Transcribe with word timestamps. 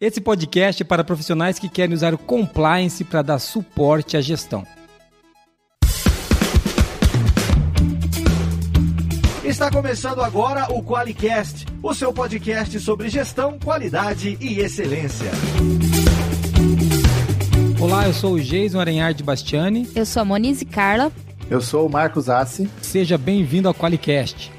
Esse 0.00 0.18
podcast 0.18 0.82
é 0.82 0.86
para 0.86 1.04
profissionais 1.04 1.58
que 1.58 1.68
querem 1.68 1.94
usar 1.94 2.14
o 2.14 2.18
compliance 2.18 3.04
para 3.04 3.20
dar 3.20 3.38
suporte 3.38 4.16
à 4.16 4.20
gestão. 4.22 4.66
Está 9.44 9.70
começando 9.70 10.22
agora 10.22 10.72
o 10.72 10.82
QualiCast, 10.82 11.66
o 11.82 11.92
seu 11.92 12.14
podcast 12.14 12.80
sobre 12.80 13.10
gestão, 13.10 13.58
qualidade 13.58 14.38
e 14.40 14.60
excelência. 14.60 15.30
Olá, 17.78 18.06
eu 18.06 18.14
sou 18.14 18.34
o 18.36 18.40
Jason 18.40 18.80
Arenhard 18.80 19.22
Bastiani. 19.22 19.86
Eu 19.94 20.06
sou 20.06 20.22
a 20.22 20.24
Monize 20.24 20.64
Carla. 20.64 21.12
Eu 21.50 21.60
sou 21.60 21.86
o 21.86 21.90
Marcos 21.90 22.30
Assi. 22.30 22.70
Seja 22.80 23.18
bem-vindo 23.18 23.68
ao 23.68 23.74
QualiCast. 23.74 24.50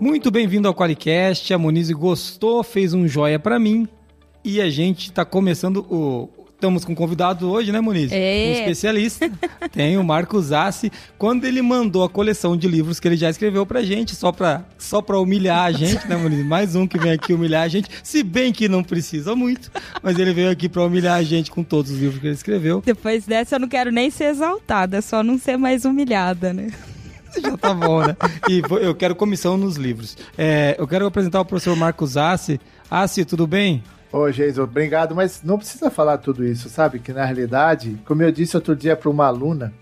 Muito 0.00 0.30
bem-vindo 0.30 0.66
ao 0.66 0.74
Qualicast. 0.74 1.52
A 1.52 1.58
Monize 1.58 1.92
gostou, 1.92 2.62
fez 2.62 2.94
um 2.94 3.06
joia 3.06 3.38
para 3.38 3.58
mim. 3.58 3.86
E 4.42 4.58
a 4.58 4.70
gente 4.70 5.10
está 5.10 5.26
começando 5.26 5.86
o. 5.90 6.26
Estamos 6.54 6.84
com 6.84 6.92
um 6.92 6.94
convidado 6.94 7.50
hoje, 7.50 7.70
né, 7.70 7.80
Moniz? 7.80 8.10
É. 8.10 8.48
Um 8.48 8.52
especialista. 8.60 9.30
Tem 9.72 9.98
o 9.98 10.04
Marcos 10.04 10.52
Assi. 10.52 10.90
Quando 11.18 11.44
ele 11.44 11.60
mandou 11.60 12.02
a 12.02 12.08
coleção 12.08 12.56
de 12.56 12.66
livros 12.66 12.98
que 12.98 13.08
ele 13.08 13.16
já 13.16 13.28
escreveu 13.28 13.66
pra 13.66 13.82
gente, 13.82 14.14
só 14.14 14.32
pra, 14.32 14.64
só 14.78 15.02
pra 15.02 15.18
humilhar 15.18 15.64
a 15.64 15.72
gente, 15.72 16.06
né, 16.08 16.16
Moniz? 16.16 16.46
Mais 16.46 16.74
um 16.74 16.86
que 16.86 16.98
vem 16.98 17.12
aqui 17.12 17.34
humilhar 17.34 17.62
a 17.62 17.68
gente. 17.68 17.88
Se 18.02 18.22
bem 18.22 18.52
que 18.52 18.68
não 18.68 18.82
precisa 18.82 19.36
muito, 19.36 19.70
mas 20.02 20.18
ele 20.18 20.32
veio 20.32 20.50
aqui 20.50 20.66
pra 20.66 20.82
humilhar 20.82 21.16
a 21.16 21.22
gente 21.22 21.50
com 21.50 21.62
todos 21.62 21.90
os 21.90 21.98
livros 21.98 22.20
que 22.20 22.26
ele 22.26 22.34
escreveu. 22.34 22.82
Depois 22.84 23.26
dessa 23.26 23.56
eu 23.56 23.60
não 23.60 23.68
quero 23.68 23.90
nem 23.90 24.10
ser 24.10 24.24
exaltada, 24.24 24.96
é 24.98 25.00
só 25.02 25.22
não 25.22 25.38
ser 25.38 25.58
mais 25.58 25.84
humilhada, 25.84 26.54
né? 26.54 26.68
Já 27.40 27.56
tá 27.56 27.74
bom, 27.74 28.04
né? 28.06 28.16
E 28.48 28.62
eu 28.80 28.94
quero 28.94 29.14
comissão 29.14 29.56
nos 29.56 29.76
livros. 29.76 30.16
É, 30.36 30.76
eu 30.78 30.86
quero 30.86 31.06
apresentar 31.06 31.40
o 31.40 31.44
professor 31.44 31.76
Marcos 31.76 32.16
Assi. 32.16 32.60
Assi, 32.90 33.24
tudo 33.24 33.46
bem? 33.46 33.82
Ô, 34.12 34.28
Jason, 34.30 34.62
obrigado, 34.62 35.14
mas 35.14 35.40
não 35.42 35.56
precisa 35.56 35.90
falar 35.90 36.18
tudo 36.18 36.44
isso, 36.44 36.68
sabe? 36.68 36.98
Que 36.98 37.12
na 37.12 37.24
realidade, 37.24 37.96
como 38.04 38.22
eu 38.22 38.32
disse 38.32 38.56
outro 38.56 38.74
dia 38.74 38.96
para 38.96 39.08
uma 39.08 39.26
aluna, 39.26 39.72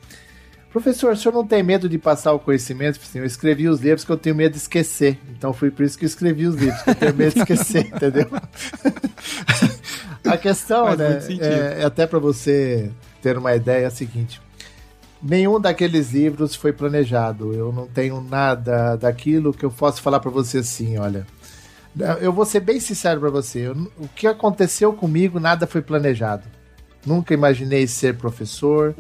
professor, 0.71 1.13
o 1.13 1.17
senhor 1.17 1.33
não 1.35 1.47
tem 1.47 1.63
medo 1.63 1.89
de 1.89 1.97
passar 1.97 2.33
o 2.33 2.39
conhecimento? 2.39 3.01
Assim, 3.03 3.21
eu 3.21 3.25
escrevi 3.25 3.69
os 3.69 3.81
livros 3.81 4.05
que 4.05 4.13
eu 4.13 4.19
tenho 4.19 4.37
medo 4.37 4.53
de 4.53 4.59
esquecer. 4.59 5.19
Então 5.31 5.55
foi 5.55 5.71
por 5.71 5.83
isso 5.83 5.99
que 5.99 6.05
eu 6.05 6.09
escrevi 6.09 6.47
os 6.47 6.57
livros, 6.57 6.83
que 6.83 6.91
eu 6.91 6.95
tenho 6.95 7.15
medo 7.15 7.33
de 7.33 7.39
esquecer, 7.41 7.87
entendeu? 7.95 8.29
A 10.25 10.37
questão, 10.37 10.85
Faz 10.87 10.99
né, 10.99 11.21
é, 11.41 11.81
é 11.81 11.85
até 11.87 12.07
para 12.07 12.19
você 12.19 12.91
ter 13.23 13.39
uma 13.39 13.55
ideia, 13.55 13.85
é 13.85 13.87
a 13.87 13.91
seguinte. 13.91 14.43
Nenhum 15.23 15.61
daqueles 15.61 16.13
livros 16.13 16.55
foi 16.55 16.73
planejado. 16.73 17.53
Eu 17.53 17.73
não 17.73 17.87
tenho 17.87 18.21
nada 18.21 18.97
daquilo 18.97 19.53
que 19.53 19.65
eu 19.65 19.71
posso 19.71 20.01
falar 20.01 20.21
para 20.21 20.31
você 20.31 20.59
assim, 20.59 20.97
olha. 20.99 21.27
Eu 22.21 22.33
vou 22.33 22.45
ser 22.45 22.61
bem 22.61 22.79
sincero 22.79 23.19
para 23.21 23.31
você. 23.31 23.67
eu- 23.67 23.91
o 23.99 24.07
que 24.15 24.27
aconteceu 24.27 24.93
comigo, 24.93 25.41
nada 25.41 25.67
foi 25.67 25.83
planejado. 25.83 26.45
Nunca 27.05 27.35
imaginei 27.35 27.87
ser 27.87 28.17
professor, 28.17 28.95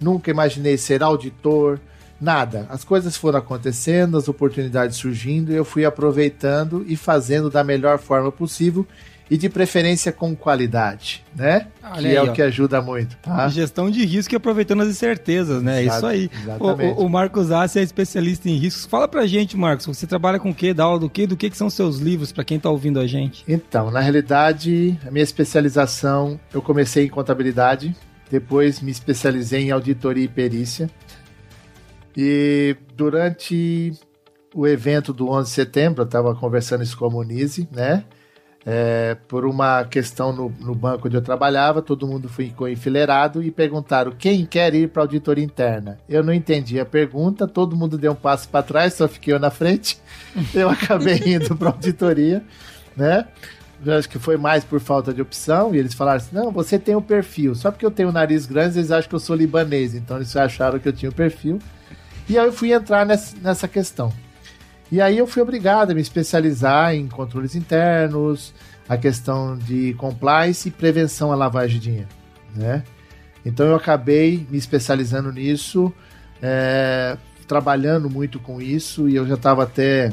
nunca 0.00 0.30
imaginei 0.30 0.76
ser 0.76 1.02
auditor, 1.02 1.80
nada. 2.20 2.66
As 2.68 2.84
coisas 2.84 3.16
foram 3.16 3.38
acontecendo, 3.38 4.16
as 4.16 4.28
oportunidades 4.28 4.96
surgindo, 4.96 5.52
e 5.52 5.56
eu 5.56 5.64
fui 5.64 5.84
aproveitando 5.84 6.84
e 6.88 6.96
fazendo 6.96 7.50
da 7.50 7.62
melhor 7.64 7.98
forma 7.98 8.30
possível 8.32 8.86
e 9.28 9.36
de 9.36 9.48
preferência 9.48 10.12
com 10.12 10.36
qualidade, 10.36 11.24
né? 11.34 11.66
Olha 11.82 12.00
que 12.00 12.06
aí, 12.06 12.14
é 12.14 12.22
ó. 12.22 12.26
o 12.26 12.32
que 12.32 12.40
ajuda 12.40 12.80
muito, 12.80 13.16
tá? 13.16 13.48
Gestão 13.48 13.90
de 13.90 14.04
risco 14.04 14.32
e 14.32 14.36
aproveitando 14.36 14.82
as 14.82 14.88
incertezas, 14.88 15.60
né? 15.64 15.82
Exato, 15.82 15.96
Isso 15.96 16.06
aí. 16.06 16.30
exatamente. 16.42 16.96
O, 17.00 17.06
o- 17.06 17.08
Marcos 17.10 17.50
Assi 17.50 17.80
é 17.80 17.82
especialista 17.82 18.48
em 18.48 18.54
riscos. 18.54 18.86
Fala 18.86 19.08
pra 19.08 19.26
gente, 19.26 19.56
Marcos, 19.56 19.84
você 19.86 20.06
trabalha 20.06 20.38
com 20.38 20.50
o 20.50 20.54
quê? 20.54 20.72
Dá 20.72 20.84
aula 20.84 21.00
do 21.00 21.10
quê? 21.10 21.26
Do 21.26 21.36
que, 21.36 21.50
que 21.50 21.56
são 21.56 21.68
seus 21.68 21.98
livros, 21.98 22.30
pra 22.30 22.44
quem 22.44 22.60
tá 22.60 22.70
ouvindo 22.70 23.00
a 23.00 23.06
gente? 23.08 23.42
Então, 23.48 23.90
na 23.90 23.98
realidade, 23.98 24.96
a 25.04 25.10
minha 25.10 25.24
especialização, 25.24 26.38
eu 26.54 26.62
comecei 26.62 27.06
em 27.06 27.08
contabilidade, 27.08 27.96
depois 28.30 28.80
me 28.80 28.92
especializei 28.92 29.62
em 29.62 29.70
auditoria 29.72 30.24
e 30.24 30.28
perícia. 30.28 30.88
E 32.16 32.76
durante 32.94 33.92
o 34.54 34.66
evento 34.66 35.12
do 35.12 35.28
11 35.28 35.50
de 35.50 35.54
setembro, 35.54 36.02
eu 36.02 36.06
estava 36.06 36.34
conversando 36.34 36.82
isso 36.82 36.96
com 36.96 37.04
a 37.04 37.10
Monize, 37.10 37.68
né? 37.70 38.04
É, 38.68 39.16
por 39.28 39.44
uma 39.44 39.84
questão 39.84 40.32
no, 40.32 40.52
no 40.58 40.74
banco 40.74 41.06
onde 41.06 41.16
eu 41.16 41.22
trabalhava, 41.22 41.80
todo 41.80 42.06
mundo 42.06 42.28
ficou 42.28 42.68
enfileirado 42.68 43.40
e 43.40 43.48
perguntaram 43.48 44.10
quem 44.10 44.44
quer 44.44 44.74
ir 44.74 44.88
para 44.88 45.02
auditoria 45.02 45.44
interna. 45.44 45.98
Eu 46.08 46.24
não 46.24 46.32
entendi 46.32 46.80
a 46.80 46.84
pergunta, 46.84 47.46
todo 47.46 47.76
mundo 47.76 47.96
deu 47.96 48.10
um 48.10 48.16
passo 48.16 48.48
para 48.48 48.64
trás, 48.64 48.94
só 48.94 49.06
fiquei 49.06 49.32
eu 49.32 49.38
na 49.38 49.50
frente. 49.50 50.00
Eu 50.52 50.68
acabei 50.68 51.20
indo 51.26 51.54
para 51.54 51.68
auditoria, 51.68 52.42
né? 52.96 53.28
Eu 53.84 53.92
acho 53.94 54.08
que 54.08 54.18
foi 54.18 54.36
mais 54.36 54.64
por 54.64 54.80
falta 54.80 55.14
de 55.14 55.22
opção, 55.22 55.72
e 55.72 55.78
eles 55.78 55.94
falaram 55.94 56.16
assim: 56.16 56.34
não, 56.34 56.50
você 56.50 56.78
tem 56.78 56.96
um 56.96 57.02
perfil. 57.02 57.54
Só 57.54 57.70
porque 57.70 57.84
eu 57.86 57.90
tenho 57.90 58.08
um 58.08 58.12
nariz 58.12 58.46
grande, 58.46 58.78
eles 58.78 58.90
acham 58.90 59.08
que 59.08 59.14
eu 59.14 59.20
sou 59.20 59.36
libanês, 59.36 59.94
então 59.94 60.16
eles 60.16 60.34
acharam 60.34 60.78
que 60.78 60.88
eu 60.88 60.92
tinha 60.92 61.10
um 61.10 61.14
perfil. 61.14 61.60
E 62.28 62.38
aí 62.38 62.46
eu 62.46 62.52
fui 62.52 62.72
entrar 62.72 63.06
nessa, 63.06 63.36
nessa 63.38 63.68
questão. 63.68 64.12
E 64.90 65.00
aí 65.00 65.18
eu 65.18 65.26
fui 65.26 65.42
obrigado 65.42 65.90
a 65.90 65.94
me 65.94 66.00
especializar 66.00 66.94
em 66.94 67.08
controles 67.08 67.54
internos, 67.54 68.54
a 68.88 68.96
questão 68.96 69.56
de 69.56 69.94
compliance 69.94 70.68
e 70.68 70.70
prevenção 70.70 71.32
à 71.32 71.34
lavagem 71.34 71.78
de 71.78 71.84
dinheiro, 71.84 72.08
né? 72.54 72.84
Então 73.44 73.66
eu 73.66 73.76
acabei 73.76 74.46
me 74.50 74.58
especializando 74.58 75.32
nisso, 75.32 75.92
é, 76.42 77.16
trabalhando 77.46 78.10
muito 78.10 78.38
com 78.38 78.60
isso, 78.60 79.08
e 79.08 79.16
eu 79.16 79.26
já 79.26 79.34
estava 79.34 79.62
até. 79.62 80.12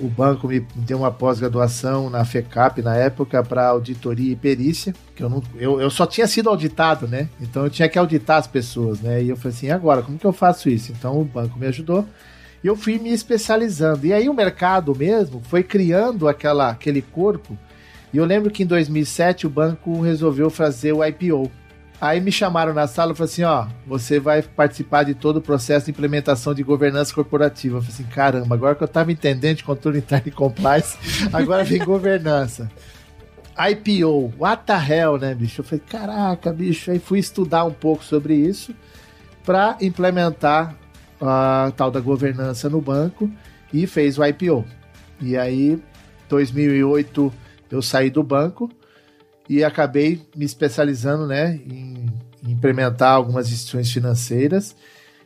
O, 0.00 0.08
banco 0.08 0.48
me 0.48 0.60
deu 0.74 0.98
uma 0.98 1.12
pós-graduação 1.12 2.10
na 2.10 2.24
FECAP 2.24 2.82
na 2.82 2.96
época 2.96 3.40
para 3.42 3.68
auditoria 3.68 4.32
e 4.32 4.36
perícia, 4.36 4.92
que 5.14 5.22
eu, 5.22 5.28
não, 5.28 5.40
eu, 5.54 5.80
eu 5.80 5.88
só 5.90 6.06
tinha 6.06 6.26
sido 6.26 6.48
auditado, 6.48 7.06
né? 7.06 7.28
Então 7.40 7.64
eu 7.64 7.70
tinha 7.70 7.88
que 7.88 7.96
auditar 7.96 8.38
as 8.38 8.48
pessoas, 8.48 9.00
né? 9.00 9.22
E 9.22 9.28
eu 9.28 9.36
falei 9.36 9.56
assim, 9.56 9.70
agora, 9.70 10.02
como 10.02 10.18
que 10.18 10.26
eu 10.26 10.32
faço 10.32 10.68
isso? 10.68 10.90
Então 10.90 11.20
o 11.20 11.24
banco 11.24 11.56
me 11.56 11.66
ajudou 11.66 12.04
e 12.62 12.66
eu 12.66 12.76
fui 12.76 12.98
me 12.98 13.12
especializando. 13.12 14.06
E 14.06 14.12
aí 14.12 14.28
o 14.28 14.34
mercado 14.34 14.94
mesmo 14.94 15.40
foi 15.44 15.62
criando 15.62 16.28
aquela, 16.28 16.70
aquele 16.70 17.00
corpo. 17.00 17.56
E 18.12 18.16
eu 18.16 18.24
lembro 18.24 18.50
que 18.50 18.64
em 18.64 18.66
2007 18.66 19.46
o 19.46 19.50
banco 19.50 20.00
resolveu 20.00 20.50
fazer 20.50 20.92
o 20.92 21.04
IPO. 21.04 21.50
Aí 22.00 22.18
me 22.18 22.32
chamaram 22.32 22.72
na 22.72 22.86
sala 22.86 23.12
e 23.12 23.14
falaram 23.14 23.30
assim: 23.30 23.42
ó, 23.42 23.66
você 23.86 24.18
vai 24.18 24.40
participar 24.40 25.02
de 25.02 25.14
todo 25.14 25.36
o 25.36 25.42
processo 25.42 25.84
de 25.84 25.90
implementação 25.90 26.54
de 26.54 26.62
governança 26.62 27.14
corporativa. 27.14 27.76
Eu 27.76 27.82
falei 27.82 27.94
assim: 27.94 28.04
caramba, 28.04 28.54
agora 28.54 28.74
que 28.74 28.82
eu 28.82 28.88
tava 28.88 29.12
entendendo 29.12 29.58
de 29.58 29.64
controle 29.64 29.98
interno 30.00 30.28
e 30.28 30.30
compliance, 30.30 30.96
agora 31.32 31.62
vem 31.62 31.84
governança. 31.84 32.70
IPO, 33.58 34.32
what 34.38 34.62
the 34.64 34.72
hell, 34.72 35.18
né, 35.18 35.34
bicho? 35.34 35.60
Eu 35.60 35.64
falei: 35.64 35.84
caraca, 35.86 36.50
bicho. 36.52 36.90
Aí 36.90 36.98
fui 36.98 37.18
estudar 37.18 37.64
um 37.64 37.72
pouco 37.72 38.02
sobre 38.02 38.34
isso 38.34 38.74
para 39.44 39.76
implementar 39.82 40.74
a 41.20 41.70
tal 41.76 41.90
da 41.90 42.00
governança 42.00 42.70
no 42.70 42.80
banco 42.80 43.30
e 43.74 43.86
fez 43.86 44.18
o 44.18 44.24
IPO. 44.24 44.64
E 45.20 45.36
aí, 45.36 45.78
2008, 46.30 47.30
eu 47.70 47.82
saí 47.82 48.08
do 48.08 48.22
banco 48.22 48.70
e 49.50 49.64
acabei 49.64 50.22
me 50.36 50.44
especializando 50.44 51.26
né, 51.26 51.60
em, 51.66 52.06
em 52.46 52.52
implementar 52.52 53.14
algumas 53.14 53.50
instituições 53.50 53.90
financeiras 53.90 54.76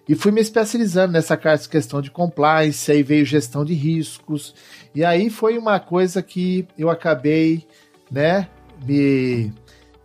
e 0.09 0.15
fui 0.15 0.33
me 0.33 0.41
especializando 0.41 1.12
nessa 1.12 1.37
questão 1.37 2.01
de 2.01 2.11
compliance, 2.11 2.91
aí 2.91 3.03
veio 3.03 3.27
gestão 3.27 3.67
de 3.67 3.75
riscos, 3.75 4.55
e 4.95 5.05
aí 5.05 5.29
foi 5.29 5.59
uma 5.59 5.79
coisa 5.79 6.23
que 6.23 6.67
eu 6.79 6.89
acabei 6.89 7.67
né, 8.11 8.49
me 8.87 9.53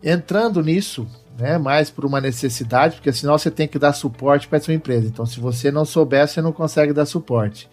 entrando 0.04 0.62
nisso, 0.62 1.08
né, 1.38 1.58
mais 1.58 1.90
por 1.90 2.06
uma 2.06 2.20
necessidade, 2.20 2.96
porque 2.96 3.14
senão 3.14 3.38
você 3.38 3.50
tem 3.50 3.70
que 3.70 3.80
dar 3.80 3.94
suporte 3.94 4.50
para 4.50 4.60
sua 4.60 4.74
empresa. 4.74 5.08
Então, 5.08 5.26
se 5.26 5.40
você 5.40 5.72
não 5.72 5.86
souber, 5.86 6.28
você 6.28 6.42
não 6.42 6.52
consegue 6.52 6.92
dar 6.92 7.06
suporte. 7.06 7.70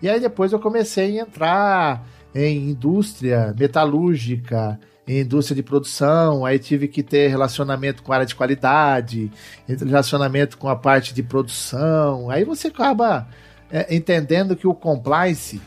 E 0.00 0.08
aí 0.08 0.18
depois 0.18 0.50
eu 0.52 0.58
comecei 0.58 1.18
a 1.18 1.22
entrar 1.22 2.06
em 2.34 2.70
indústria 2.70 3.54
metalúrgica, 3.58 4.80
em 5.10 5.22
indústria 5.22 5.56
de 5.56 5.62
produção, 5.64 6.46
aí 6.46 6.56
tive 6.56 6.86
que 6.86 7.02
ter 7.02 7.26
relacionamento 7.26 8.00
com 8.00 8.12
a 8.12 8.14
área 8.14 8.26
de 8.26 8.36
qualidade, 8.36 9.28
relacionamento 9.66 10.56
com 10.56 10.68
a 10.68 10.76
parte 10.76 11.12
de 11.12 11.20
produção. 11.20 12.30
Aí 12.30 12.44
você 12.44 12.68
acaba 12.68 13.26
é, 13.72 13.92
entendendo 13.92 14.54
que 14.54 14.68
o 14.68 14.74
compliance 14.74 15.60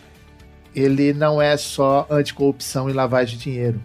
ele 0.73 1.11
não 1.11 1.41
é 1.41 1.57
só 1.57 2.07
anticorrupção 2.09 2.89
e 2.89 2.93
lavagem 2.93 3.37
de 3.37 3.43
dinheiro. 3.43 3.81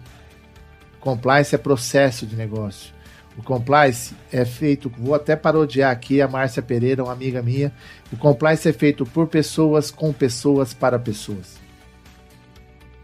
Compliance 1.01 1.53
é 1.53 1.57
processo 1.57 2.25
de 2.25 2.37
negócio. 2.37 2.93
O 3.37 3.43
compliance 3.43 4.15
é 4.31 4.45
feito, 4.45 4.89
vou 4.97 5.13
até 5.13 5.35
parodiar 5.35 5.91
aqui 5.91 6.21
a 6.21 6.27
Márcia 6.27 6.61
Pereira, 6.61 7.03
uma 7.03 7.11
amiga 7.11 7.41
minha. 7.41 7.73
O 8.13 8.15
compliance 8.17 8.67
é 8.69 8.71
feito 8.71 9.05
por 9.05 9.27
pessoas, 9.27 9.91
com 9.91 10.13
pessoas, 10.13 10.73
para 10.73 10.97
pessoas. 10.97 11.68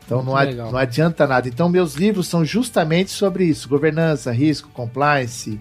Então 0.05 0.23
não, 0.23 0.35
ad, 0.35 0.53
não, 0.53 0.77
adianta 0.77 1.25
nada. 1.25 1.47
Então 1.47 1.67
meus 1.67 1.95
livros 1.95 2.27
são 2.27 2.45
justamente 2.45 3.11
sobre 3.11 3.45
isso: 3.45 3.67
governança, 3.67 4.31
risco, 4.31 4.69
compliance, 4.73 5.59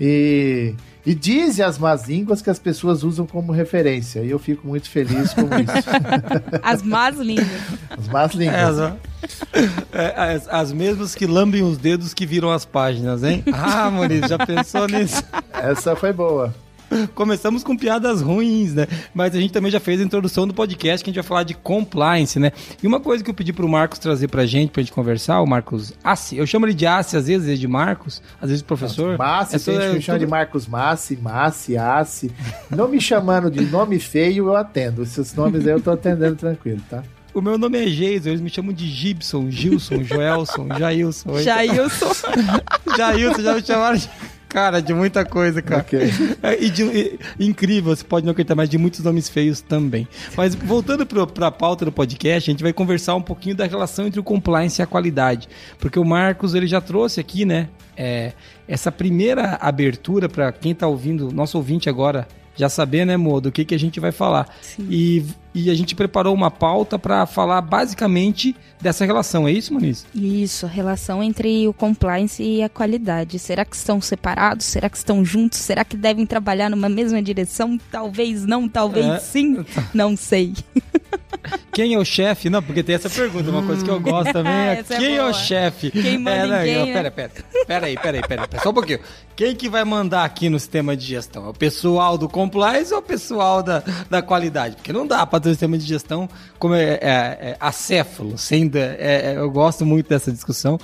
E, 0.00 0.74
e 1.04 1.14
dizem 1.14 1.64
as 1.64 1.78
más 1.78 2.08
línguas 2.08 2.40
que 2.40 2.48
as 2.48 2.58
pessoas 2.58 3.02
usam 3.02 3.26
como 3.26 3.52
referência. 3.52 4.20
E 4.20 4.30
eu 4.30 4.38
fico 4.38 4.66
muito 4.66 4.88
feliz 4.88 5.34
com 5.34 5.42
isso. 5.58 6.60
As 6.62 6.82
más 6.82 7.18
línguas. 7.18 7.48
As 7.90 8.08
más 8.08 8.32
línguas. 8.32 8.78
É, 9.92 10.04
é, 10.04 10.34
as, 10.34 10.48
as, 10.48 10.72
mesmas 10.72 11.14
que 11.14 11.26
lambem 11.26 11.62
os 11.62 11.76
dedos 11.76 12.14
que 12.14 12.24
viram 12.24 12.50
as 12.50 12.64
páginas, 12.64 13.22
hein? 13.22 13.44
Ah, 13.52 13.90
Maurício, 13.90 14.28
já 14.28 14.38
pensou 14.38 14.86
nisso? 14.88 15.22
Essa 15.52 15.94
foi 15.94 16.12
boa. 16.12 16.54
Começamos 17.14 17.64
com 17.64 17.76
piadas 17.76 18.20
ruins, 18.20 18.74
né? 18.74 18.86
Mas 19.14 19.34
a 19.34 19.40
gente 19.40 19.52
também 19.52 19.70
já 19.70 19.80
fez 19.80 20.00
a 20.00 20.04
introdução 20.04 20.46
do 20.46 20.54
podcast 20.54 21.02
que 21.02 21.10
a 21.10 21.12
gente 21.12 21.22
vai 21.22 21.28
falar 21.28 21.42
de 21.42 21.54
compliance, 21.54 22.38
né? 22.38 22.52
E 22.82 22.86
uma 22.86 23.00
coisa 23.00 23.22
que 23.22 23.30
eu 23.30 23.34
pedi 23.34 23.52
pro 23.52 23.68
Marcos 23.68 23.98
trazer 23.98 24.28
pra 24.28 24.46
gente, 24.46 24.70
pra 24.70 24.82
gente 24.82 24.92
conversar, 24.92 25.40
o 25.40 25.46
Marcos 25.46 25.92
Assi, 26.02 26.36
eu 26.36 26.46
chamo 26.46 26.66
ele 26.66 26.74
de 26.74 26.86
Assi 26.86 27.16
às 27.16 27.26
vezes, 27.26 27.58
de 27.58 27.68
Marcos, 27.68 28.22
às 28.40 28.50
vezes 28.50 28.62
professor. 28.62 29.18
Massi, 29.18 29.56
é 29.56 29.58
tem 29.58 29.74
gente 29.74 29.88
que 29.88 29.94
me 29.96 30.02
chama 30.02 30.18
de 30.18 30.26
Marcos 30.26 30.66
Massi, 30.66 31.16
Massi, 31.16 31.76
Assi. 31.76 32.32
Não 32.70 32.88
me 32.88 33.00
chamando 33.00 33.50
de 33.50 33.64
nome 33.64 33.98
feio, 33.98 34.48
eu 34.48 34.56
atendo. 34.56 35.02
Esses 35.02 35.34
nomes 35.34 35.66
aí 35.66 35.72
eu 35.72 35.80
tô 35.80 35.90
atendendo 35.90 36.36
tranquilo, 36.36 36.80
tá? 36.88 37.02
O 37.34 37.40
meu 37.40 37.56
nome 37.56 37.82
é 37.82 37.86
Geiso, 37.86 38.28
eles 38.28 38.42
me 38.42 38.50
chamam 38.50 38.74
de 38.74 38.86
Gibson, 38.86 39.50
Gilson, 39.50 40.02
Joelson, 40.04 40.68
Jailson. 40.78 41.38
Jailson. 41.38 42.12
Jailson, 42.94 43.42
já 43.42 43.54
me 43.54 43.62
chamaram 43.62 43.96
de... 43.96 44.10
Cara, 44.52 44.82
de 44.82 44.92
muita 44.92 45.24
coisa, 45.24 45.62
cara. 45.62 45.80
Okay. 45.80 46.12
É, 46.42 46.62
e, 46.62 46.68
de, 46.68 46.82
e, 46.82 47.18
incrível, 47.40 47.94
você 47.94 48.04
pode 48.04 48.26
não 48.26 48.32
acreditar, 48.32 48.54
mas 48.54 48.68
de 48.68 48.76
muitos 48.76 49.00
nomes 49.00 49.28
feios 49.28 49.60
também. 49.60 50.06
Mas 50.36 50.54
voltando 50.54 51.06
para 51.06 51.46
a 51.46 51.50
pauta 51.50 51.84
do 51.84 51.92
podcast, 51.92 52.50
a 52.50 52.52
gente 52.52 52.62
vai 52.62 52.72
conversar 52.72 53.14
um 53.14 53.22
pouquinho 53.22 53.54
da 53.54 53.64
relação 53.64 54.06
entre 54.06 54.20
o 54.20 54.22
compliance 54.22 54.80
e 54.80 54.82
a 54.82 54.86
qualidade. 54.86 55.48
Porque 55.78 55.98
o 55.98 56.04
Marcos, 56.04 56.54
ele 56.54 56.66
já 56.66 56.80
trouxe 56.80 57.20
aqui, 57.20 57.44
né, 57.44 57.68
é, 57.96 58.32
essa 58.68 58.92
primeira 58.92 59.56
abertura 59.60 60.28
para 60.28 60.52
quem 60.52 60.72
está 60.72 60.86
ouvindo, 60.86 61.32
nosso 61.32 61.56
ouvinte 61.56 61.88
agora, 61.88 62.26
já 62.54 62.68
saber, 62.68 63.06
né, 63.06 63.16
Mo, 63.16 63.40
do 63.40 63.50
que, 63.50 63.64
que 63.64 63.74
a 63.74 63.78
gente 63.78 63.98
vai 64.00 64.12
falar. 64.12 64.48
E, 64.78 65.24
e 65.54 65.70
a 65.70 65.74
gente 65.74 65.94
preparou 65.94 66.34
uma 66.34 66.50
pauta 66.50 66.98
para 66.98 67.26
falar 67.26 67.60
basicamente 67.60 68.56
dessa 68.80 69.04
relação, 69.04 69.46
é 69.46 69.52
isso, 69.52 69.72
Muniz? 69.72 70.06
Isso, 70.14 70.66
a 70.66 70.68
relação 70.68 71.22
entre 71.22 71.68
o 71.68 71.72
compliance 71.72 72.42
e 72.42 72.62
a 72.62 72.68
qualidade. 72.68 73.38
Será 73.38 73.64
que 73.64 73.76
estão 73.76 74.00
separados? 74.00 74.66
Será 74.66 74.88
que 74.88 74.96
estão 74.96 75.24
juntos? 75.24 75.58
Será 75.58 75.84
que 75.84 75.96
devem 75.96 76.26
trabalhar 76.26 76.68
numa 76.68 76.88
mesma 76.88 77.22
direção? 77.22 77.78
Talvez 77.90 78.44
não, 78.44 78.68
talvez 78.68 79.06
é... 79.06 79.18
sim. 79.18 79.64
Não 79.92 80.16
sei. 80.16 80.54
Quem 81.72 81.94
é 81.94 81.98
o 81.98 82.04
chefe? 82.04 82.48
Não, 82.48 82.62
porque 82.62 82.82
tem 82.82 82.94
essa 82.94 83.10
pergunta, 83.10 83.50
uma 83.50 83.62
coisa 83.62 83.84
que 83.84 83.90
eu 83.90 84.00
gosto 84.00 84.30
também 84.32 84.52
é, 84.52 84.72
é 84.78 84.82
quem 84.82 85.14
é, 85.14 85.16
é, 85.16 85.24
o 85.24 85.32
chefe? 85.32 85.90
Quem 85.90 86.18
manda 86.18 86.66
é, 86.66 86.78
não, 86.78 86.84
quem, 86.84 86.92
pera, 86.92 87.10
pera, 87.10 87.30
pera 87.66 87.86
aí, 87.86 87.96
pera 87.96 88.18
aí, 88.18 88.22
pera 88.22 88.42
aí, 88.42 88.60
só 88.60 88.70
um 88.70 88.74
pouquinho. 88.74 89.00
Quem 89.34 89.56
que 89.56 89.68
vai 89.68 89.84
mandar 89.84 90.24
aqui 90.24 90.48
no 90.48 90.58
sistema 90.58 90.96
de 90.96 91.06
gestão? 91.06 91.46
É 91.46 91.48
o 91.48 91.54
pessoal 91.54 92.18
do 92.18 92.28
compliance 92.28 92.92
ou 92.92 93.00
o 93.00 93.02
pessoal 93.02 93.62
da, 93.62 93.82
da 94.08 94.22
qualidade? 94.22 94.76
Porque 94.76 94.92
não 94.92 95.06
dá 95.06 95.26
para 95.26 95.38
um 95.48 95.52
sistema 95.52 95.78
de 95.78 95.84
gestão 95.86 96.28
como 96.58 96.74
é, 96.74 96.94
é, 96.94 96.98
é 97.02 97.56
acéfalo, 97.60 98.36
sem, 98.38 98.70
é, 98.74 99.32
é, 99.32 99.34
eu 99.36 99.50
gosto 99.50 99.84
muito 99.84 100.08
dessa 100.08 100.32
discussão. 100.32 100.78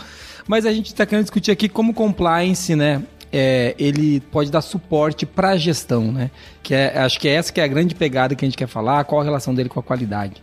Mas 0.47 0.65
a 0.65 0.73
gente 0.73 0.87
está 0.87 1.05
querendo 1.05 1.25
discutir 1.25 1.51
aqui 1.51 1.69
como 1.69 1.93
compliance, 1.93 2.75
né? 2.75 3.03
é, 3.33 3.75
ele 3.79 4.21
pode 4.21 4.51
dar 4.51 4.61
suporte 4.61 5.27
para 5.27 5.51
a 5.51 5.57
gestão, 5.57 6.11
né? 6.11 6.31
Que 6.63 6.75
é, 6.75 6.99
acho 6.99 7.21
que 7.21 7.29
é 7.29 7.33
essa 7.33 7.53
que 7.53 7.61
é 7.61 7.65
a 7.65 7.69
grande 7.69 7.95
pegada 7.95 8.35
que 8.35 8.45
a 8.45 8.49
gente 8.49 8.57
quer 8.57 8.67
falar, 8.67 9.05
qual 9.05 9.21
a 9.21 9.25
relação 9.25 9.55
dele 9.55 9.69
com 9.69 9.81
a 9.81 9.83
qualidade, 9.83 10.43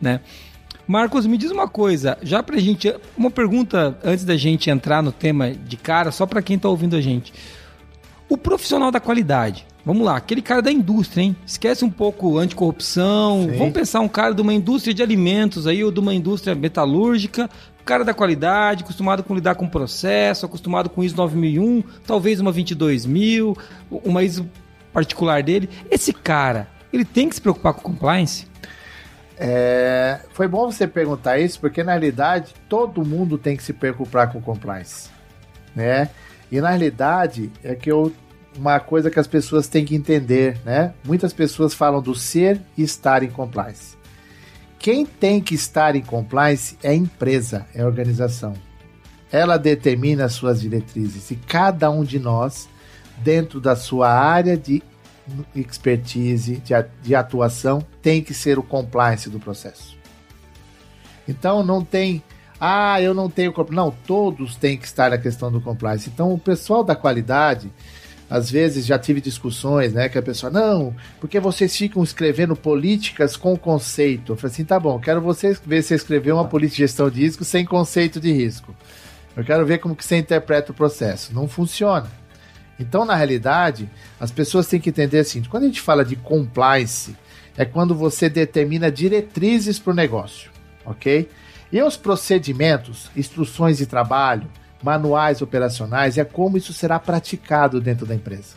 né? 0.00 0.20
Marcos, 0.86 1.26
me 1.26 1.36
diz 1.36 1.50
uma 1.50 1.66
coisa, 1.66 2.16
já 2.22 2.42
pra 2.42 2.58
gente, 2.58 2.94
uma 3.16 3.30
pergunta 3.30 3.98
antes 4.04 4.24
da 4.24 4.36
gente 4.36 4.70
entrar 4.70 5.02
no 5.02 5.10
tema 5.10 5.50
de 5.50 5.76
cara, 5.76 6.12
só 6.12 6.26
para 6.26 6.40
quem 6.40 6.58
tá 6.58 6.68
ouvindo 6.68 6.94
a 6.94 7.00
gente. 7.00 7.32
O 8.28 8.36
profissional 8.36 8.92
da 8.92 9.00
qualidade, 9.00 9.66
vamos 9.86 10.04
lá, 10.04 10.16
aquele 10.16 10.42
cara 10.42 10.60
da 10.60 10.72
indústria, 10.72 11.22
hein? 11.22 11.36
Esquece 11.46 11.84
um 11.84 11.90
pouco 11.90 12.36
anticorrupção, 12.36 13.46
Sim. 13.48 13.56
vamos 13.56 13.72
pensar 13.72 14.00
um 14.00 14.08
cara 14.08 14.34
de 14.34 14.42
uma 14.42 14.52
indústria 14.52 14.92
de 14.92 15.00
alimentos 15.00 15.64
aí, 15.64 15.84
ou 15.84 15.92
de 15.92 16.00
uma 16.00 16.12
indústria 16.12 16.56
metalúrgica, 16.56 17.48
cara 17.84 18.04
da 18.04 18.12
qualidade, 18.12 18.82
acostumado 18.82 19.22
com 19.22 19.32
lidar 19.32 19.54
com 19.54 19.68
processo, 19.68 20.44
acostumado 20.44 20.90
com 20.90 21.04
ISO 21.04 21.16
9001, 21.16 21.84
talvez 22.04 22.40
uma 22.40 22.50
22000, 22.50 23.56
uma 23.88 24.24
ISO 24.24 24.50
particular 24.92 25.40
dele. 25.40 25.70
Esse 25.88 26.12
cara, 26.12 26.66
ele 26.92 27.04
tem 27.04 27.28
que 27.28 27.36
se 27.36 27.40
preocupar 27.40 27.72
com 27.74 27.82
compliance? 27.82 28.48
É, 29.38 30.18
foi 30.32 30.48
bom 30.48 30.70
você 30.70 30.86
perguntar 30.88 31.38
isso, 31.38 31.60
porque 31.60 31.84
na 31.84 31.92
realidade 31.92 32.54
todo 32.68 33.04
mundo 33.04 33.38
tem 33.38 33.56
que 33.56 33.62
se 33.62 33.72
preocupar 33.72 34.32
com 34.32 34.40
compliance, 34.40 35.10
né? 35.74 36.10
E 36.50 36.60
na 36.60 36.70
realidade 36.70 37.52
é 37.62 37.74
que 37.74 37.90
eu, 37.90 38.12
uma 38.56 38.80
coisa 38.80 39.10
que 39.10 39.20
as 39.20 39.26
pessoas 39.26 39.68
têm 39.68 39.84
que 39.84 39.94
entender, 39.94 40.58
né? 40.64 40.94
Muitas 41.04 41.32
pessoas 41.32 41.74
falam 41.74 42.00
do 42.00 42.14
ser 42.14 42.60
e 42.76 42.82
estar 42.82 43.22
em 43.22 43.28
compliance. 43.28 43.96
Quem 44.78 45.04
tem 45.04 45.40
que 45.40 45.54
estar 45.54 45.96
em 45.96 46.02
compliance 46.02 46.76
é 46.82 46.90
a 46.90 46.94
empresa, 46.94 47.66
é 47.74 47.82
a 47.82 47.86
organização. 47.86 48.54
Ela 49.30 49.56
determina 49.56 50.24
as 50.24 50.32
suas 50.32 50.60
diretrizes 50.60 51.30
e 51.30 51.36
cada 51.36 51.90
um 51.90 52.04
de 52.04 52.18
nós, 52.18 52.68
dentro 53.18 53.60
da 53.60 53.74
sua 53.74 54.10
área 54.10 54.56
de 54.56 54.82
expertise, 55.54 56.62
de, 57.02 57.14
atuação, 57.14 57.84
tem 58.00 58.22
que 58.22 58.32
ser 58.32 58.58
o 58.58 58.62
compliance 58.62 59.28
do 59.28 59.40
processo. 59.40 59.96
Então 61.26 61.64
não 61.64 61.84
tem, 61.84 62.22
ah, 62.60 63.02
eu 63.02 63.12
não 63.12 63.28
tenho. 63.28 63.52
Não, 63.70 63.90
todos 63.90 64.54
têm 64.54 64.76
que 64.76 64.86
estar 64.86 65.10
na 65.10 65.18
questão 65.18 65.50
do 65.50 65.60
compliance. 65.60 66.08
Então 66.08 66.32
o 66.32 66.38
pessoal 66.38 66.84
da 66.84 66.94
qualidade 66.94 67.72
às 68.28 68.50
vezes 68.50 68.84
já 68.84 68.98
tive 68.98 69.20
discussões, 69.20 69.92
né? 69.92 70.08
Que 70.08 70.18
a 70.18 70.22
pessoa, 70.22 70.50
não, 70.50 70.94
porque 71.20 71.38
vocês 71.38 71.76
ficam 71.76 72.02
escrevendo 72.02 72.56
políticas 72.56 73.36
com 73.36 73.56
conceito. 73.56 74.32
Eu 74.32 74.36
falei 74.36 74.52
assim, 74.52 74.64
tá 74.64 74.78
bom, 74.78 74.98
quero 74.98 75.20
você 75.20 75.56
ver 75.64 75.82
se 75.82 75.94
escrever 75.94 76.32
uma 76.32 76.46
política 76.46 76.76
de 76.76 76.82
gestão 76.82 77.08
de 77.08 77.20
risco 77.20 77.44
sem 77.44 77.64
conceito 77.64 78.20
de 78.20 78.32
risco. 78.32 78.74
Eu 79.36 79.44
quero 79.44 79.64
ver 79.66 79.78
como 79.78 79.94
que 79.94 80.04
você 80.04 80.16
interpreta 80.16 80.72
o 80.72 80.74
processo. 80.74 81.34
Não 81.34 81.46
funciona. 81.46 82.10
Então, 82.78 83.04
na 83.04 83.14
realidade, 83.14 83.88
as 84.18 84.30
pessoas 84.30 84.66
têm 84.66 84.80
que 84.80 84.90
entender 84.90 85.18
assim: 85.18 85.42
quando 85.44 85.64
a 85.64 85.66
gente 85.66 85.80
fala 85.80 86.04
de 86.04 86.16
compliance, 86.16 87.16
é 87.56 87.64
quando 87.64 87.94
você 87.94 88.28
determina 88.28 88.90
diretrizes 88.90 89.78
para 89.78 89.92
o 89.92 89.96
negócio, 89.96 90.50
ok? 90.84 91.28
E 91.72 91.82
os 91.82 91.96
procedimentos, 91.96 93.10
instruções 93.16 93.78
de 93.78 93.86
trabalho, 93.86 94.46
manuais 94.82 95.42
operacionais, 95.42 96.18
é 96.18 96.24
como 96.24 96.56
isso 96.56 96.72
será 96.72 96.98
praticado 96.98 97.80
dentro 97.80 98.06
da 98.06 98.14
empresa. 98.14 98.54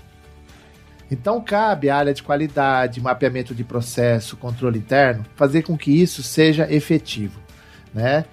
Então, 1.12 1.42
cabe 1.42 1.90
à 1.90 1.98
área 1.98 2.14
de 2.14 2.22
qualidade, 2.22 3.02
mapeamento 3.02 3.56
de 3.56 3.64
processo, 3.64 4.38
controle 4.38 4.78
interno, 4.78 5.26
fazer 5.36 5.64
com 5.64 5.78
que 5.78 5.92
isso 5.92 6.22
seja 6.22 6.72
efetivo, 6.72 7.40
né? 7.94 8.26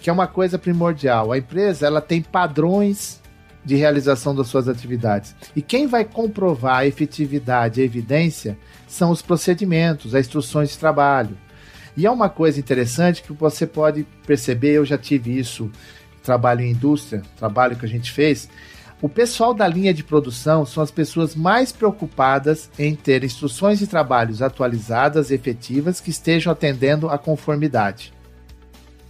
Que 0.00 0.10
é 0.10 0.12
uma 0.12 0.26
coisa 0.26 0.58
primordial. 0.58 1.30
A 1.30 1.38
empresa 1.38 1.86
ela 1.86 2.00
tem 2.00 2.20
padrões 2.20 3.22
de 3.64 3.76
realização 3.76 4.34
das 4.34 4.48
suas 4.48 4.68
atividades. 4.68 5.34
E 5.54 5.62
quem 5.62 5.86
vai 5.86 6.04
comprovar 6.04 6.78
a 6.78 6.86
efetividade 6.86 7.80
e 7.80 7.82
a 7.82 7.86
evidência 7.86 8.58
são 8.86 9.10
os 9.10 9.22
procedimentos, 9.22 10.14
as 10.14 10.26
instruções 10.26 10.70
de 10.70 10.78
trabalho. 10.78 11.38
E 11.96 12.04
é 12.04 12.10
uma 12.10 12.28
coisa 12.28 12.58
interessante 12.58 13.22
que 13.22 13.32
você 13.32 13.66
pode 13.66 14.04
perceber, 14.26 14.72
eu 14.72 14.84
já 14.84 14.98
tive 14.98 15.38
isso 15.38 15.70
trabalho 16.24 16.62
em 16.62 16.70
indústria, 16.70 17.22
trabalho 17.36 17.76
que 17.76 17.84
a 17.84 17.88
gente 17.88 18.10
fez, 18.10 18.48
o 19.04 19.08
pessoal 19.08 19.52
da 19.52 19.68
linha 19.68 19.92
de 19.92 20.02
produção 20.02 20.64
são 20.64 20.82
as 20.82 20.90
pessoas 20.90 21.34
mais 21.34 21.70
preocupadas 21.70 22.70
em 22.78 22.94
ter 22.94 23.22
instruções 23.22 23.78
de 23.78 23.86
trabalhos 23.86 24.40
atualizadas 24.40 25.30
e 25.30 25.34
efetivas 25.34 26.00
que 26.00 26.08
estejam 26.08 26.50
atendendo 26.50 27.10
à 27.10 27.18
conformidade. 27.18 28.14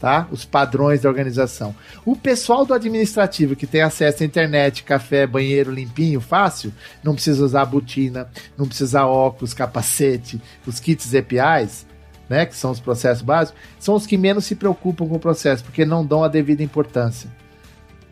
Tá? 0.00 0.26
Os 0.33 0.44
padrões 0.44 1.02
da 1.02 1.09
organização. 1.09 1.75
O 2.04 2.16
pessoal 2.16 2.66
do 2.66 2.75
administrativo 2.75 3.54
que 3.54 3.68
tem 3.68 3.83
acesso 3.83 4.23
à 4.23 4.26
internet, 4.26 4.83
café, 4.83 5.26
banheiro 5.26 5.71
limpinho, 5.71 6.21
fácil, 6.21 6.75
não 7.02 7.14
precisa 7.14 7.44
usar 7.44 7.64
botina, 7.64 8.28
não 8.59 8.66
precisa 8.66 9.06
óculos, 9.06 9.54
capacete, 9.54 10.42
os 10.66 10.80
kits 10.80 11.14
EPIs, 11.14 11.87
né, 12.28 12.47
que 12.47 12.57
são 12.57 12.71
os 12.71 12.81
processos 12.81 13.23
básicos, 13.23 13.61
são 13.78 13.95
os 13.95 14.07
que 14.07 14.16
menos 14.16 14.45
se 14.45 14.54
preocupam 14.54 15.07
com 15.07 15.16
o 15.16 15.21
processo, 15.21 15.64
porque 15.64 15.85
não 15.85 16.04
dão 16.04 16.25
a 16.25 16.28
devida 16.28 16.62
importância. 16.62 17.31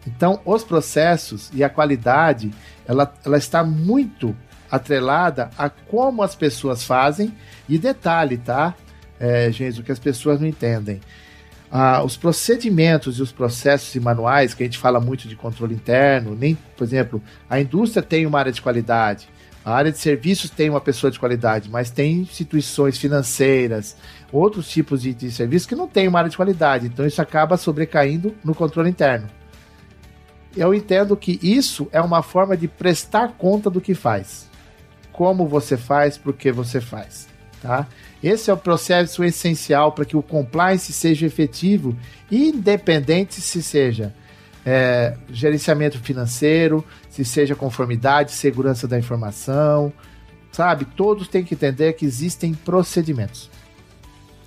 Então, 0.06 0.40
os 0.44 0.64
processos 0.64 1.50
e 1.54 1.62
a 1.62 1.68
qualidade, 1.68 2.50
ela, 2.86 3.12
ela 3.24 3.38
está 3.38 3.62
muito 3.62 4.36
atrelada 4.70 5.50
a 5.56 5.68
como 5.68 6.22
as 6.22 6.34
pessoas 6.34 6.82
fazem, 6.82 7.32
e 7.68 7.78
detalhe, 7.78 8.36
tá, 8.36 8.74
é, 9.20 9.50
gente, 9.52 9.80
o 9.80 9.84
que 9.84 9.92
as 9.92 9.98
pessoas 9.98 10.40
não 10.40 10.48
entendem. 10.48 11.00
Ah, 11.70 12.02
os 12.02 12.16
procedimentos 12.16 13.18
e 13.18 13.22
os 13.22 13.32
processos 13.32 13.94
e 13.94 14.00
manuais, 14.00 14.52
que 14.52 14.62
a 14.62 14.66
gente 14.66 14.78
fala 14.78 15.00
muito 15.00 15.26
de 15.28 15.36
controle 15.36 15.74
interno, 15.74 16.34
nem, 16.34 16.54
por 16.76 16.84
exemplo, 16.84 17.22
a 17.48 17.60
indústria 17.60 18.02
tem 18.02 18.26
uma 18.26 18.38
área 18.38 18.52
de 18.52 18.60
qualidade, 18.60 19.28
a 19.64 19.72
área 19.72 19.92
de 19.92 19.98
serviços 19.98 20.50
tem 20.50 20.68
uma 20.68 20.80
pessoa 20.80 21.10
de 21.10 21.18
qualidade, 21.18 21.70
mas 21.70 21.90
tem 21.90 22.18
instituições 22.18 22.98
financeiras, 22.98 23.96
outros 24.32 24.68
tipos 24.68 25.02
de, 25.02 25.14
de 25.14 25.30
serviços 25.30 25.66
que 25.66 25.76
não 25.76 25.86
tem 25.86 26.08
uma 26.08 26.18
área 26.18 26.30
de 26.30 26.36
qualidade. 26.36 26.86
Então 26.86 27.06
isso 27.06 27.22
acaba 27.22 27.56
sobrecaindo 27.56 28.34
no 28.44 28.54
controle 28.54 28.90
interno. 28.90 29.28
eu 30.56 30.74
entendo 30.74 31.16
que 31.16 31.38
isso 31.42 31.88
é 31.92 32.00
uma 32.00 32.22
forma 32.22 32.56
de 32.56 32.66
prestar 32.66 33.34
conta 33.38 33.70
do 33.70 33.80
que 33.80 33.94
faz. 33.94 34.50
Como 35.12 35.46
você 35.46 35.76
faz, 35.76 36.18
por 36.18 36.34
que 36.34 36.50
você 36.50 36.80
faz. 36.80 37.28
Tá? 37.60 37.86
Esse 38.22 38.50
é 38.50 38.52
o 38.54 38.56
processo 38.56 39.22
essencial 39.22 39.92
para 39.92 40.04
que 40.04 40.16
o 40.16 40.22
compliance 40.22 40.92
seja 40.92 41.26
efetivo, 41.26 41.96
independente 42.30 43.40
se 43.40 43.62
seja 43.62 44.12
é, 44.64 45.14
gerenciamento 45.30 45.98
financeiro, 45.98 46.84
se 47.12 47.26
seja 47.26 47.54
conformidade, 47.54 48.32
segurança 48.32 48.88
da 48.88 48.98
informação, 48.98 49.92
sabe? 50.50 50.86
Todos 50.86 51.28
têm 51.28 51.44
que 51.44 51.54
entender 51.54 51.92
que 51.92 52.06
existem 52.06 52.54
procedimentos. 52.54 53.50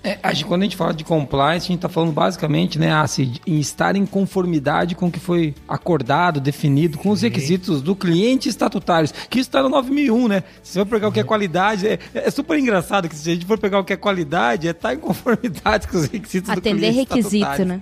É, 0.04 0.18
a 0.22 0.34
gente, 0.34 0.46
quando 0.46 0.62
a 0.62 0.66
gente 0.66 0.76
fala 0.76 0.94
de 0.94 1.04
compliance, 1.04 1.66
a 1.66 1.68
gente 1.68 1.76
está 1.76 1.90
falando 1.90 2.12
basicamente, 2.12 2.80
né, 2.80 2.92
assim, 2.92 3.34
em 3.46 3.60
estar 3.60 3.96
em 3.96 4.06
conformidade 4.06 4.96
com 4.96 5.08
o 5.08 5.12
que 5.12 5.20
foi 5.20 5.54
acordado, 5.68 6.40
definido, 6.40 6.98
com 6.98 7.10
os 7.10 7.22
requisitos 7.22 7.84
do 7.84 7.96
cliente 7.96 8.50
estatutários, 8.50 9.12
que 9.12 9.40
isso 9.40 9.50
está 9.50 9.62
no 9.62 9.70
9001, 9.70 10.28
né? 10.28 10.44
Se 10.64 10.74
você 10.74 10.80
for 10.80 10.88
pegar 10.88 11.08
o 11.08 11.12
que 11.12 11.20
é 11.20 11.24
qualidade, 11.24 11.88
é, 11.88 12.00
é, 12.16 12.32
super 12.32 12.58
engraçado 12.58 13.08
que 13.08 13.16
se 13.16 13.30
a 13.30 13.34
gente 13.34 13.46
for 13.46 13.60
pegar 13.60 13.80
o 13.80 13.84
que 13.84 13.94
é 13.94 13.98
qualidade, 13.98 14.68
é 14.68 14.72
estar 14.72 14.90
tá 14.90 14.96
em 14.96 15.00
conformidade 15.00 15.88
com 15.90 15.98
os 15.98 16.06
requisitos 16.06 16.50
Atender 16.50 16.74
do 16.74 16.80
cliente 16.80 16.98
requisito, 16.98 17.66
né? 17.66 17.82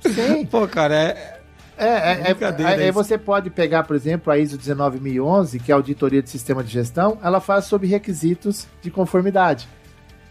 Sim. 0.00 0.44
Pô, 0.46 0.66
cara, 0.66 0.94
é... 0.94 1.37
É, 1.78 1.86
é, 1.86 2.36
é, 2.82 2.86
é, 2.88 2.92
você 2.92 3.16
pode 3.16 3.50
pegar, 3.50 3.84
por 3.84 3.94
exemplo, 3.94 4.32
a 4.32 4.38
ISO 4.38 4.58
19011, 4.58 5.60
que 5.60 5.70
é 5.70 5.74
a 5.74 5.76
auditoria 5.76 6.20
de 6.20 6.28
sistema 6.28 6.64
de 6.64 6.70
gestão, 6.70 7.18
ela 7.22 7.40
faz 7.40 7.66
sobre 7.66 7.86
requisitos 7.86 8.66
de 8.82 8.90
conformidade. 8.90 9.68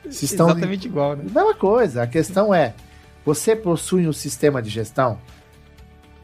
Se 0.10 0.25
estão 0.25 0.50
Exatamente 0.50 0.88
igual, 0.88 1.16
né? 1.16 1.24
Mesma 1.24 1.54
coisa. 1.54 2.04
A 2.04 2.08
questão 2.08 2.54
é: 2.54 2.74
você 3.25 3.56
possui 3.56 4.08
um 4.08 4.13
sistema 4.13 4.62
de 4.62 4.70
gestão? 4.70 5.20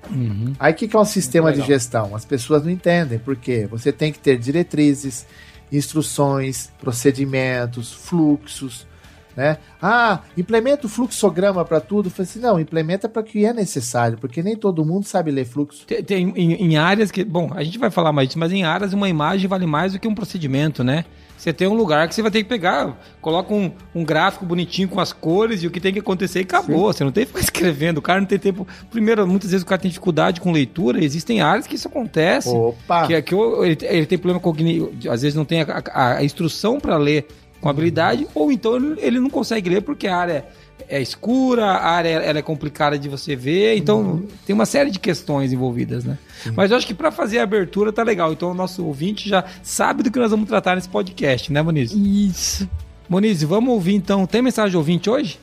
Uhum. 0.09 0.53
Aí 0.59 0.73
o 0.73 0.75
que, 0.75 0.87
que 0.87 0.95
é 0.95 0.99
um 0.99 1.05
sistema 1.05 1.53
de 1.53 1.61
gestão? 1.61 2.15
As 2.15 2.25
pessoas 2.25 2.63
não 2.63 2.69
entendem. 2.69 3.17
Por 3.17 3.35
quê? 3.35 3.67
Você 3.71 3.91
tem 3.91 4.11
que 4.11 4.19
ter 4.19 4.37
diretrizes, 4.37 5.25
instruções, 5.71 6.69
procedimentos, 6.79 7.93
fluxos. 7.93 8.85
Né? 9.35 9.57
Ah, 9.81 10.19
implementa 10.37 10.85
o 10.85 10.89
fluxograma 10.89 11.65
para 11.65 11.79
tudo. 11.79 12.07
Eu 12.07 12.11
falei 12.11 12.29
assim, 12.29 12.39
não, 12.39 12.59
implementa 12.59 13.09
para 13.09 13.23
que 13.23 13.45
é 13.45 13.53
necessário, 13.53 14.17
porque 14.17 14.43
nem 14.43 14.55
todo 14.55 14.85
mundo 14.85 15.05
sabe 15.05 15.31
ler 15.31 15.45
fluxo. 15.45 15.85
Tem, 15.85 16.03
tem 16.03 16.33
em, 16.35 16.53
em, 16.53 16.77
áreas 16.77 17.11
que, 17.11 17.23
bom, 17.23 17.51
a 17.55 17.63
gente 17.63 17.77
vai 17.77 17.89
falar 17.89 18.11
mais 18.11 18.27
disso, 18.27 18.39
mas 18.39 18.51
em 18.51 18.63
áreas 18.63 18.93
uma 18.93 19.09
imagem 19.09 19.47
vale 19.47 19.65
mais 19.65 19.93
do 19.93 19.99
que 19.99 20.07
um 20.07 20.15
procedimento, 20.15 20.83
né? 20.83 21.05
Você 21.43 21.51
tem 21.51 21.67
um 21.67 21.73
lugar 21.73 22.07
que 22.07 22.15
você 22.15 22.21
vai 22.21 22.31
ter 22.31 22.41
que 22.41 22.47
pegar, 22.47 22.97
coloca 23.19 23.53
um, 23.53 23.69
um 23.93 24.05
gráfico 24.05 24.45
bonitinho 24.45 24.87
com 24.87 25.01
as 25.01 25.11
cores 25.11 25.61
e 25.61 25.67
o 25.67 25.71
que 25.71 25.81
tem 25.81 25.91
que 25.91 25.99
acontecer 25.99 26.39
e 26.39 26.43
acabou. 26.43 26.93
Sim. 26.93 26.99
Você 26.99 27.03
não 27.03 27.11
tem 27.11 27.25
que 27.25 27.31
ficar 27.31 27.41
escrevendo. 27.43 27.97
O 27.97 28.01
cara 28.01 28.21
não 28.21 28.27
tem 28.27 28.39
tempo. 28.39 28.65
Primeiro, 28.89 29.27
muitas 29.27 29.51
vezes 29.51 29.61
o 29.61 29.65
cara 29.65 29.81
tem 29.81 29.89
dificuldade 29.89 30.39
com 30.39 30.53
leitura. 30.53 31.03
Existem 31.03 31.41
áreas 31.41 31.67
que 31.67 31.75
isso 31.75 31.89
acontece. 31.89 32.47
Opa! 32.47 33.07
Que, 33.07 33.21
que 33.21 33.35
ele, 33.35 33.77
ele 33.81 34.05
tem 34.05 34.17
problema 34.17 34.39
cognitivo. 34.39 34.93
Às 35.11 35.21
vezes 35.21 35.35
não 35.35 35.43
tem 35.43 35.63
a, 35.63 35.83
a, 35.91 36.17
a 36.19 36.23
instrução 36.23 36.79
para 36.79 36.95
ler 36.95 37.27
com 37.63 37.69
habilidade, 37.69 38.27
ou 38.35 38.51
então 38.51 38.75
ele, 38.75 38.95
ele 38.97 39.19
não 39.21 39.29
consegue 39.29 39.69
ler 39.69 39.81
porque 39.81 40.05
a 40.05 40.17
área 40.17 40.45
é 40.89 41.01
escura, 41.01 41.63
a 41.63 41.91
área 41.91 42.09
ela 42.09 42.39
é 42.39 42.41
complicada 42.41 42.99
de 42.99 43.07
você 43.07 43.37
ver, 43.37 43.77
então 43.77 44.01
uhum. 44.01 44.27
tem 44.45 44.53
uma 44.53 44.65
série 44.65 44.91
de 44.91 44.99
questões 44.99 45.53
envolvidas, 45.53 46.03
né? 46.03 46.17
Uhum. 46.45 46.53
Mas 46.57 46.71
eu 46.71 46.77
acho 46.77 46.85
que 46.85 46.93
para 46.93 47.09
fazer 47.09 47.39
a 47.39 47.43
abertura 47.43 47.93
tá 47.93 48.03
legal. 48.03 48.33
Então 48.33 48.51
o 48.51 48.53
nosso 48.53 48.85
ouvinte 48.85 49.29
já 49.29 49.45
sabe 49.63 50.03
do 50.03 50.11
que 50.11 50.19
nós 50.19 50.29
vamos 50.29 50.45
tratar 50.45 50.75
nesse 50.75 50.89
podcast, 50.89 51.53
né, 51.53 51.61
Moniz? 51.61 51.93
Isso. 51.93 52.69
Moniz, 53.07 53.41
vamos 53.43 53.73
ouvir 53.73 53.95
então. 53.95 54.25
Tem 54.25 54.41
mensagem 54.41 54.71
de 54.71 54.77
ouvinte 54.77 55.09
hoje? 55.09 55.39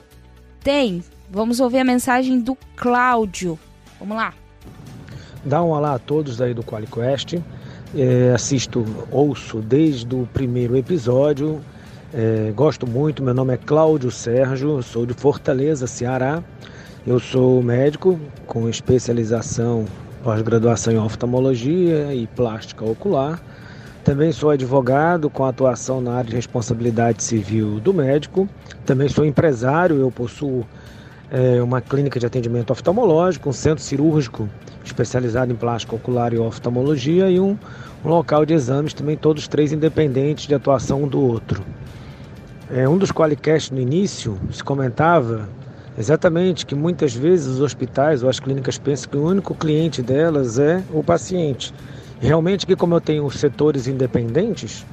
Tem. 0.63 1.03
Vamos 1.31 1.59
ouvir 1.59 1.79
a 1.79 1.85
mensagem 1.85 2.39
do 2.39 2.55
Cláudio. 2.77 3.59
Vamos 3.99 4.15
lá. 4.15 4.35
Dá 5.43 5.63
um 5.63 5.69
olá 5.69 5.95
a 5.95 5.99
todos 5.99 6.43
aí 6.43 6.53
do 6.53 6.63
QualiQuest. 6.63 7.39
É, 7.97 8.33
assisto, 8.35 8.85
ouço 9.11 9.63
desde 9.63 10.15
o 10.15 10.29
primeiro 10.35 10.77
episódio 10.77 11.63
é, 12.13 12.51
gosto 12.51 12.89
muito, 12.89 13.23
meu 13.23 13.33
nome 13.33 13.55
é 13.55 13.57
Cláudio 13.57 14.11
Sérgio, 14.11 14.83
sou 14.83 15.07
de 15.07 15.15
Fortaleza, 15.15 15.87
Ceará. 15.87 16.43
Eu 17.07 17.21
sou 17.21 17.63
médico 17.63 18.19
com 18.47 18.69
especialização 18.69 19.85
pós-graduação 20.25 20.93
em 20.93 20.99
oftalmologia 20.99 22.13
e 22.13 22.27
plástica 22.27 22.85
ocular. 22.85 23.41
Também 24.03 24.33
sou 24.33 24.51
advogado 24.51 25.31
com 25.31 25.45
atuação 25.45 26.01
na 26.01 26.15
área 26.15 26.31
de 26.31 26.37
responsabilidade 26.37 27.23
civil 27.23 27.79
do 27.79 27.95
médico. 27.95 28.49
Também 28.85 29.09
sou 29.09 29.25
empresário, 29.25 29.97
eu 29.97 30.11
possuo 30.11 30.67
é, 31.31 31.63
uma 31.63 31.81
clínica 31.81 32.19
de 32.19 32.27
atendimento 32.27 32.73
oftalmológico, 32.73 33.49
um 33.49 33.53
centro 33.53 33.85
cirúrgico 33.85 34.49
especializado 34.85 35.53
em 35.53 35.57
plástica 35.57 35.95
ocular 35.95 36.35
e 36.35 36.39
oftalmologia 36.39 37.31
e 37.31 37.39
um, 37.39 37.57
um 38.05 38.09
local 38.09 38.45
de 38.45 38.53
exames 38.53 38.93
também, 38.93 39.17
todos 39.17 39.47
três 39.47 39.73
independentes 39.73 40.49
de 40.49 40.55
atuação 40.57 41.05
um 41.05 41.09
do 41.09 41.21
outro. 41.21 41.65
É, 42.73 42.89
um 42.89 42.97
dos 42.97 43.11
qualicasts 43.11 43.73
no 43.73 43.81
início 43.81 44.39
se 44.53 44.63
comentava 44.63 45.49
exatamente 45.99 46.65
que 46.65 46.75
muitas 46.77 47.13
vezes 47.13 47.49
os 47.49 47.61
hospitais 47.61 48.23
ou 48.23 48.31
as 48.31 48.39
clínicas 48.39 48.79
pensam 48.79 49.11
que 49.11 49.17
o 49.17 49.25
único 49.25 49.57
cliente 49.57 50.01
delas 50.01 50.57
é 50.57 50.81
o 50.93 51.03
paciente. 51.03 51.75
Realmente 52.21 52.65
que 52.65 52.77
como 52.77 52.95
eu 52.95 53.01
tenho 53.01 53.29
setores 53.29 53.89
independentes, 53.89 54.87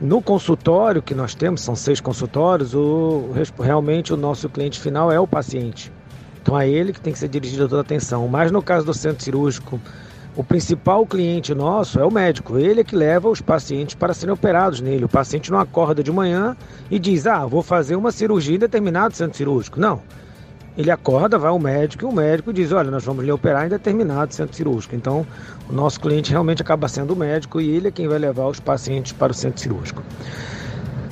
no 0.00 0.22
consultório 0.22 1.02
que 1.02 1.12
nós 1.12 1.34
temos, 1.34 1.62
são 1.62 1.74
seis 1.74 2.00
consultórios, 2.00 2.72
o, 2.72 3.30
realmente 3.58 4.12
o 4.12 4.16
nosso 4.16 4.48
cliente 4.48 4.78
final 4.78 5.10
é 5.10 5.18
o 5.18 5.26
paciente. 5.26 5.92
Então 6.40 6.58
é 6.58 6.68
ele 6.68 6.92
que 6.92 7.00
tem 7.00 7.12
que 7.12 7.18
ser 7.18 7.28
dirigido 7.28 7.68
toda 7.68 7.80
a 7.80 7.84
atenção. 7.84 8.28
Mas 8.28 8.52
no 8.52 8.62
caso 8.62 8.86
do 8.86 8.94
centro 8.94 9.24
cirúrgico, 9.24 9.80
o 10.34 10.42
principal 10.42 11.04
cliente 11.04 11.54
nosso 11.54 12.00
é 12.00 12.04
o 12.04 12.10
médico, 12.10 12.58
ele 12.58 12.80
é 12.80 12.84
que 12.84 12.96
leva 12.96 13.28
os 13.28 13.42
pacientes 13.42 13.94
para 13.94 14.14
serem 14.14 14.32
operados 14.32 14.80
nele. 14.80 15.04
O 15.04 15.08
paciente 15.08 15.50
não 15.50 15.58
acorda 15.58 16.02
de 16.02 16.10
manhã 16.10 16.56
e 16.90 16.98
diz: 16.98 17.26
Ah, 17.26 17.44
vou 17.44 17.62
fazer 17.62 17.96
uma 17.96 18.10
cirurgia 18.10 18.56
em 18.56 18.58
determinado 18.58 19.14
centro 19.14 19.36
cirúrgico. 19.36 19.78
Não. 19.78 20.00
Ele 20.74 20.90
acorda, 20.90 21.38
vai 21.38 21.50
ao 21.50 21.58
médico 21.58 22.04
e 22.04 22.08
o 22.08 22.12
médico 22.12 22.50
diz: 22.50 22.72
Olha, 22.72 22.90
nós 22.90 23.04
vamos 23.04 23.22
lhe 23.24 23.30
operar 23.30 23.66
em 23.66 23.68
determinado 23.68 24.32
centro 24.32 24.56
cirúrgico. 24.56 24.94
Então, 24.94 25.26
o 25.68 25.72
nosso 25.72 26.00
cliente 26.00 26.30
realmente 26.30 26.62
acaba 26.62 26.88
sendo 26.88 27.12
o 27.12 27.16
médico 27.16 27.60
e 27.60 27.68
ele 27.68 27.88
é 27.88 27.90
quem 27.90 28.08
vai 28.08 28.18
levar 28.18 28.46
os 28.46 28.58
pacientes 28.58 29.12
para 29.12 29.32
o 29.32 29.34
centro 29.34 29.60
cirúrgico. 29.60 30.02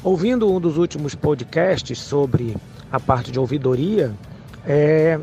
Ouvindo 0.03 0.51
um 0.51 0.59
dos 0.59 0.79
últimos 0.79 1.15
podcasts 1.15 1.99
sobre 1.99 2.57
a 2.91 2.99
parte 2.99 3.31
de 3.31 3.39
ouvidoria, 3.39 4.13
é, 4.67 5.21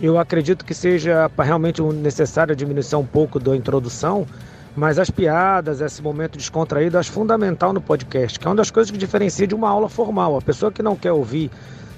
eu 0.00 0.18
acredito 0.18 0.64
que 0.64 0.74
seja 0.74 1.30
realmente 1.38 1.82
necessário 1.82 2.56
diminuir 2.56 2.94
um 2.96 3.06
pouco 3.06 3.38
da 3.38 3.54
introdução, 3.56 4.26
mas 4.74 4.98
as 4.98 5.10
piadas, 5.10 5.80
esse 5.80 6.02
momento 6.02 6.38
descontraído, 6.38 6.98
acho 6.98 7.12
fundamental 7.12 7.72
no 7.72 7.80
podcast, 7.80 8.38
que 8.38 8.46
é 8.46 8.50
uma 8.50 8.56
das 8.56 8.70
coisas 8.70 8.90
que 8.90 8.96
diferencia 8.96 9.46
de 9.46 9.54
uma 9.54 9.68
aula 9.68 9.88
formal. 9.88 10.36
A 10.36 10.42
pessoa 10.42 10.72
que 10.72 10.82
não 10.82 10.96
quer 10.96 11.12
ouvir 11.12 11.50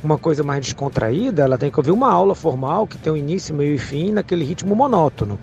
uma 0.03 0.19
coisa 0.19 0.43
mais 0.43 0.61
descontraída, 0.61 1.43
ela 1.43 1.57
tem 1.57 1.71
que 1.71 1.79
ouvir 1.79 1.93
uma 1.93 2.11
aula 2.11 2.35
formal 2.35 2.87
que 2.87 2.99
tem 2.99 3.13
um 3.13 3.17
início, 3.17 3.55
meio 3.55 3.75
e 3.75 3.79
fim 3.79 4.13
naquele 4.13 4.45
ritmo 4.45 4.75
monótono. 4.75 5.39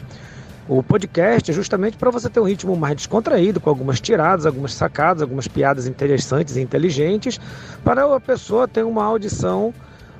O 0.67 0.83
podcast 0.83 1.49
é 1.49 1.53
justamente 1.53 1.97
para 1.97 2.11
você 2.11 2.29
ter 2.29 2.39
um 2.39 2.43
ritmo 2.43 2.75
mais 2.75 2.95
descontraído, 2.95 3.59
com 3.59 3.69
algumas 3.69 3.99
tiradas, 3.99 4.45
algumas 4.45 4.73
sacadas, 4.73 5.21
algumas 5.21 5.47
piadas 5.47 5.87
interessantes 5.87 6.55
e 6.55 6.61
inteligentes, 6.61 7.39
para 7.83 8.15
a 8.15 8.19
pessoa 8.19 8.67
ter 8.67 8.83
uma 8.83 9.03
audição 9.03 9.73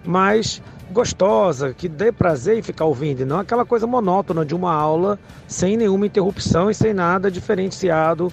mais 0.03 0.61
gostosa, 0.91 1.73
que 1.73 1.87
dê 1.87 2.11
prazer 2.11 2.57
em 2.57 2.61
ficar 2.61 2.85
ouvindo, 2.85 3.21
e 3.21 3.25
não 3.25 3.39
aquela 3.39 3.65
coisa 3.65 3.87
monótona 3.87 4.45
de 4.45 4.53
uma 4.53 4.73
aula 4.73 5.17
sem 5.47 5.77
nenhuma 5.77 6.05
interrupção 6.05 6.69
e 6.69 6.75
sem 6.75 6.93
nada 6.93 7.31
diferenciado 7.31 8.31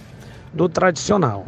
do 0.52 0.68
tradicional. 0.68 1.46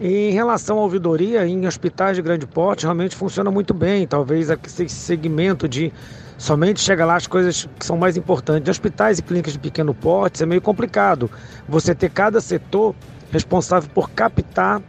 Em 0.00 0.30
relação 0.30 0.78
à 0.78 0.82
ouvidoria, 0.82 1.44
em 1.44 1.66
hospitais 1.66 2.16
de 2.16 2.22
grande 2.22 2.46
porte, 2.46 2.84
realmente 2.84 3.16
funciona 3.16 3.50
muito 3.50 3.74
bem. 3.74 4.06
Talvez 4.06 4.48
esse 4.48 4.88
segmento 4.88 5.68
de 5.68 5.92
somente 6.36 6.80
chega 6.80 7.04
lá 7.04 7.16
as 7.16 7.26
coisas 7.26 7.68
que 7.76 7.84
são 7.84 7.96
mais 7.96 8.16
importantes. 8.16 8.68
Em 8.68 8.70
hospitais 8.70 9.18
e 9.18 9.22
clínicas 9.22 9.54
de 9.54 9.58
pequeno 9.58 9.92
porte, 9.92 10.40
é 10.40 10.46
meio 10.46 10.62
complicado. 10.62 11.28
Você 11.68 11.96
ter 11.96 12.10
cada 12.10 12.40
setor 12.40 12.94
responsável 13.32 13.90
por 13.92 14.08
captar 14.10 14.80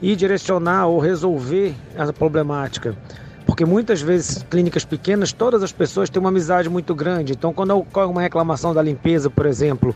e 0.00 0.14
direcionar 0.14 0.86
ou 0.86 1.00
resolver 1.00 1.74
a 1.98 2.12
problemática. 2.12 2.96
Porque 3.46 3.64
muitas 3.64 4.00
vezes, 4.00 4.44
clínicas 4.48 4.84
pequenas, 4.84 5.32
todas 5.32 5.62
as 5.62 5.72
pessoas 5.72 6.08
têm 6.08 6.20
uma 6.20 6.28
amizade 6.28 6.68
muito 6.68 6.94
grande. 6.94 7.32
Então, 7.32 7.52
quando 7.52 7.76
ocorre 7.76 8.06
uma 8.06 8.22
reclamação 8.22 8.72
da 8.72 8.82
limpeza, 8.82 9.28
por 9.28 9.46
exemplo, 9.46 9.94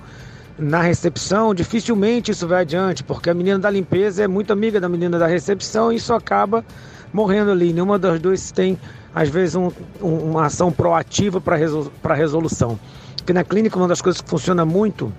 na 0.59 0.81
recepção, 0.81 1.55
dificilmente 1.55 2.31
isso 2.31 2.47
vai 2.47 2.63
adiante, 2.63 3.05
porque 3.05 3.31
a 3.31 3.35
menina 3.35 3.59
da 3.59 3.71
limpeza 3.71 4.25
é 4.25 4.29
muito 4.29 4.53
amiga 4.53 4.81
da 4.81 4.89
menina 4.89 5.19
da 5.19 5.27
recepção 5.27 5.93
e 5.93 5.97
isso 5.97 6.13
acaba 6.13 6.65
morrendo 7.13 7.51
ali. 7.51 7.73
Nenhuma 7.73 7.99
das 7.99 8.19
duas 8.21 8.51
tem, 8.51 8.79
às 9.15 9.29
vezes, 9.29 9.55
um, 9.55 9.71
um, 10.03 10.31
uma 10.31 10.47
ação 10.47 10.73
proativa 10.73 11.41
para 11.41 11.57
resol 11.57 11.91
resolução. 12.15 12.79
Porque 13.17 13.33
na 13.33 13.45
clínica, 13.45 13.77
uma 13.77 13.89
das 13.89 14.01
coisas 14.01 14.21
que 14.21 14.29
funciona 14.29 14.65
muito 14.65 15.13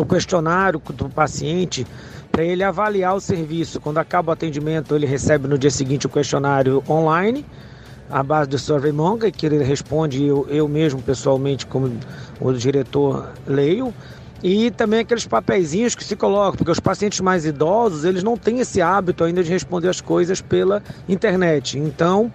o 0.00 0.06
questionário 0.06 0.80
do 0.94 1.08
paciente 1.08 1.86
para 2.30 2.44
ele 2.44 2.64
avaliar 2.64 3.14
o 3.14 3.20
serviço. 3.20 3.80
Quando 3.80 3.98
acaba 3.98 4.30
o 4.30 4.32
atendimento, 4.32 4.94
ele 4.94 5.06
recebe 5.06 5.46
no 5.46 5.58
dia 5.58 5.70
seguinte 5.70 6.06
o 6.06 6.08
questionário 6.08 6.82
online 6.88 7.44
à 8.10 8.22
base 8.22 8.50
do 8.50 8.58
SurveyMonkey, 8.58 9.32
que 9.32 9.46
ele 9.46 9.62
responde 9.62 10.24
eu, 10.24 10.46
eu 10.48 10.68
mesmo 10.68 11.00
pessoalmente 11.00 11.66
como 11.66 11.90
o 12.40 12.52
diretor 12.52 13.30
leio. 13.46 13.92
E 14.42 14.70
também 14.72 15.00
aqueles 15.00 15.24
papeizinhos 15.24 15.94
que 15.94 16.02
se 16.02 16.16
colocam, 16.16 16.56
porque 16.56 16.70
os 16.70 16.80
pacientes 16.80 17.20
mais 17.20 17.46
idosos, 17.46 18.04
eles 18.04 18.24
não 18.24 18.36
têm 18.36 18.58
esse 18.58 18.82
hábito 18.82 19.22
ainda 19.22 19.42
de 19.42 19.48
responder 19.48 19.88
as 19.88 20.00
coisas 20.00 20.40
pela 20.40 20.82
internet. 21.08 21.78
Então, 21.78 22.30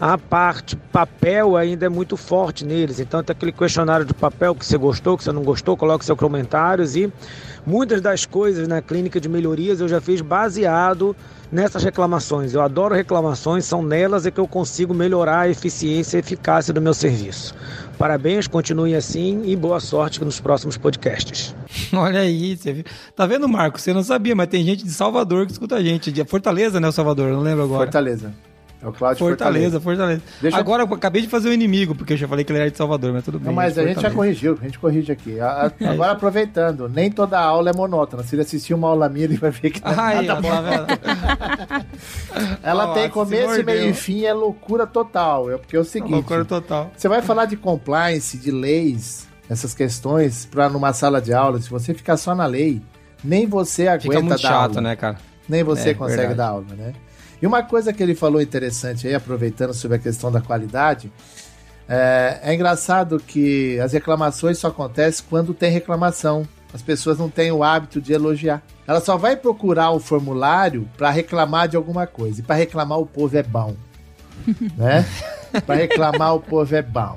a 0.00 0.16
parte 0.16 0.76
papel 0.76 1.56
ainda 1.56 1.84
é 1.84 1.88
muito 1.88 2.16
forte 2.16 2.64
neles. 2.64 2.98
Então 2.98 3.22
tem 3.22 3.34
aquele 3.34 3.52
questionário 3.52 4.06
de 4.06 4.14
papel 4.14 4.54
que 4.54 4.64
você 4.64 4.78
gostou, 4.78 5.18
que 5.18 5.24
você 5.24 5.30
não 5.30 5.42
gostou, 5.42 5.76
coloque 5.76 6.04
seus 6.04 6.18
comentários 6.18 6.96
e 6.96 7.12
muitas 7.66 8.00
das 8.00 8.24
coisas 8.24 8.66
na 8.66 8.80
clínica 8.80 9.20
de 9.20 9.28
melhorias 9.28 9.78
eu 9.78 9.88
já 9.88 10.00
fiz 10.00 10.22
baseado 10.22 11.14
nessas 11.52 11.84
reclamações. 11.84 12.54
Eu 12.54 12.62
adoro 12.62 12.94
reclamações, 12.94 13.66
são 13.66 13.82
nelas 13.82 14.24
é 14.24 14.30
que 14.30 14.40
eu 14.40 14.48
consigo 14.48 14.94
melhorar 14.94 15.40
a 15.40 15.48
eficiência 15.50 16.16
e 16.16 16.20
eficácia 16.20 16.72
do 16.72 16.80
meu 16.80 16.94
serviço. 16.94 17.54
Parabéns, 17.98 18.46
continue 18.46 18.94
assim 18.94 19.42
e 19.44 19.54
boa 19.54 19.80
sorte 19.80 20.24
nos 20.24 20.40
próximos 20.40 20.78
podcasts. 20.78 21.54
Olha 21.92 22.20
aí, 22.20 22.56
você 22.56 22.72
viu? 22.72 22.84
Tá 23.14 23.26
vendo, 23.26 23.46
Marco? 23.46 23.78
Você 23.78 23.92
não 23.92 24.02
sabia, 24.02 24.34
mas 24.34 24.48
tem 24.48 24.64
gente 24.64 24.82
de 24.82 24.90
Salvador 24.90 25.44
que 25.44 25.52
escuta 25.52 25.74
a 25.74 25.82
gente. 25.82 26.10
De 26.10 26.24
Fortaleza, 26.24 26.80
né, 26.80 26.88
o 26.88 26.92
Salvador? 26.92 27.30
Não 27.30 27.40
lembro 27.40 27.64
agora. 27.64 27.84
Fortaleza. 27.84 28.32
É 28.82 28.88
o 28.88 28.92
Cláudio 28.92 29.26
Fortaleza. 29.26 29.78
Fortaleza, 29.78 30.20
Fortaleza. 30.20 30.58
Agora 30.58 30.84
eu... 30.84 30.94
acabei 30.94 31.20
de 31.20 31.28
fazer 31.28 31.50
o 31.50 31.52
inimigo, 31.52 31.94
porque 31.94 32.14
eu 32.14 32.16
já 32.16 32.26
falei 32.26 32.44
que 32.44 32.50
ele 32.50 32.60
era 32.60 32.70
de 32.70 32.76
Salvador, 32.78 33.12
mas 33.12 33.24
tudo 33.24 33.38
bem. 33.38 33.48
Não, 33.48 33.52
mas 33.52 33.76
a 33.76 33.86
gente 33.86 34.00
já 34.00 34.10
corrigiu, 34.10 34.58
a 34.58 34.64
gente 34.64 34.78
corrige 34.78 35.12
aqui. 35.12 35.38
A, 35.38 35.66
a, 35.66 35.70
agora 35.90 36.12
aproveitando, 36.12 36.88
nem 36.88 37.10
toda 37.10 37.38
aula 37.38 37.68
é 37.68 37.72
monótona. 37.74 38.22
Se 38.22 38.34
ele 38.34 38.42
assistir 38.42 38.72
uma 38.72 38.88
aula 38.88 39.06
minha, 39.08 39.26
ele 39.26 39.36
vai 39.36 39.50
ver 39.50 39.70
que 39.70 39.82
não 39.84 39.90
é 39.90 40.22
nada 40.22 40.40
bom. 40.40 40.48
Tá 40.48 41.84
Ela 42.62 42.92
tem 42.94 43.10
começo, 43.10 43.62
meio 43.64 43.90
e 43.90 43.92
fim, 43.92 44.24
é 44.24 44.32
loucura 44.32 44.86
total. 44.86 45.50
É 45.50 45.58
porque 45.58 45.76
é 45.76 45.80
o 45.80 45.84
seguinte. 45.84 46.12
loucura 46.12 46.44
total. 46.46 46.90
Você 46.96 47.06
vai 47.06 47.20
falar 47.20 47.44
de 47.44 47.58
compliance, 47.58 48.38
de 48.38 48.50
leis, 48.50 49.28
essas 49.48 49.74
questões, 49.74 50.46
para 50.46 50.70
numa 50.70 50.94
sala 50.94 51.20
de 51.20 51.34
aula, 51.34 51.60
se 51.60 51.68
você 51.68 51.92
ficar 51.92 52.16
só 52.16 52.34
na 52.34 52.46
lei, 52.46 52.80
nem 53.22 53.46
você 53.46 53.88
aguenta 53.88 54.02
Fica 54.02 54.22
muito 54.22 54.40
chato, 54.40 54.78
aula. 54.78 54.80
né, 54.80 54.96
cara? 54.96 55.18
Nem 55.46 55.62
você 55.62 55.90
é, 55.90 55.94
consegue 55.94 56.28
verdade. 56.28 56.38
dar 56.38 56.48
aula, 56.48 56.66
né? 56.76 56.92
E 57.40 57.46
uma 57.46 57.62
coisa 57.62 57.92
que 57.92 58.02
ele 58.02 58.14
falou 58.14 58.40
interessante 58.40 59.06
aí, 59.06 59.14
aproveitando 59.14 59.72
sobre 59.72 59.96
a 59.96 60.00
questão 60.00 60.30
da 60.30 60.40
qualidade, 60.40 61.10
é, 61.88 62.40
é 62.42 62.54
engraçado 62.54 63.18
que 63.18 63.80
as 63.80 63.92
reclamações 63.92 64.58
só 64.58 64.68
acontecem 64.68 65.24
quando 65.28 65.54
tem 65.54 65.70
reclamação. 65.72 66.46
As 66.72 66.82
pessoas 66.82 67.18
não 67.18 67.28
têm 67.28 67.50
o 67.50 67.64
hábito 67.64 68.00
de 68.00 68.12
elogiar. 68.12 68.62
Ela 68.86 69.00
só 69.00 69.16
vai 69.16 69.36
procurar 69.36 69.90
o 69.90 69.98
formulário 69.98 70.88
para 70.96 71.10
reclamar 71.10 71.66
de 71.66 71.76
alguma 71.76 72.06
coisa. 72.06 72.40
E 72.40 72.42
para 72.44 72.54
reclamar 72.54 72.98
o 72.98 73.06
povo 73.06 73.36
é 73.36 73.42
bom. 73.42 73.74
né? 74.76 75.04
Para 75.66 75.74
reclamar 75.74 76.34
o 76.34 76.40
povo 76.40 76.74
é 76.76 76.82
bom. 76.82 77.16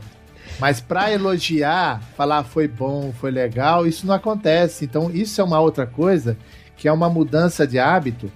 Mas 0.60 0.80
para 0.80 1.12
elogiar, 1.12 2.01
falar 2.15 2.44
foi 2.44 2.68
bom, 2.68 3.13
foi 3.20 3.32
legal, 3.32 3.86
isso 3.86 4.08
não 4.08 4.13
acontece. 4.15 4.86
Então, 4.86 5.12
isso 5.12 5.42
é 5.42 5.44
uma 5.44 5.60
outra 5.60 5.86
coisa 5.86 6.38
que 6.75 6.88
é 6.88 6.92
uma 6.92 7.10
mudança 7.10 7.68
de 7.68 7.77
hábito 7.77 8.32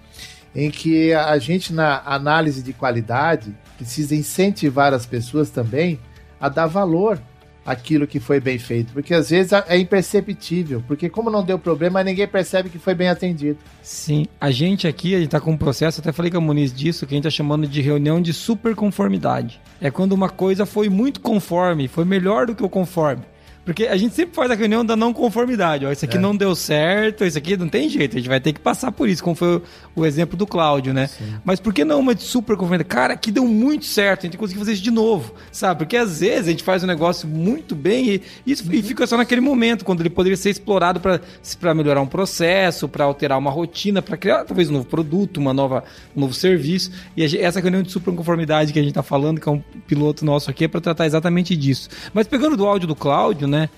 em 0.58 0.72
que 0.72 1.14
a 1.14 1.38
gente, 1.38 1.72
na 1.72 2.02
análise 2.04 2.64
de 2.64 2.74
qualidade, 2.74 3.56
precisa 3.78 4.16
incentivar 4.16 4.92
as 4.92 5.06
pessoas 5.06 5.52
também 5.52 6.00
a 6.42 6.50
dar 6.50 6.66
valor 6.66 7.22
àquilo 7.64 8.08
que 8.08 8.20
foi 8.20 8.40
bem 8.40 8.58
feito, 8.58 8.92
porque 8.92 9.14
às 9.14 9.30
vezes 9.30 9.52
é 9.54 9.78
imperceptível, 9.78 10.82
porque 10.88 11.10
como 11.10 11.30
não 11.30 11.44
deu 11.44 11.60
problema, 11.60 12.04
ninguém 12.04 12.28
percebe 12.28 12.70
que 12.70 12.80
foi 12.80 12.96
bem 12.96 13.10
atendido. 13.10 13.60
Sim, 13.84 14.26
a 14.42 14.50
gente 14.50 14.88
aqui, 14.88 15.14
a 15.14 15.20
gente 15.20 15.30
tá 15.30 15.40
com 15.40 15.52
um 15.52 15.58
processo, 15.58 16.02
até 16.02 16.12
falei 16.12 16.32
com 16.32 16.38
a 16.38 16.42
Muniz 16.42 16.74
disso, 16.74 17.06
que 17.06 17.14
a 17.14 17.18
gente 17.18 17.26
tá 17.26 17.30
chamando 17.30 17.68
de 17.68 17.82
reunião 17.82 18.20
de 18.20 18.34
superconformidade. 18.34 19.62
É 19.80 19.92
quando 19.92 20.14
uma 20.14 20.30
coisa 20.30 20.66
foi 20.66 20.90
muito 20.90 21.20
conforme, 21.20 21.88
foi 21.88 22.06
melhor 22.06 22.48
do 22.48 22.56
que 22.56 22.64
o 22.64 22.70
conforme. 22.70 23.22
Porque 23.68 23.86
a 23.86 23.98
gente 23.98 24.16
sempre 24.16 24.34
faz 24.34 24.50
a 24.50 24.56
reunião 24.56 24.86
da 24.86 24.96
não 24.96 25.12
conformidade. 25.12 25.86
Ó, 25.86 25.92
isso 25.92 26.06
aqui 26.06 26.16
é. 26.16 26.20
não 26.22 26.34
deu 26.34 26.56
certo, 26.56 27.26
isso 27.26 27.38
aqui 27.38 27.58
não 27.58 27.68
tem 27.68 27.90
jeito, 27.90 28.16
a 28.16 28.20
gente 28.20 28.30
vai 28.30 28.40
ter 28.40 28.54
que 28.54 28.62
passar 28.62 28.94
por 28.94 29.10
isso, 29.10 29.22
como 29.22 29.36
foi 29.36 29.58
o, 29.58 29.62
o 29.94 30.06
exemplo 30.06 30.38
do 30.38 30.48
Cláudio, 30.48 30.94
né? 30.94 31.08
Sim. 31.08 31.36
Mas 31.44 31.60
por 31.60 31.74
que 31.74 31.84
não 31.84 32.00
uma 32.00 32.16
de 32.16 32.24
super 32.24 32.56
conformidade? 32.56 32.88
Cara, 32.88 33.14
aqui 33.16 33.30
deu 33.30 33.46
muito 33.46 33.84
certo, 33.84 34.22
a 34.22 34.24
gente 34.28 34.38
conseguir 34.38 34.60
fazer 34.60 34.72
isso 34.72 34.82
de 34.82 34.90
novo, 34.90 35.34
sabe? 35.52 35.80
Porque 35.80 35.98
às 35.98 36.22
vezes 36.22 36.48
a 36.48 36.52
gente 36.52 36.64
faz 36.64 36.82
um 36.82 36.88
negócio 36.88 37.28
muito 37.28 37.76
bem 37.76 38.10
e, 38.10 38.22
isso, 38.46 38.74
e 38.74 38.82
fica 38.82 39.06
só 39.06 39.18
naquele 39.18 39.42
momento, 39.42 39.84
quando 39.84 40.00
ele 40.00 40.10
poderia 40.10 40.38
ser 40.38 40.50
explorado 40.50 41.02
para 41.02 41.74
melhorar 41.74 42.00
um 42.00 42.08
processo, 42.08 42.88
para 42.88 43.04
alterar 43.04 43.38
uma 43.38 43.52
rotina, 43.52 44.02
para 44.02 44.16
criar 44.16 44.46
talvez 44.46 44.70
um 44.70 44.74
novo 44.74 44.86
produto, 44.86 45.42
uma 45.42 45.54
nova, 45.54 45.84
um 46.16 46.22
novo 46.22 46.34
serviço. 46.34 46.90
E 47.18 47.22
a, 47.22 47.46
essa 47.46 47.60
reunião 47.60 47.84
de 47.84 47.92
super 47.92 48.16
conformidade 48.16 48.72
que 48.72 48.80
a 48.80 48.82
gente 48.82 48.92
está 48.92 49.04
falando, 49.04 49.42
que 49.42 49.50
é 49.50 49.52
um 49.52 49.62
piloto 49.86 50.24
nosso 50.24 50.50
aqui, 50.50 50.64
é 50.64 50.68
para 50.70 50.80
tratar 50.80 51.06
exatamente 51.06 51.54
disso. 51.54 51.90
Mas 52.14 52.28
pegando 52.28 52.56
do 52.56 52.66
áudio 52.66 52.88
do 52.88 52.96
Cláudio, 52.96 53.46
né? 53.46 53.57
Né? 53.58 53.70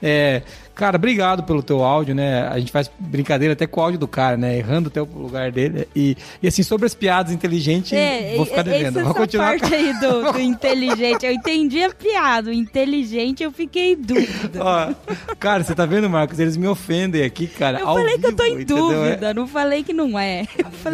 É, 0.00 0.42
cara, 0.74 0.96
obrigado 0.96 1.42
pelo 1.42 1.60
teu 1.60 1.82
áudio, 1.82 2.14
né? 2.14 2.46
A 2.46 2.58
gente 2.58 2.70
faz 2.70 2.88
brincadeira 2.98 3.54
até 3.54 3.66
com 3.66 3.80
o 3.80 3.82
áudio 3.82 3.98
do 3.98 4.06
cara, 4.06 4.36
né? 4.36 4.56
Errando 4.56 4.88
até 4.88 5.02
o 5.02 5.04
lugar 5.04 5.50
dele. 5.50 5.88
E, 5.94 6.16
e 6.40 6.46
assim, 6.46 6.62
sobre 6.62 6.86
as 6.86 6.94
piadas 6.94 7.32
inteligentes, 7.32 7.92
é, 7.92 8.36
vou 8.36 8.46
ficar 8.46 8.62
devendo. 8.62 9.02
Vou 9.02 9.14
continuar. 9.14 9.58
parte 9.58 9.74
aí 9.74 9.92
do, 9.98 10.32
do, 10.32 10.40
inteligente, 10.40 11.26
eu 11.26 11.32
entendi 11.32 11.82
a 11.82 11.92
piada. 11.92 12.50
O 12.50 12.52
inteligente 12.52 13.42
eu 13.42 13.50
fiquei 13.50 13.94
em 13.94 13.96
dúvida. 14.00 14.60
Ó, 14.62 14.94
cara, 15.38 15.64
você 15.64 15.74
tá 15.74 15.84
vendo, 15.84 16.08
Marcos? 16.08 16.38
Eles 16.38 16.56
me 16.56 16.68
ofendem 16.68 17.24
aqui, 17.24 17.48
cara. 17.48 17.80
Eu 17.80 17.86
falei 17.86 18.16
vivo, 18.16 18.20
que 18.20 18.26
eu 18.26 18.36
tô 18.36 18.44
em 18.44 18.64
dúvida, 18.64 19.34
não 19.34 19.48
falei 19.48 19.82
que 19.82 19.92
não 19.92 20.16
é. 20.16 20.46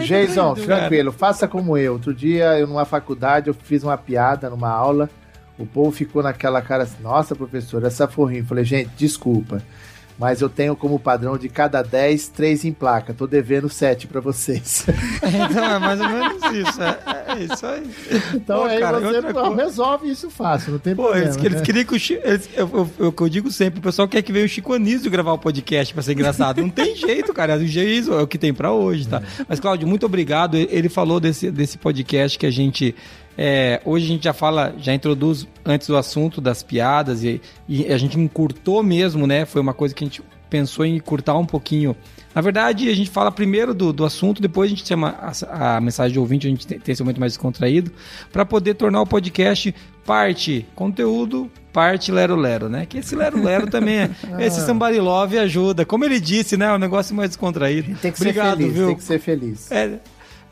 Jason, 0.07 0.55
tranquilo, 0.55 1.13
faça 1.13 1.47
como 1.47 1.77
eu. 1.77 1.95
Outro 1.95 2.15
dia, 2.15 2.59
eu 2.59 2.67
numa 2.67 2.87
faculdade, 2.87 3.49
eu 3.49 3.55
fiz 3.55 3.83
uma 3.83 3.99
piada 3.99 4.49
numa 4.49 4.71
aula. 4.71 5.11
O 5.59 5.65
povo 5.65 5.93
ficou 5.93 6.23
naquela 6.23 6.61
cara 6.61 6.83
assim, 6.83 7.03
nossa, 7.03 7.37
professor, 7.37 7.85
essa 7.85 8.09
forrinha. 8.09 8.45
Falei, 8.45 8.65
gente, 8.65 8.91
desculpa. 8.97 9.63
Mas 10.19 10.41
eu 10.41 10.49
tenho 10.49 10.77
como 10.77 10.99
padrão 10.99 11.37
de 11.37 11.49
cada 11.49 11.83
10, 11.83 12.29
3 12.29 12.67
em 12.67 12.73
placa. 12.73 13.13
Tô 13.13 13.27
devendo 13.27 13.69
7 13.69 14.07
para 14.07 14.21
vocês. 14.21 14.87
então 15.51 15.65
é 15.65 15.79
mais 15.79 16.01
ou 16.01 16.09
menos 16.09 16.43
isso. 16.53 16.81
É, 16.81 17.25
é 17.29 17.45
isso 17.45 17.67
aí. 17.67 17.91
Então 18.35 18.61
Pô, 18.61 18.65
aí 18.65 18.79
cara, 18.79 19.01
você 19.01 19.33
coisa... 19.33 19.55
resolve 19.57 20.11
isso 20.11 20.31
fácil, 20.31 20.73
não 20.73 20.79
tem 20.79 20.95
Pô, 20.95 21.05
problema. 21.05 21.27
Eles, 21.27 21.37
eles 21.45 21.61
queriam 21.63 21.85
que 21.85 21.97
o 21.97 21.99
Chico. 21.99 22.23
Eles, 22.25 22.49
eu, 22.55 22.89
eu, 22.99 23.15
eu, 23.19 23.29
digo 23.29 23.51
sempre, 23.51 23.81
o 23.81 23.83
pessoal 23.83 24.07
quer 24.07 24.23
que 24.23 24.33
venha 24.33 24.45
o 24.45 24.49
Chico 24.49 24.73
Anísio 24.73 25.11
gravar 25.11 25.33
o 25.33 25.39
podcast 25.39 25.93
para 25.93 26.03
ser 26.03 26.13
engraçado. 26.13 26.61
Não 26.61 26.71
tem 26.71 26.95
jeito, 26.95 27.35
cara. 27.35 27.57
O 27.57 27.67
jeito 27.67 28.13
é 28.13 28.23
o 28.23 28.27
que 28.27 28.39
tem 28.39 28.55
para 28.55 28.71
hoje, 28.71 29.09
tá? 29.09 29.21
É. 29.41 29.45
Mas, 29.49 29.59
Cláudio, 29.59 29.89
muito 29.89 30.07
obrigado. 30.07 30.57
Ele 30.57 30.89
falou 30.89 31.19
desse, 31.19 31.51
desse 31.51 31.77
podcast 31.77 32.39
que 32.39 32.47
a 32.47 32.53
gente 32.53 32.95
é, 33.37 33.81
hoje 33.85 34.05
a 34.05 34.09
gente 34.09 34.25
já 34.25 34.33
fala, 34.33 34.75
já 34.79 34.95
introduz 34.95 35.47
antes 35.65 35.89
o 35.89 35.97
assunto 35.97 36.41
das 36.41 36.63
piadas 36.63 37.25
e, 37.25 37.41
e, 37.69 37.93
a 37.93 37.99
gente 37.99 38.19
encurtou 38.19 38.83
mesmo, 38.83 39.27
né? 39.27 39.45
Foi 39.45 39.61
uma 39.61 39.75
coisa 39.75 39.95
que 39.95 40.05
a 40.05 40.07
gente 40.07 40.23
pensou 40.49 40.85
em 40.85 40.97
encurtar 40.97 41.37
um 41.37 41.45
pouquinho. 41.45 41.97
Na 42.33 42.41
verdade, 42.41 42.89
a 42.89 42.95
gente 42.95 43.11
fala 43.11 43.33
primeiro 43.33 43.75
do, 43.75 43.93
do 43.93 44.05
assunto, 44.05 44.41
depois 44.41 44.71
a 44.71 44.75
gente 44.75 44.87
chama 44.87 45.17
a, 45.49 45.77
a 45.77 45.81
mensagem 45.81 46.13
de 46.13 46.19
ouvinte, 46.19 46.47
a 46.47 46.51
gente 46.51 46.67
tem, 46.67 46.79
tem 46.79 46.93
esse 46.93 47.03
momento 47.03 47.19
mais 47.19 47.33
descontraído, 47.33 47.91
para 48.33 48.45
poder 48.45 48.75
tornar 48.75 49.01
o 49.01 49.07
podcast 49.07 49.75
parte 50.05 50.67
conteúdo, 50.75 51.51
parte 51.73 52.13
lero-lero, 52.13 52.69
né? 52.69 52.87
Que 52.87 52.99
esse 52.99 53.17
lero-lero 53.17 53.69
também 53.69 53.99
é. 53.99 54.11
Esse 54.39 54.65
somebody 54.65 55.01
love 55.01 55.39
ajuda. 55.39 55.85
Como 55.85 56.05
ele 56.05 56.21
disse, 56.21 56.57
né? 56.57 56.67
É 56.67 56.73
um 56.73 56.79
negócio 56.79 57.15
mais 57.17 57.31
descontraído. 57.31 57.97
Tem 57.97 58.13
que 58.13 58.21
Obrigado, 58.21 58.51
ser 58.51 58.63
feliz, 58.63 58.75
viu? 58.75 58.87
tem 58.87 58.97
que 58.97 59.03
ser 59.03 59.19
feliz. 59.19 59.73
É, 59.73 59.99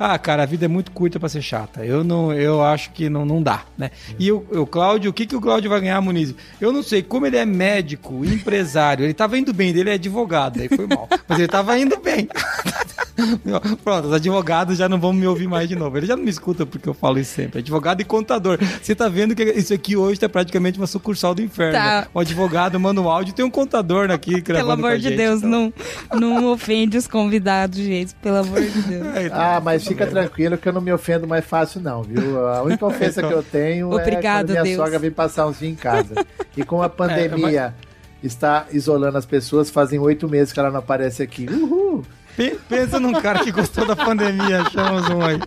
ah, 0.03 0.19
cara, 0.19 0.43
a 0.43 0.47
vida 0.47 0.65
é 0.65 0.69
muito 0.69 0.91
curta 0.91 1.21
para 1.21 1.29
ser 1.29 1.43
chata. 1.43 1.85
Eu 1.85 2.03
não, 2.03 2.33
eu 2.33 2.63
acho 2.63 2.91
que 2.91 3.09
não, 3.09 3.25
não 3.25 3.43
dá, 3.43 3.63
né? 3.79 3.91
E 4.19 4.33
o, 4.33 4.45
o 4.51 4.67
Cláudio, 4.67 5.11
o 5.11 5.15
que, 5.15 5.27
que 5.27 5.37
o 5.37 5.41
Cláudio 5.41 5.71
vai 5.71 5.81
ganhar, 5.81 6.01
Muniz? 6.01 6.35
Eu 6.61 6.73
não 6.73 6.83
sei, 6.83 7.03
como 7.03 7.27
ele 7.27 7.37
é 7.37 7.47
médico, 7.47 8.25
empresário, 8.25 9.05
ele 9.05 9.15
tava 9.15 9.39
indo 9.39 9.53
bem, 9.53 9.69
ele 9.71 9.91
é 9.91 9.95
advogado, 9.95 10.61
aí 10.61 10.69
foi 10.69 10.87
mal. 10.87 11.09
Mas 11.29 11.39
ele 11.39 11.49
tava 11.49 11.79
indo 11.79 11.97
bem. 11.99 12.29
Pronto, 13.83 14.09
os 14.09 14.13
advogados 14.13 14.79
já 14.79 14.89
não 14.89 14.99
vão 14.99 15.13
me 15.13 15.27
ouvir 15.27 15.47
mais 15.47 15.69
de 15.69 15.77
novo. 15.77 15.97
Ele 15.97 16.07
já 16.07 16.17
não 16.17 16.25
me 16.25 16.31
escuta 16.31 16.65
porque 16.65 16.89
eu 16.89 16.95
falo 16.95 17.19
isso 17.19 17.35
sempre. 17.35 17.61
Advogado 17.61 18.01
e 18.01 18.05
contador. 18.05 18.59
Você 18.81 18.95
tá 18.95 19.09
vendo 19.09 19.35
que 19.35 19.43
isso 19.43 19.73
aqui 19.73 19.97
hoje 19.97 20.21
tá 20.21 20.29
praticamente 20.29 20.79
uma 20.79 20.87
sucursal 20.87 21.35
do 21.35 21.43
inferno. 21.43 21.73
Tá. 21.73 22.07
O 22.13 22.21
advogado 22.21 22.79
manda 22.79 23.01
um 23.01 23.09
áudio 23.09 23.35
tem 23.35 23.45
um 23.45 23.51
contador 23.51 24.11
aqui 24.11 24.43
Pelo 24.43 24.71
amor 24.71 24.97
de 24.97 25.05
gente, 25.05 25.17
Deus, 25.17 25.43
então. 25.43 25.73
não, 26.13 26.21
não 26.21 26.53
ofende 26.53 26.97
os 26.97 27.07
convidados, 27.07 27.79
gente. 27.79 28.15
Pelo 28.17 28.39
amor 28.39 28.61
de 28.61 28.83
Deus. 28.83 29.03
É, 29.13 29.27
então, 29.27 29.39
ah, 29.39 29.61
mas 29.63 29.87
fica 29.87 30.07
tranquilo 30.07 30.57
que 30.57 30.69
eu 30.69 30.73
não 30.73 30.81
me 30.81 30.93
ofendo 30.93 31.27
mais 31.27 31.45
fácil, 31.45 31.81
não, 31.81 32.03
viu? 32.03 32.47
A 32.47 32.63
única 32.63 32.85
ofensa 32.87 33.21
então, 33.21 33.31
que 33.31 33.37
eu 33.37 33.43
tenho 33.43 33.93
Obrigado, 33.93 34.51
é 34.51 34.55
quando 34.55 34.63
minha 34.63 34.63
Deus. 34.63 34.77
sogra 34.77 34.99
vem 34.99 35.11
passar 35.11 35.47
uns 35.47 35.59
dias 35.59 35.73
em 35.73 35.75
casa. 35.75 36.15
E 36.57 36.65
com 36.65 36.83
a 36.83 36.89
pandemia. 36.89 37.61
É, 37.61 37.63
mas 37.65 37.93
está 38.23 38.67
isolando 38.73 39.19
as 39.19 39.27
pessoas. 39.27 39.71
Fazem 39.71 39.99
oito 39.99 40.29
meses 40.29 40.53
que 40.53 40.61
ela 40.61 40.71
não 40.71 40.79
aparece 40.79 41.23
aqui. 41.23 41.47
Uhul! 41.51 42.05
Pensa 42.69 42.99
num 42.99 43.13
cara 43.13 43.41
que 43.41 43.53
gostou 43.53 43.87
da 43.87 43.97
pandemia, 43.97 44.63
achamos 44.63 45.09
um 45.09 45.23
aí. 45.23 45.41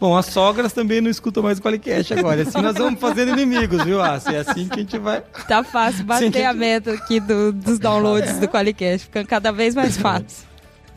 Bom, 0.00 0.16
as 0.16 0.26
sogras 0.26 0.72
também 0.72 1.00
não 1.00 1.10
escutam 1.10 1.42
mais 1.42 1.58
o 1.58 1.62
Qualicast 1.62 2.12
agora. 2.14 2.42
Assim 2.42 2.60
nós 2.60 2.76
vamos 2.76 3.00
fazendo 3.00 3.30
inimigos, 3.30 3.84
viu, 3.84 4.02
Assim, 4.02 4.34
É 4.34 4.38
assim 4.38 4.68
que 4.68 4.74
a 4.74 4.78
gente 4.78 4.98
vai. 4.98 5.22
Tá 5.46 5.62
fácil 5.62 6.04
bater 6.04 6.44
a, 6.44 6.50
gente... 6.50 6.58
meta 6.58 6.92
aqui 6.92 7.20
do, 7.20 7.52
dos 7.52 7.78
downloads 7.78 8.36
é. 8.36 8.40
do 8.40 8.48
Qualicast, 8.48 9.06
ficando 9.06 9.26
cada 9.26 9.52
vez 9.52 9.74
mais 9.74 9.96
fácil. 9.96 10.47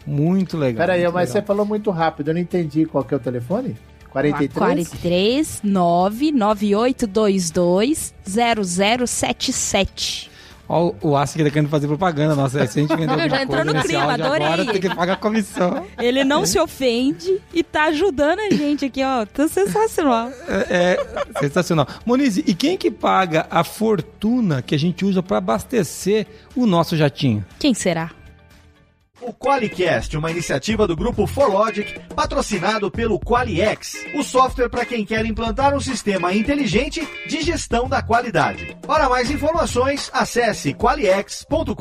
Muito 0.06 0.58
legal. 0.58 0.88
Peraí, 0.88 1.04
mas 1.04 1.14
legal. 1.14 1.28
você 1.28 1.42
falou 1.44 1.66
muito 1.66 1.92
rápido, 1.92 2.30
eu 2.30 2.34
não 2.34 2.42
entendi 2.42 2.86
qual 2.86 3.04
que 3.04 3.14
é 3.14 3.18
o 3.18 3.20
telefone. 3.20 3.76
43? 4.10 4.90
43 4.90 5.62
99822 5.64 8.14
0077. 8.26 10.31
Ó, 10.74 10.94
o 11.02 11.26
que 11.26 11.44
tá 11.44 11.50
querendo 11.50 11.68
fazer 11.68 11.86
propaganda. 11.86 12.34
Nossa, 12.34 12.66
se 12.66 12.80
a 12.80 12.82
gente 12.82 12.96
vender 12.96 13.28
já 13.30 13.44
entrou 13.44 13.66
no 13.66 13.74
clima, 13.82 14.14
adorei. 14.14 14.48
Agora 14.48 14.66
tem 14.72 14.80
que 14.80 14.96
pagar 14.96 15.18
comissão. 15.18 15.86
Ele 16.00 16.24
não 16.24 16.46
se 16.46 16.58
ofende 16.58 17.42
e 17.54 17.62
tá 17.62 17.88
ajudando 17.88 18.40
a 18.40 18.50
gente 18.52 18.86
aqui, 18.86 19.04
ó. 19.04 19.26
Tá 19.26 19.50
sensacional. 19.50 20.32
É, 20.48 20.98
é 21.36 21.40
sensacional. 21.42 21.86
Moniz, 22.06 22.38
e 22.38 22.54
quem 22.54 22.78
que 22.78 22.90
paga 22.90 23.48
a 23.52 23.66
fortuna 23.66 24.62
que 24.62 24.74
a 24.74 24.80
gente 24.80 25.04
usa 25.04 25.22
para 25.22 25.40
abastecer 25.40 26.26
o 26.56 26.66
nosso 26.66 26.96
jatinho? 26.96 27.46
Quem 27.60 27.74
será? 27.74 28.12
O 29.22 29.32
QualiCast, 29.32 30.18
uma 30.18 30.32
iniciativa 30.32 30.88
do 30.88 30.96
grupo 30.96 31.28
ForLogic, 31.28 32.00
patrocinado 32.16 32.90
pelo 32.90 33.20
QualiX, 33.20 34.08
o 34.16 34.24
software 34.24 34.68
para 34.68 34.84
quem 34.84 35.06
quer 35.06 35.24
implantar 35.28 35.76
um 35.76 35.80
sistema 35.80 36.34
inteligente 36.34 37.08
de 37.28 37.42
gestão 37.44 37.88
da 37.88 38.02
qualidade. 38.02 38.76
Para 38.82 39.08
mais 39.08 39.30
informações, 39.30 40.10
acesse 40.12 40.74
qualiex.com.br. 40.74 41.76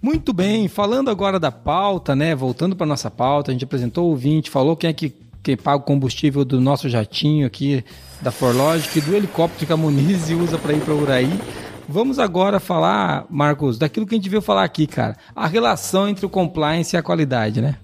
Muito 0.00 0.32
bem, 0.32 0.68
falando 0.68 1.10
agora 1.10 1.40
da 1.40 1.50
pauta, 1.50 2.14
né? 2.14 2.32
Voltando 2.32 2.76
para 2.76 2.86
nossa 2.86 3.10
pauta, 3.10 3.50
a 3.50 3.52
gente 3.52 3.64
apresentou 3.64 4.06
o 4.06 4.10
ouvinte, 4.10 4.50
falou 4.50 4.76
quem 4.76 4.90
é 4.90 4.92
que 4.92 5.24
quem 5.44 5.56
paga 5.56 5.76
o 5.76 5.82
combustível 5.82 6.42
do 6.44 6.58
nosso 6.58 6.88
jatinho 6.88 7.46
aqui 7.46 7.84
da 8.22 8.32
Forlogic, 8.32 8.98
do 9.02 9.14
helicóptero 9.14 9.66
que 9.66 9.72
a 9.72 9.76
Moniz 9.76 10.30
usa 10.32 10.56
para 10.58 10.72
ir 10.72 10.80
para 10.80 10.94
Uraí. 10.94 11.38
Vamos 11.86 12.18
agora 12.18 12.58
falar, 12.58 13.26
Marcos, 13.28 13.76
daquilo 13.76 14.06
que 14.06 14.14
a 14.14 14.18
gente 14.18 14.30
veio 14.30 14.40
falar 14.40 14.64
aqui, 14.64 14.86
cara. 14.86 15.16
A 15.36 15.46
relação 15.46 16.08
entre 16.08 16.24
o 16.24 16.30
compliance 16.30 16.96
e 16.96 16.98
a 16.98 17.02
qualidade, 17.02 17.60
né? 17.60 17.76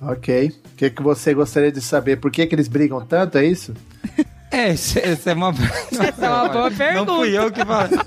Ok. 0.00 0.52
O 0.72 0.76
que, 0.76 0.90
que 0.90 1.02
você 1.02 1.32
gostaria 1.32 1.70
de 1.70 1.80
saber? 1.80 2.16
Por 2.16 2.32
que, 2.32 2.44
que 2.44 2.54
eles 2.54 2.66
brigam 2.66 3.00
tanto, 3.06 3.38
é 3.38 3.46
isso? 3.46 3.72
É, 4.56 4.70
essa 4.72 5.30
é 5.30 5.34
uma... 5.34 5.50
Essa 5.50 6.24
é 6.24 6.28
uma 6.30 6.48
boa 6.48 6.70
pergunta. 6.70 7.04
Não 7.04 7.18
fui 7.18 7.36
eu 7.36 7.52
que 7.52 7.62
falei. 7.62 7.98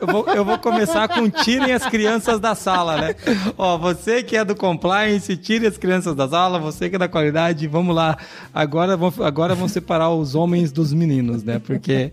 Eu 0.00 0.06
vou, 0.06 0.28
eu 0.28 0.44
vou 0.44 0.58
começar 0.58 1.06
com 1.08 1.30
tirem 1.30 1.72
as 1.72 1.86
crianças 1.86 2.40
da 2.40 2.56
sala, 2.56 3.00
né? 3.00 3.14
Ó, 3.56 3.78
você 3.78 4.24
que 4.24 4.36
é 4.36 4.44
do 4.44 4.56
compliance, 4.56 5.36
tire 5.36 5.66
as 5.66 5.78
crianças 5.78 6.16
da 6.16 6.28
sala, 6.28 6.58
você 6.58 6.90
que 6.90 6.96
é 6.96 6.98
da 6.98 7.08
qualidade, 7.08 7.68
vamos 7.68 7.94
lá. 7.94 8.18
Agora 8.52 8.96
vão, 8.96 9.12
agora 9.20 9.54
vão 9.54 9.68
separar 9.68 10.10
os 10.10 10.34
homens 10.34 10.72
dos 10.72 10.92
meninos, 10.92 11.44
né? 11.44 11.60
Porque... 11.64 12.10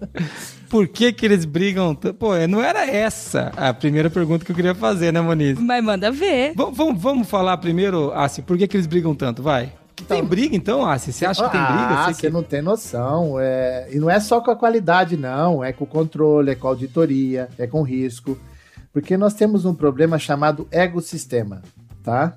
Por 0.69 0.87
que 0.87 1.13
que 1.13 1.25
eles 1.25 1.45
brigam? 1.45 1.95
Pô, 1.95 2.35
não 2.49 2.61
era 2.61 2.85
essa 2.85 3.51
a 3.55 3.73
primeira 3.73 4.09
pergunta 4.09 4.43
que 4.43 4.51
eu 4.51 4.55
queria 4.55 4.75
fazer, 4.75 5.13
né, 5.13 5.21
Moniz? 5.21 5.57
Mas 5.59 5.83
manda 5.83 6.11
ver. 6.11 6.53
V 6.53 6.65
vamos, 6.73 7.01
vamos 7.01 7.29
falar 7.29 7.55
primeiro, 7.57 8.11
assim, 8.13 8.41
por 8.41 8.57
que 8.57 8.67
que 8.67 8.75
eles 8.75 8.87
brigam 8.87 9.15
tanto? 9.15 9.41
Vai. 9.41 9.71
Então, 10.01 10.17
tem 10.17 10.25
briga 10.25 10.55
então, 10.55 10.85
Assi? 10.85 11.13
Você 11.13 11.25
acha 11.25 11.43
que 11.45 11.51
tem 11.51 11.61
briga? 11.61 11.89
Ah, 11.89 12.13
você 12.13 12.27
que... 12.27 12.29
não 12.29 12.43
tem 12.43 12.61
noção. 12.61 13.39
É... 13.39 13.87
E 13.91 13.97
não 13.97 14.09
é 14.09 14.19
só 14.19 14.41
com 14.41 14.51
a 14.51 14.55
qualidade, 14.55 15.15
não. 15.15 15.63
É 15.63 15.71
com 15.71 15.85
o 15.85 15.87
controle, 15.87 16.51
é 16.51 16.55
com 16.55 16.67
a 16.67 16.71
auditoria, 16.71 17.49
é 17.57 17.65
com 17.65 17.81
risco. 17.81 18.37
Porque 18.91 19.17
nós 19.17 19.33
temos 19.33 19.65
um 19.65 19.73
problema 19.73 20.19
chamado 20.19 20.67
ecossistema, 20.71 21.61
tá? 22.03 22.35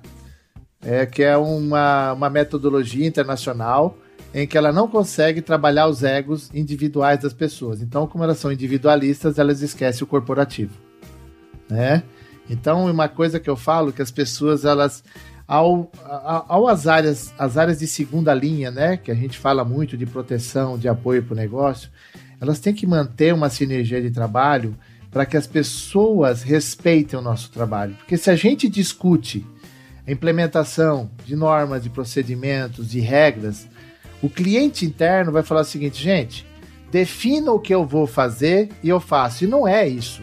É, 0.81 1.05
que 1.05 1.23
é 1.23 1.37
uma, 1.37 2.13
uma 2.13 2.29
metodologia 2.29 3.05
internacional 3.05 3.97
em 4.33 4.47
que 4.47 4.57
ela 4.57 4.71
não 4.71 4.87
consegue 4.87 5.41
trabalhar 5.41 5.87
os 5.87 6.03
egos 6.03 6.49
individuais 6.53 7.19
das 7.19 7.33
pessoas. 7.33 7.81
Então, 7.81 8.07
como 8.07 8.23
elas 8.23 8.37
são 8.37 8.51
individualistas, 8.51 9.39
elas 9.39 9.61
esquecem 9.61 10.03
o 10.03 10.07
corporativo, 10.07 10.73
né? 11.69 12.03
Então, 12.49 12.89
uma 12.89 13.07
coisa 13.07 13.39
que 13.39 13.49
eu 13.49 13.55
falo 13.55 13.93
que 13.93 14.01
as 14.01 14.11
pessoas 14.11 14.65
elas 14.65 15.03
ao, 15.49 15.91
ao 16.47 16.67
as 16.67 16.85
áreas, 16.85 17.33
as 17.35 17.57
áreas 17.57 17.79
de 17.79 17.87
segunda 17.87 18.31
linha, 18.35 18.69
né, 18.69 18.97
que 18.97 19.09
a 19.09 19.15
gente 19.15 19.35
fala 19.35 19.65
muito 19.65 19.97
de 19.97 20.05
proteção, 20.05 20.77
de 20.77 20.87
apoio 20.87 21.23
para 21.23 21.33
o 21.33 21.35
negócio, 21.35 21.89
elas 22.39 22.59
têm 22.59 22.71
que 22.71 22.85
manter 22.85 23.33
uma 23.33 23.49
sinergia 23.49 23.99
de 23.99 24.11
trabalho 24.11 24.77
para 25.09 25.25
que 25.25 25.35
as 25.35 25.47
pessoas 25.47 26.43
respeitem 26.43 27.17
o 27.17 27.21
nosso 27.21 27.49
trabalho. 27.49 27.95
Porque 27.95 28.15
se 28.15 28.29
a 28.29 28.35
gente 28.35 28.69
discute 28.69 29.43
a 30.05 30.11
implementação 30.11 31.09
de 31.25 31.35
normas, 31.35 31.81
de 31.81 31.89
procedimentos, 31.89 32.91
de 32.91 32.99
regras, 32.99 33.67
o 34.21 34.29
cliente 34.29 34.85
interno 34.85 35.31
vai 35.31 35.41
falar 35.41 35.61
o 35.61 35.65
seguinte, 35.65 35.99
gente, 35.99 36.45
defina 36.91 37.51
o 37.51 37.59
que 37.59 37.73
eu 37.73 37.87
vou 37.87 38.05
fazer 38.05 38.69
e 38.83 38.89
eu 38.89 38.99
faço. 38.99 39.45
E 39.45 39.47
não 39.47 39.67
é 39.67 39.87
isso. 39.87 40.21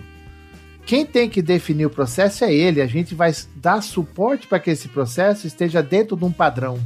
Quem 0.86 1.04
tem 1.04 1.28
que 1.28 1.42
definir 1.42 1.84
o 1.84 1.90
processo 1.90 2.44
é 2.44 2.54
ele. 2.54 2.80
A 2.80 2.86
gente 2.86 3.12
vai 3.12 3.34
dar 3.56 3.82
suporte 3.82 4.46
para 4.46 4.60
que 4.60 4.70
esse 4.70 4.86
processo 4.86 5.44
esteja 5.44 5.82
dentro 5.82 6.16
de 6.16 6.24
um 6.24 6.30
padrão, 6.30 6.78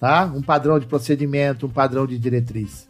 tá? 0.00 0.24
Um 0.24 0.42
padrão 0.42 0.80
de 0.80 0.86
procedimento, 0.86 1.66
um 1.66 1.70
padrão 1.70 2.08
de 2.08 2.18
diretriz. 2.18 2.88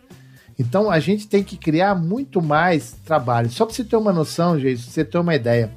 Então 0.59 0.91
a 0.91 0.99
gente 0.99 1.29
tem 1.29 1.45
que 1.45 1.59
criar 1.59 1.95
muito 1.95 2.41
mais 2.41 2.97
trabalho. 3.05 3.51
Só 3.51 3.67
para 3.67 3.75
você 3.75 3.85
ter 3.85 3.97
uma 3.97 4.13
noção, 4.13 4.59
gente, 4.59 4.81
você 4.81 5.05
ter 5.05 5.19
uma 5.19 5.35
ideia. 5.35 5.75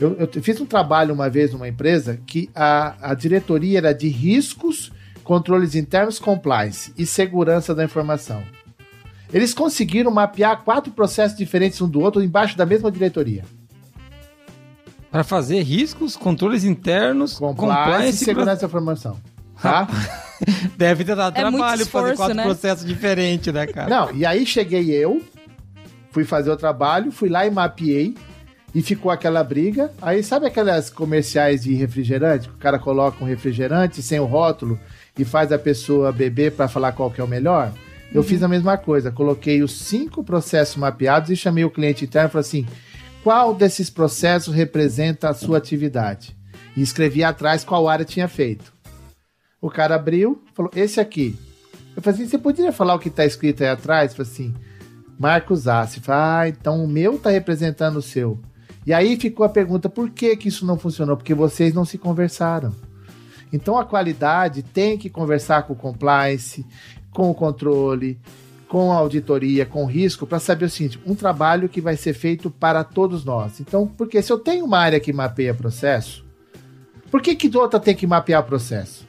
Eu, 0.00 0.14
eu, 0.14 0.42
fiz 0.42 0.58
um 0.58 0.66
trabalho 0.66 1.12
uma 1.12 1.28
vez 1.28 1.52
numa 1.52 1.68
empresa 1.68 2.18
que 2.26 2.48
a, 2.54 3.10
a 3.10 3.14
diretoria 3.14 3.76
era 3.78 3.92
de 3.92 4.08
riscos, 4.08 4.90
controles 5.22 5.74
internos, 5.74 6.18
compliance 6.18 6.94
e 6.96 7.04
segurança 7.04 7.74
da 7.74 7.84
informação. 7.84 8.42
Eles 9.30 9.52
conseguiram 9.52 10.10
mapear 10.10 10.62
quatro 10.64 10.92
processos 10.92 11.36
diferentes 11.36 11.80
um 11.82 11.88
do 11.88 12.00
outro 12.00 12.22
embaixo 12.22 12.56
da 12.56 12.64
mesma 12.64 12.90
diretoria 12.90 13.44
para 15.16 15.24
fazer 15.24 15.62
riscos, 15.62 16.14
controles 16.14 16.62
internos, 16.62 17.38
compliance, 17.38 18.22
e 18.22 18.24
segurança 18.26 18.60
da 18.60 18.66
informação. 18.66 19.16
Tá? 19.62 19.88
Deve 20.76 21.04
ter 21.04 21.16
dado 21.16 21.38
é 21.38 21.40
trabalho 21.40 21.80
esforço, 21.80 22.08
fazer 22.08 22.16
quatro 22.16 22.34
né? 22.34 22.42
processos 22.42 22.84
diferentes, 22.84 23.50
né, 23.50 23.66
cara? 23.66 23.88
Não, 23.88 24.14
e 24.14 24.26
aí 24.26 24.44
cheguei 24.44 24.90
eu, 24.90 25.22
fui 26.10 26.24
fazer 26.24 26.50
o 26.50 26.56
trabalho, 26.56 27.10
fui 27.10 27.30
lá 27.30 27.46
e 27.46 27.50
mapeei, 27.50 28.14
e 28.74 28.82
ficou 28.82 29.10
aquela 29.10 29.42
briga. 29.42 29.90
Aí 30.02 30.22
sabe 30.22 30.44
aquelas 30.44 30.90
comerciais 30.90 31.62
de 31.62 31.72
refrigerante? 31.72 32.48
Que 32.48 32.54
o 32.54 32.58
cara 32.58 32.78
coloca 32.78 33.24
um 33.24 33.26
refrigerante 33.26 34.02
sem 34.02 34.20
o 34.20 34.26
rótulo 34.26 34.78
e 35.18 35.24
faz 35.24 35.50
a 35.50 35.58
pessoa 35.58 36.12
beber 36.12 36.52
para 36.52 36.68
falar 36.68 36.92
qual 36.92 37.10
que 37.10 37.22
é 37.22 37.24
o 37.24 37.28
melhor? 37.28 37.72
Eu 38.12 38.20
uhum. 38.20 38.28
fiz 38.28 38.42
a 38.42 38.48
mesma 38.48 38.76
coisa, 38.76 39.10
coloquei 39.10 39.62
os 39.62 39.72
cinco 39.72 40.22
processos 40.22 40.76
mapeados 40.76 41.30
e 41.30 41.36
chamei 41.36 41.64
o 41.64 41.70
cliente 41.70 42.04
interno 42.04 42.28
e 42.28 42.32
falei 42.32 42.46
assim: 42.46 42.66
qual 43.26 43.52
desses 43.52 43.90
processos 43.90 44.54
representa 44.54 45.28
a 45.28 45.34
sua 45.34 45.58
atividade. 45.58 46.36
E 46.76 46.80
escrevi 46.80 47.24
atrás 47.24 47.64
qual 47.64 47.88
área 47.88 48.04
tinha 48.04 48.28
feito. 48.28 48.72
O 49.60 49.68
cara 49.68 49.96
abriu, 49.96 50.44
falou: 50.54 50.70
Esse 50.76 51.00
aqui. 51.00 51.36
Eu 51.96 52.02
falei 52.02 52.20
assim: 52.20 52.30
Você 52.30 52.38
poderia 52.38 52.70
falar 52.70 52.94
o 52.94 53.00
que 53.00 53.08
está 53.08 53.24
escrito 53.24 53.64
aí 53.64 53.68
atrás? 53.68 54.14
Falei 54.14 54.30
assim: 54.30 54.54
Marcos 55.18 55.66
Assi. 55.66 56.00
Ah, 56.06 56.46
então 56.46 56.84
o 56.84 56.86
meu 56.86 57.16
está 57.16 57.30
representando 57.30 57.96
o 57.96 58.02
seu. 58.02 58.38
E 58.86 58.92
aí 58.92 59.18
ficou 59.18 59.44
a 59.44 59.48
pergunta: 59.48 59.88
por 59.88 60.08
que, 60.10 60.36
que 60.36 60.46
isso 60.46 60.64
não 60.64 60.78
funcionou? 60.78 61.16
Porque 61.16 61.34
vocês 61.34 61.74
não 61.74 61.84
se 61.84 61.98
conversaram. 61.98 62.72
Então 63.52 63.76
a 63.76 63.84
qualidade 63.84 64.62
tem 64.62 64.96
que 64.96 65.10
conversar 65.10 65.64
com 65.64 65.72
o 65.72 65.76
compliance, 65.76 66.64
com 67.10 67.28
o 67.28 67.34
controle, 67.34 68.20
com 68.68 68.92
auditoria, 68.92 69.64
com 69.64 69.84
risco, 69.84 70.26
para 70.26 70.38
saber 70.38 70.66
o 70.66 70.70
seguinte: 70.70 71.00
um 71.06 71.14
trabalho 71.14 71.68
que 71.68 71.80
vai 71.80 71.96
ser 71.96 72.14
feito 72.14 72.50
para 72.50 72.82
todos 72.84 73.24
nós. 73.24 73.60
Então, 73.60 73.86
porque 73.86 74.20
se 74.22 74.32
eu 74.32 74.38
tenho 74.38 74.64
uma 74.64 74.78
área 74.78 75.00
que 75.00 75.12
mapeia 75.12 75.54
processo, 75.54 76.24
por 77.10 77.22
que, 77.22 77.34
que 77.34 77.56
outra 77.56 77.78
tem 77.78 77.94
que 77.94 78.06
mapear 78.06 78.42
processo? 78.42 79.06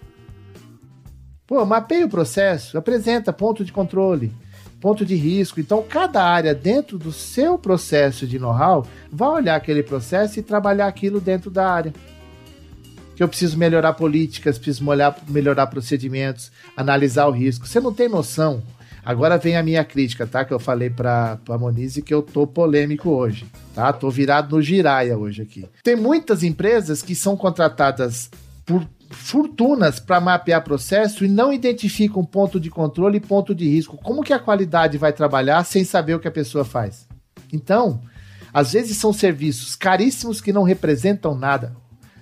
Pô, 1.46 1.66
mapeia 1.66 2.06
o 2.06 2.10
processo, 2.10 2.78
apresenta 2.78 3.32
ponto 3.32 3.64
de 3.64 3.72
controle, 3.72 4.34
ponto 4.82 5.06
de 5.06 5.16
risco. 5.16 5.60
Então, 5.60 5.84
cada 5.88 6.24
área 6.24 6.54
dentro 6.54 6.98
do 6.98 7.12
seu 7.12 7.58
processo 7.58 8.28
de 8.28 8.38
know-how 8.38 8.86
vai 9.10 9.30
olhar 9.30 9.56
aquele 9.56 9.82
processo 9.82 10.40
e 10.40 10.44
trabalhar 10.44 10.88
aquilo 10.88 11.22
dentro 11.22 11.50
da 11.50 11.72
área. 11.72 11.94
que 13.16 13.24
eu 13.24 13.28
preciso 13.28 13.58
melhorar 13.58 13.94
políticas, 13.94 14.60
preciso 14.60 14.84
molhar, 14.84 15.18
melhorar 15.28 15.66
procedimentos, 15.68 16.52
analisar 16.76 17.26
o 17.28 17.32
risco. 17.32 17.66
Você 17.66 17.80
não 17.80 17.92
tem 17.92 18.08
noção. 18.08 18.62
Agora 19.08 19.38
vem 19.38 19.56
a 19.56 19.64
minha 19.64 19.86
crítica, 19.86 20.28
tá? 20.28 20.44
Que 20.44 20.54
eu 20.54 20.60
falei 20.60 20.90
para 20.90 21.40
a 21.48 21.58
Monize 21.58 22.02
que 22.02 22.14
eu 22.14 22.22
tô 22.22 22.46
polêmico 22.46 23.10
hoje, 23.10 23.46
tá? 23.74 23.94
Tô 23.94 24.10
virado 24.10 24.54
no 24.54 24.62
giraia 24.62 25.18
hoje 25.18 25.44
aqui. 25.44 25.66
Tem 25.82 25.96
muitas 25.96 26.44
empresas 26.44 27.02
que 27.02 27.16
são 27.16 27.38
contratadas 27.38 28.30
por 28.66 28.86
fortunas 29.10 29.98
para 29.98 30.20
mapear 30.20 30.62
processo 30.62 31.24
e 31.24 31.30
não 31.30 31.54
identificam 31.54 32.22
ponto 32.26 32.60
de 32.60 32.70
controle 32.70 33.16
e 33.16 33.22
ponto 33.22 33.56
de 33.56 33.66
risco. 33.66 33.96
Como 33.96 34.22
que 34.22 34.34
a 34.34 34.40
qualidade 34.40 34.98
vai 34.98 35.14
trabalhar 35.14 35.64
sem 35.64 35.86
saber 35.86 36.16
o 36.16 36.20
que 36.20 36.28
a 36.28 36.32
pessoa 36.32 36.66
faz? 36.66 37.08
Então, 37.54 38.02
às 38.54 38.74
vezes 38.74 38.98
são 38.98 39.14
serviços 39.14 39.74
caríssimos 39.74 40.42
que 40.42 40.52
não 40.52 40.64
representam 40.64 41.34
nada. 41.34 41.74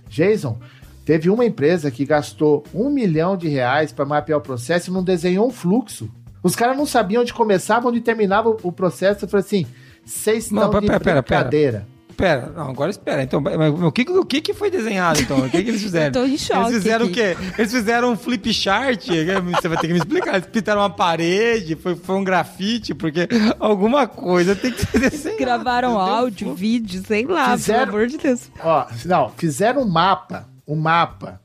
Jason, 0.07 0.59
teve 1.03 1.31
uma 1.31 1.45
empresa 1.45 1.89
que 1.89 2.05
gastou 2.05 2.63
um 2.71 2.91
milhão 2.91 3.35
de 3.35 3.47
reais 3.47 3.91
para 3.91 4.05
mapear 4.05 4.37
o 4.37 4.43
processo 4.43 4.91
e 4.91 4.93
não 4.93 5.03
desenhou 5.03 5.47
um 5.47 5.51
fluxo. 5.51 6.07
Os 6.45 6.55
caras 6.55 6.77
não 6.77 6.85
sabiam 6.85 7.23
onde 7.23 7.33
começava, 7.33 7.87
onde 7.89 8.01
terminava 8.01 8.55
o 8.61 8.71
processo. 8.71 9.25
Eu 9.25 9.29
falei 9.29 9.43
assim, 9.43 9.65
vocês 10.05 10.45
estão 10.45 10.69
de 10.69 10.85
pera, 10.85 11.23
brincadeira. 11.23 11.87
Pera, 11.87 11.95
Pera, 12.15 12.53
não, 12.55 12.69
agora 12.69 12.91
espera. 12.91 13.23
Então, 13.23 13.43
o 13.83 13.91
que, 13.91 14.03
o 14.03 14.23
que, 14.23 14.41
que 14.41 14.53
foi 14.53 14.69
desenhado, 14.69 15.19
então? 15.19 15.39
O 15.39 15.49
que, 15.49 15.63
que 15.63 15.69
eles 15.71 15.81
fizeram? 15.83 16.05
Eu 16.05 16.11
tô 16.11 16.33
em 16.33 16.37
choque. 16.37 16.69
Eles 16.69 16.83
fizeram 16.83 17.05
aqui. 17.07 17.11
o 17.11 17.15
quê? 17.15 17.37
Eles 17.57 17.71
fizeram 17.71 18.11
um 18.11 18.15
flip 18.15 18.53
chart? 18.53 19.07
Você 19.59 19.67
vai 19.67 19.77
ter 19.79 19.87
que 19.87 19.93
me 19.93 19.99
explicar. 19.99 20.35
Eles 20.35 20.45
pintaram 20.45 20.81
uma 20.81 20.89
parede, 20.89 21.75
foi, 21.75 21.95
foi 21.95 22.15
um 22.15 22.23
grafite, 22.23 22.93
porque 22.93 23.27
alguma 23.59 24.05
coisa 24.05 24.55
tem 24.55 24.71
que 24.71 24.85
ser 24.85 24.99
desenhado. 24.99 25.39
Gravaram 25.41 25.99
áudio, 25.99 26.49
um... 26.49 26.53
vídeo, 26.53 27.03
sei 27.07 27.25
lá, 27.25 27.57
fizeram, 27.57 27.85
pelo 27.85 27.97
amor 27.97 28.07
de 28.07 28.17
Deus. 28.19 28.51
Ó, 28.63 28.85
não, 29.03 29.31
fizeram 29.35 29.81
um 29.81 29.89
mapa, 29.89 30.47
um 30.67 30.75
mapa, 30.75 31.41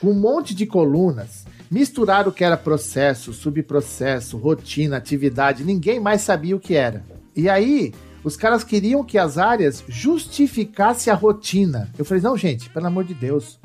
com 0.00 0.08
um 0.08 0.14
monte 0.14 0.56
de 0.56 0.66
colunas. 0.66 1.46
Misturaram 1.70 2.30
o 2.30 2.32
que 2.32 2.42
era 2.42 2.56
processo, 2.56 3.32
subprocesso, 3.32 4.36
rotina, 4.36 4.96
atividade. 4.96 5.62
Ninguém 5.62 6.00
mais 6.00 6.22
sabia 6.22 6.56
o 6.56 6.60
que 6.60 6.74
era. 6.74 7.04
E 7.36 7.48
aí, 7.48 7.94
os 8.24 8.36
caras 8.36 8.64
queriam 8.64 9.04
que 9.04 9.16
as 9.16 9.38
áreas 9.38 9.84
justificassem 9.88 11.12
a 11.12 11.16
rotina. 11.16 11.88
Eu 11.96 12.04
falei, 12.04 12.22
não, 12.22 12.36
gente, 12.36 12.68
pelo 12.70 12.86
amor 12.86 13.04
de 13.04 13.14
Deus. 13.14 13.58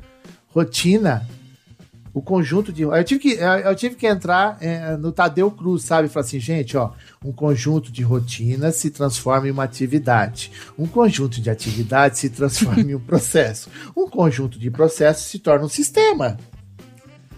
Rotina, 0.50 1.28
o 2.14 2.22
conjunto 2.22 2.72
de. 2.72 2.84
Eu 2.84 3.04
tive 3.04 3.20
que, 3.20 3.32
eu 3.34 3.76
tive 3.76 3.96
que 3.96 4.08
entrar 4.08 4.58
é, 4.62 4.96
no 4.96 5.12
Tadeu 5.12 5.52
Cruz, 5.52 5.84
sabe? 5.84 6.08
Falar 6.08 6.26
assim, 6.26 6.40
gente, 6.40 6.78
ó, 6.78 6.92
um 7.24 7.34
conjunto 7.34 7.92
de 7.92 8.04
rotinas 8.04 8.78
se 8.78 8.90
transforma 8.90 9.50
em 9.50 9.52
uma 9.52 9.66
atividade. 9.66 10.50
Um 10.80 10.88
conjunto 10.88 11.42
de 11.42 11.50
atividades 11.50 12.20
se 12.20 12.30
transforma 12.30 12.80
em 12.80 12.96
um 12.96 13.00
processo. 13.04 13.70
Um 13.98 14.08
conjunto 14.10 14.58
de 14.58 14.72
processos 14.72 15.26
se 15.26 15.40
torna 15.40 15.66
um 15.66 15.70
sistema. 15.70 16.38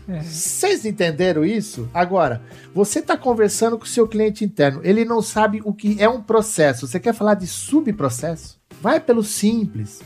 É. 0.08 0.22
Vocês 0.22 0.86
entenderam 0.86 1.44
isso? 1.44 1.90
Agora, 1.94 2.42
você 2.74 3.00
está 3.00 3.18
conversando 3.18 3.78
com 3.78 3.84
o 3.84 3.88
seu 3.88 4.08
cliente 4.08 4.46
interno, 4.46 4.80
ele 4.84 5.04
não 5.04 5.22
sabe 5.22 5.62
o 5.66 5.74
que 5.74 6.02
é 6.02 6.08
um 6.08 6.22
processo. 6.22 6.88
Você 6.88 7.00
quer 7.00 7.14
falar 7.14 7.34
de 7.34 7.46
subprocesso? 7.46 8.58
Vai 8.82 9.00
pelo 9.00 9.24
simples. 9.24 10.02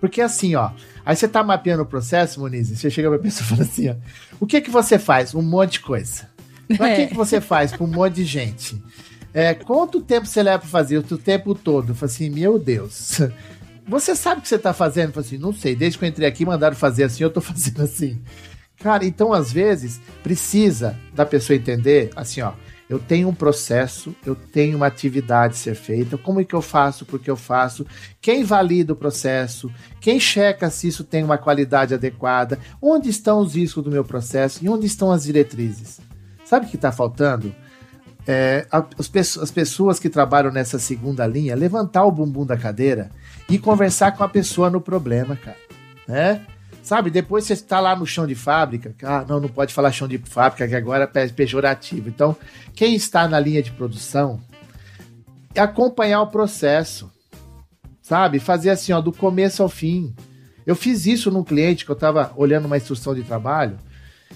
Porque 0.00 0.20
assim, 0.20 0.54
ó, 0.54 0.70
aí 1.04 1.16
você 1.16 1.26
está 1.26 1.42
mapeando 1.42 1.82
o 1.82 1.86
processo, 1.86 2.40
Moniz, 2.40 2.68
você 2.68 2.90
chega 2.90 3.08
pra 3.08 3.18
pessoa 3.18 3.46
e 3.46 3.48
fala 3.48 3.62
assim, 3.62 3.88
ó, 3.88 3.94
o 4.40 4.46
que 4.46 4.60
que 4.60 4.70
você 4.70 4.98
faz? 4.98 5.34
Um 5.34 5.42
monte 5.42 5.72
de 5.72 5.80
coisa. 5.80 6.28
Pra 6.76 6.90
é. 6.90 6.96
que, 6.96 7.06
que 7.08 7.14
você 7.14 7.40
faz 7.40 7.72
para 7.72 7.84
um 7.84 7.86
monte 7.86 8.14
de 8.14 8.24
gente? 8.24 8.82
É, 9.32 9.54
quanto 9.54 10.00
tempo 10.00 10.26
você 10.26 10.42
leva 10.42 10.60
para 10.60 10.68
fazer? 10.68 10.98
O 10.98 11.18
tempo 11.18 11.54
todo? 11.54 11.90
Eu 11.90 11.94
falo 11.94 12.10
assim, 12.10 12.30
meu 12.30 12.58
Deus. 12.58 13.20
Você 13.88 14.16
sabe 14.16 14.40
o 14.40 14.42
que 14.42 14.48
você 14.48 14.56
está 14.56 14.72
fazendo? 14.74 15.10
Eu 15.10 15.12
falo 15.12 15.26
assim, 15.26 15.38
não 15.38 15.52
sei. 15.52 15.76
Desde 15.76 15.96
que 15.96 16.04
eu 16.04 16.08
entrei 16.08 16.26
aqui, 16.26 16.44
mandaram 16.44 16.74
fazer 16.74 17.04
assim, 17.04 17.22
eu 17.22 17.28
estou 17.28 17.40
fazendo 17.42 17.82
assim. 17.82 18.20
Cara, 18.80 19.04
então 19.04 19.32
às 19.32 19.52
vezes 19.52 20.00
precisa 20.22 20.98
da 21.14 21.24
pessoa 21.24 21.56
entender 21.56 22.10
assim, 22.14 22.40
ó. 22.40 22.52
Eu 22.88 23.00
tenho 23.00 23.28
um 23.28 23.34
processo, 23.34 24.14
eu 24.24 24.36
tenho 24.36 24.76
uma 24.76 24.86
atividade 24.86 25.54
a 25.54 25.56
ser 25.56 25.74
feita. 25.74 26.16
Como 26.16 26.40
é 26.40 26.44
que 26.44 26.54
eu 26.54 26.62
faço? 26.62 27.04
Porque 27.04 27.28
eu 27.28 27.36
faço? 27.36 27.84
Quem 28.20 28.44
valida 28.44 28.92
o 28.92 28.96
processo? 28.96 29.68
Quem 30.00 30.20
checa 30.20 30.70
se 30.70 30.86
isso 30.86 31.02
tem 31.02 31.24
uma 31.24 31.36
qualidade 31.36 31.94
adequada? 31.94 32.60
Onde 32.80 33.10
estão 33.10 33.40
os 33.40 33.56
riscos 33.56 33.82
do 33.82 33.90
meu 33.90 34.04
processo? 34.04 34.64
E 34.64 34.68
onde 34.68 34.86
estão 34.86 35.10
as 35.10 35.24
diretrizes? 35.24 36.00
Sabe 36.44 36.66
o 36.66 36.68
que 36.68 36.76
está 36.76 36.92
faltando? 36.92 37.52
É, 38.24 38.68
as 38.70 39.50
pessoas 39.50 39.98
que 39.98 40.08
trabalham 40.08 40.52
nessa 40.52 40.78
segunda 40.78 41.26
linha, 41.26 41.56
levantar 41.56 42.04
o 42.04 42.12
bumbum 42.12 42.46
da 42.46 42.56
cadeira 42.56 43.10
e 43.48 43.58
conversar 43.58 44.12
com 44.16 44.22
a 44.22 44.28
pessoa 44.28 44.70
no 44.70 44.80
problema, 44.80 45.34
cara. 45.34 45.56
Né? 46.06 46.46
Sabe, 46.86 47.10
depois 47.10 47.42
você 47.42 47.54
está 47.54 47.80
lá 47.80 47.96
no 47.96 48.06
chão 48.06 48.28
de 48.28 48.36
fábrica, 48.36 48.94
ah, 49.02 49.24
não, 49.28 49.40
não 49.40 49.48
pode 49.48 49.74
falar 49.74 49.90
chão 49.90 50.06
de 50.06 50.18
fábrica, 50.18 50.68
que 50.68 50.74
agora 50.76 51.10
é 51.12 51.26
pejorativo. 51.26 52.08
Então, 52.08 52.36
quem 52.76 52.94
está 52.94 53.26
na 53.26 53.40
linha 53.40 53.60
de 53.60 53.72
produção, 53.72 54.40
é 55.52 55.60
acompanhar 55.60 56.22
o 56.22 56.28
processo, 56.28 57.10
sabe? 58.00 58.38
Fazer 58.38 58.70
assim, 58.70 58.92
ó, 58.92 59.00
do 59.00 59.12
começo 59.12 59.64
ao 59.64 59.68
fim. 59.68 60.14
Eu 60.64 60.76
fiz 60.76 61.06
isso 61.06 61.28
num 61.28 61.42
cliente 61.42 61.84
que 61.84 61.90
eu 61.90 61.94
estava 61.96 62.32
olhando 62.36 62.66
uma 62.66 62.76
instrução 62.76 63.16
de 63.16 63.24
trabalho, 63.24 63.76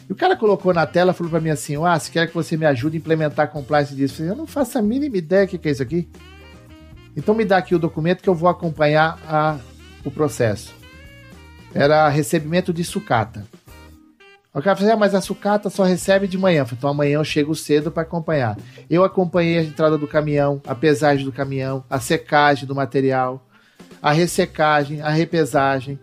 e 0.09 0.13
o 0.13 0.17
cara 0.17 0.35
colocou 0.37 0.75
na 0.75 0.85
tela, 0.89 1.13
falou 1.13 1.31
para 1.31 1.41
mim 1.41 1.51
assim, 1.51 1.77
ah, 1.87 1.97
se 2.01 2.11
quer 2.11 2.27
que 2.27 2.35
você 2.35 2.57
me 2.57 2.67
ajude 2.67 2.97
a 2.97 2.99
implementar 2.99 3.45
a 3.45 3.49
compliance 3.49 3.95
disso. 3.95 4.15
Eu, 4.15 4.17
falei, 4.17 4.33
eu 4.33 4.37
não 4.37 4.47
faço 4.49 4.77
a 4.77 4.83
mínima 4.83 5.17
ideia 5.17 5.47
do 5.47 5.57
que 5.57 5.69
é 5.69 5.71
isso 5.71 5.85
aqui. 5.85 6.09
Então 7.17 7.33
me 7.33 7.45
dá 7.45 7.59
aqui 7.59 7.77
o 7.77 7.79
documento 7.79 8.25
que 8.25 8.29
eu 8.29 8.35
vou 8.35 8.49
acompanhar 8.49 9.21
a, 9.25 9.57
o 10.05 10.11
processo 10.11 10.80
era 11.75 12.09
recebimento 12.09 12.73
de 12.73 12.85
sucata. 12.85 13.47
O 14.53 14.61
cara 14.61 14.75
falou 14.75 14.91
assim, 14.91 14.97
ah, 14.97 14.99
mas 14.99 15.15
a 15.15 15.21
sucata 15.21 15.71
só 15.71 15.85
recebe 15.85 16.27
de 16.27 16.37
manhã. 16.37 16.65
Falei, 16.65 16.79
então 16.79 16.91
amanhã 16.91 17.15
eu 17.15 17.25
chego 17.25 17.55
cedo 17.55 17.91
para 17.91 18.03
acompanhar. 18.03 18.59
Eu 18.89 19.05
acompanhei 19.05 19.59
a 19.59 19.63
entrada 19.63 19.97
do 19.97 20.09
caminhão, 20.09 20.61
a 20.67 20.75
pesagem 20.75 21.25
do 21.25 21.31
caminhão, 21.31 21.85
a 21.89 22.01
secagem 22.01 22.67
do 22.67 22.75
material, 22.75 23.47
a 24.03 24.11
ressecagem, 24.11 25.01
a 25.03 25.11
repesagem, 25.11 26.01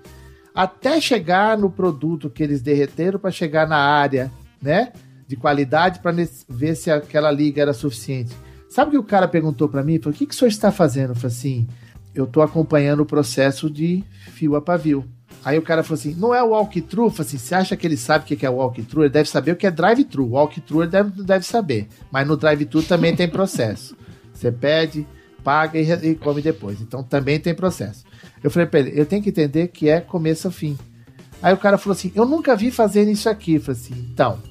até 0.56 1.02
chegar 1.02 1.58
no 1.58 1.70
produto 1.70 2.30
que 2.30 2.42
eles 2.42 2.62
derreteram 2.62 3.20
para 3.20 3.32
chegar 3.32 3.68
na 3.68 3.78
área, 3.78 4.32
né, 4.62 4.94
de 5.28 5.36
qualidade 5.36 6.00
para 6.00 6.16
ver 6.48 6.76
se 6.76 6.90
aquela 6.90 7.30
liga 7.30 7.62
era 7.62 7.74
suficiente. 7.74 8.34
Sabe 8.70 8.90
o 8.90 8.92
que 8.92 8.98
o 8.98 9.04
cara 9.04 9.28
perguntou 9.28 9.68
para 9.68 9.84
mim? 9.84 10.00
Falou, 10.00 10.16
o 10.16 10.18
que, 10.18 10.26
que 10.26 10.34
o 10.34 10.38
senhor 10.38 10.50
está 10.50 10.72
fazendo? 10.72 11.12
Eu 11.12 11.16
falei 11.16 11.36
assim, 11.36 11.68
eu 12.16 12.24
estou 12.24 12.42
acompanhando 12.42 13.02
o 13.02 13.06
processo 13.06 13.70
de 13.70 14.04
fio 14.32 14.56
a 14.56 14.62
pavio. 14.62 15.06
Aí 15.48 15.58
o 15.58 15.62
cara 15.62 15.82
falou 15.82 15.98
assim: 15.98 16.14
não 16.14 16.36
é 16.36 16.44
o 16.44 16.50
walkthrough? 16.50 17.10
Falei 17.10 17.26
assim: 17.26 17.38
você 17.38 17.56
acha 17.56 17.78
que 17.78 17.88
ele 17.88 17.96
sabe 17.96 18.26
o 18.26 18.38
que 18.38 18.46
é 18.46 18.50
walkthrough? 18.50 19.06
Ele 19.06 19.14
deve 19.14 19.30
saber 19.30 19.54
o 19.54 19.56
que 19.56 19.66
é 19.66 19.72
drive-thru. 19.72 20.32
Walkthrough 20.32 20.84
ele 20.84 20.92
deve, 20.92 21.24
deve 21.24 21.46
saber. 21.46 21.88
Mas 22.12 22.28
no 22.28 22.36
drive-thru 22.36 22.84
também 22.84 23.16
tem 23.16 23.30
processo. 23.30 23.96
Você 24.34 24.52
pede, 24.52 25.08
paga 25.46 25.80
e, 25.80 25.90
e, 25.90 26.16
come 26.16 26.42
depois. 26.42 26.82
Então 26.82 27.02
também 27.02 27.40
tem 27.40 27.56
processo. 27.56 28.04
Eu 28.44 28.52
falei 28.52 28.68
pra 28.68 28.82
ele: 28.82 29.00
eu 29.00 29.06
tenho 29.06 29.24
que 29.24 29.30
entender 29.30 29.70
que 29.70 29.88
é 29.88 30.02
começo 30.02 30.50
a 30.50 30.52
fim. 30.52 30.78
Aí 31.42 31.54
o 31.54 31.58
cara 31.58 31.78
falou 31.78 31.96
assim: 31.96 32.12
eu 32.14 32.26
nunca 32.26 32.54
vi 32.54 32.70
fazendo 32.70 33.10
isso 33.10 33.30
aqui. 33.30 33.54
Eu 33.54 33.62
falei 33.62 33.80
assim: 33.80 34.10
então, 34.12 34.44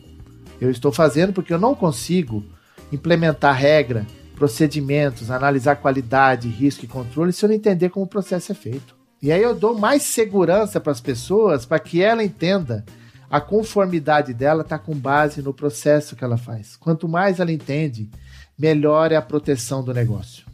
eu 0.58 0.70
estou 0.70 0.90
fazendo 0.90 1.30
porque 1.30 1.52
eu 1.52 1.58
não 1.58 1.74
consigo 1.74 2.42
implementar 2.90 3.54
regra, 3.54 4.06
procedimentos, 4.34 5.30
analisar 5.30 5.76
qualidade, 5.76 6.48
risco 6.48 6.86
e 6.86 6.88
controle 6.88 7.34
se 7.34 7.44
eu 7.44 7.50
não 7.50 7.54
entender 7.54 7.90
como 7.90 8.06
o 8.06 8.08
processo 8.08 8.50
é 8.50 8.54
feito. 8.54 8.95
E 9.22 9.32
aí 9.32 9.42
eu 9.42 9.54
dou 9.54 9.78
mais 9.78 10.02
segurança 10.02 10.80
para 10.80 10.92
as 10.92 11.00
pessoas 11.00 11.64
para 11.64 11.78
que 11.78 12.02
ela 12.02 12.22
entenda 12.22 12.84
a 13.30 13.40
conformidade 13.40 14.32
dela 14.32 14.62
está 14.62 14.78
com 14.78 14.94
base 14.94 15.42
no 15.42 15.52
processo 15.52 16.14
que 16.14 16.24
ela 16.24 16.36
faz. 16.36 16.76
Quanto 16.76 17.08
mais 17.08 17.40
ela 17.40 17.50
entende, 17.50 18.08
melhor 18.58 19.10
é 19.10 19.16
a 19.16 19.22
proteção 19.22 19.82
do 19.82 19.92
negócio. 19.92 20.44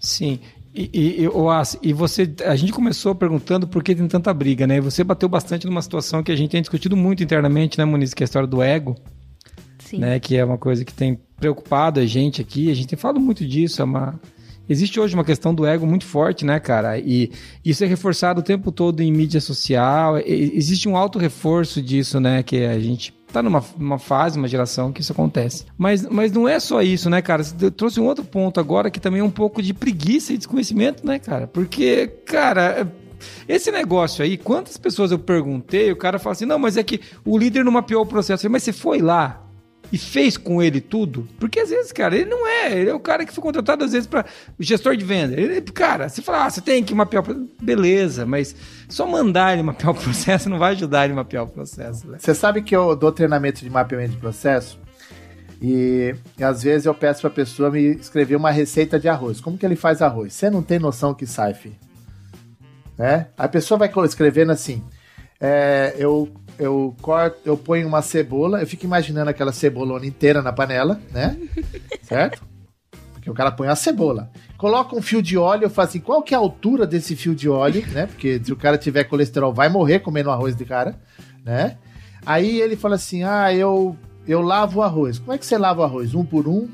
Sim. 0.00 0.40
E, 0.74 0.90
e, 0.92 1.28
e, 1.82 1.92
você, 1.92 2.32
a 2.44 2.54
gente 2.54 2.72
começou 2.72 3.14
perguntando 3.14 3.66
por 3.66 3.82
que 3.82 3.94
tem 3.94 4.06
tanta 4.06 4.32
briga, 4.32 4.66
né? 4.66 4.80
Você 4.80 5.02
bateu 5.02 5.28
bastante 5.28 5.66
numa 5.66 5.82
situação 5.82 6.22
que 6.22 6.30
a 6.30 6.36
gente 6.36 6.50
tem 6.50 6.60
discutido 6.60 6.96
muito 6.96 7.22
internamente, 7.22 7.78
né, 7.78 7.84
Muniz? 7.84 8.14
Que 8.14 8.22
é 8.22 8.24
a 8.24 8.26
história 8.26 8.46
do 8.46 8.62
ego. 8.62 8.96
Sim. 9.78 9.98
Né? 9.98 10.20
Que 10.20 10.36
é 10.36 10.44
uma 10.44 10.58
coisa 10.58 10.84
que 10.84 10.92
tem 10.92 11.18
preocupado 11.36 12.00
a 12.00 12.06
gente 12.06 12.40
aqui. 12.40 12.70
A 12.70 12.74
gente 12.74 12.88
tem 12.88 12.98
falado 12.98 13.18
muito 13.18 13.46
disso, 13.46 13.80
é 13.80 13.84
uma 13.84 14.20
Existe 14.68 15.00
hoje 15.00 15.14
uma 15.14 15.24
questão 15.24 15.54
do 15.54 15.66
ego 15.66 15.86
muito 15.86 16.04
forte, 16.04 16.44
né, 16.44 16.60
cara? 16.60 16.98
E 16.98 17.30
isso 17.64 17.82
é 17.84 17.86
reforçado 17.86 18.40
o 18.40 18.44
tempo 18.44 18.70
todo 18.70 19.00
em 19.00 19.10
mídia 19.10 19.40
social. 19.40 20.18
Existe 20.18 20.88
um 20.88 20.96
alto 20.96 21.18
reforço 21.18 21.80
disso, 21.80 22.20
né? 22.20 22.42
Que 22.42 22.64
a 22.64 22.78
gente 22.78 23.16
tá 23.32 23.42
numa 23.42 23.62
uma 23.78 23.98
fase, 23.98 24.38
uma 24.38 24.48
geração 24.48 24.92
que 24.92 25.00
isso 25.00 25.12
acontece. 25.12 25.64
Mas, 25.76 26.06
mas 26.06 26.32
não 26.32 26.48
é 26.48 26.58
só 26.58 26.82
isso, 26.82 27.08
né, 27.10 27.22
cara? 27.22 27.42
Você 27.42 27.70
trouxe 27.70 28.00
um 28.00 28.06
outro 28.06 28.24
ponto 28.24 28.58
agora 28.58 28.90
que 28.90 29.00
também 29.00 29.20
é 29.20 29.24
um 29.24 29.30
pouco 29.30 29.62
de 29.62 29.72
preguiça 29.72 30.32
e 30.32 30.38
desconhecimento, 30.38 31.06
né, 31.06 31.18
cara? 31.18 31.46
Porque, 31.46 32.06
cara, 32.24 32.90
esse 33.48 33.70
negócio 33.70 34.24
aí, 34.24 34.36
quantas 34.36 34.76
pessoas 34.76 35.10
eu 35.10 35.18
perguntei, 35.18 35.90
o 35.92 35.96
cara 35.96 36.18
fala 36.18 36.32
assim: 36.32 36.46
não, 36.46 36.58
mas 36.58 36.76
é 36.76 36.82
que 36.82 37.00
o 37.24 37.36
líder 37.38 37.64
não 37.64 37.72
mapeou 37.72 38.02
o 38.02 38.06
processo. 38.06 38.42
Falei, 38.42 38.52
mas 38.52 38.62
você 38.62 38.72
foi 38.72 39.00
lá? 39.00 39.47
E 39.92 39.98
fez 39.98 40.36
com 40.36 40.62
ele 40.62 40.80
tudo? 40.80 41.26
Porque 41.38 41.60
às 41.60 41.70
vezes, 41.70 41.92
cara, 41.92 42.14
ele 42.14 42.28
não 42.28 42.46
é. 42.46 42.72
Ele 42.72 42.90
é 42.90 42.94
o 42.94 43.00
cara 43.00 43.24
que 43.24 43.32
foi 43.32 43.42
contratado 43.42 43.84
às 43.84 43.92
vezes 43.92 44.06
para 44.06 44.24
gestor 44.58 44.96
de 44.96 45.04
venda. 45.04 45.38
Ele, 45.38 45.60
cara, 45.62 46.08
você 46.08 46.20
fala, 46.20 46.44
ah, 46.44 46.50
você 46.50 46.60
tem 46.60 46.84
que 46.84 46.94
mapear 46.94 47.28
o 47.28 47.48
beleza, 47.60 48.26
mas 48.26 48.54
só 48.88 49.06
mandar 49.06 49.54
ele 49.54 49.62
mapear 49.62 49.92
o 49.92 49.94
processo 50.00 50.48
não 50.48 50.58
vai 50.58 50.72
ajudar 50.72 51.04
ele 51.04 51.12
a 51.14 51.16
mapear 51.16 51.44
o 51.44 51.48
processo. 51.48 52.06
Né? 52.06 52.18
Você 52.18 52.34
sabe 52.34 52.62
que 52.62 52.76
eu 52.76 52.94
dou 52.94 53.10
treinamento 53.12 53.60
de 53.60 53.70
mapeamento 53.70 54.12
de 54.12 54.18
processo 54.18 54.78
e, 55.60 56.14
e 56.38 56.44
às 56.44 56.62
vezes 56.62 56.86
eu 56.86 56.94
peço 56.94 57.22
para 57.22 57.30
a 57.30 57.34
pessoa 57.34 57.70
me 57.70 57.96
escrever 57.96 58.36
uma 58.36 58.50
receita 58.50 58.98
de 58.98 59.08
arroz. 59.08 59.40
Como 59.40 59.58
que 59.58 59.66
ele 59.66 59.76
faz 59.76 60.00
arroz? 60.00 60.32
Você 60.32 60.48
não 60.50 60.62
tem 60.62 60.78
noção 60.78 61.14
que 61.14 61.26
sai, 61.26 61.54
filho. 61.54 61.76
Né? 62.96 63.28
A 63.36 63.48
pessoa 63.48 63.78
vai 63.78 63.90
escrevendo 64.04 64.52
assim: 64.52 64.82
é, 65.40 65.94
eu 65.98 66.28
eu 66.58 66.94
corto, 67.00 67.38
eu 67.44 67.56
ponho 67.56 67.86
uma 67.86 68.02
cebola, 68.02 68.60
eu 68.60 68.66
fico 68.66 68.84
imaginando 68.84 69.30
aquela 69.30 69.52
cebolona 69.52 70.04
inteira 70.06 70.42
na 70.42 70.52
panela, 70.52 71.00
né? 71.10 71.38
certo? 72.02 72.42
Porque 73.12 73.30
o 73.30 73.34
cara 73.34 73.52
põe 73.52 73.68
a 73.68 73.76
cebola. 73.76 74.30
Coloca 74.56 74.96
um 74.96 75.02
fio 75.02 75.22
de 75.22 75.38
óleo, 75.38 75.64
eu 75.64 75.70
falo 75.70 75.88
assim, 75.88 76.00
qual 76.00 76.22
que 76.22 76.34
é 76.34 76.36
a 76.36 76.40
altura 76.40 76.86
desse 76.86 77.14
fio 77.14 77.34
de 77.34 77.48
óleo, 77.48 77.86
né? 77.88 78.06
Porque 78.06 78.40
se 78.42 78.52
o 78.52 78.56
cara 78.56 78.76
tiver 78.76 79.04
colesterol, 79.04 79.52
vai 79.52 79.68
morrer 79.68 80.00
comendo 80.00 80.30
arroz 80.30 80.56
de 80.56 80.64
cara, 80.64 80.98
né? 81.44 81.76
Aí 82.26 82.60
ele 82.60 82.76
fala 82.76 82.96
assim, 82.96 83.22
ah, 83.22 83.54
eu, 83.54 83.96
eu 84.26 84.40
lavo 84.40 84.80
o 84.80 84.82
arroz. 84.82 85.18
Como 85.18 85.32
é 85.32 85.38
que 85.38 85.46
você 85.46 85.56
lava 85.56 85.80
o 85.80 85.84
arroz? 85.84 86.14
Um 86.14 86.24
por 86.24 86.48
um? 86.48 86.68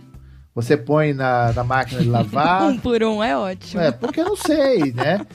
Você 0.55 0.77
põe 0.77 1.13
na, 1.13 1.53
na 1.53 1.65
máquina 1.65 2.01
de 2.01 2.09
lavar? 2.09 2.63
um 2.71 2.79
por 2.79 3.03
um 3.03 3.23
é 3.23 3.37
ótimo. 3.37 3.83
É, 3.83 3.91
porque 3.91 4.21
eu 4.21 4.25
não 4.25 4.37
sei, 4.37 4.93
né? 4.93 5.27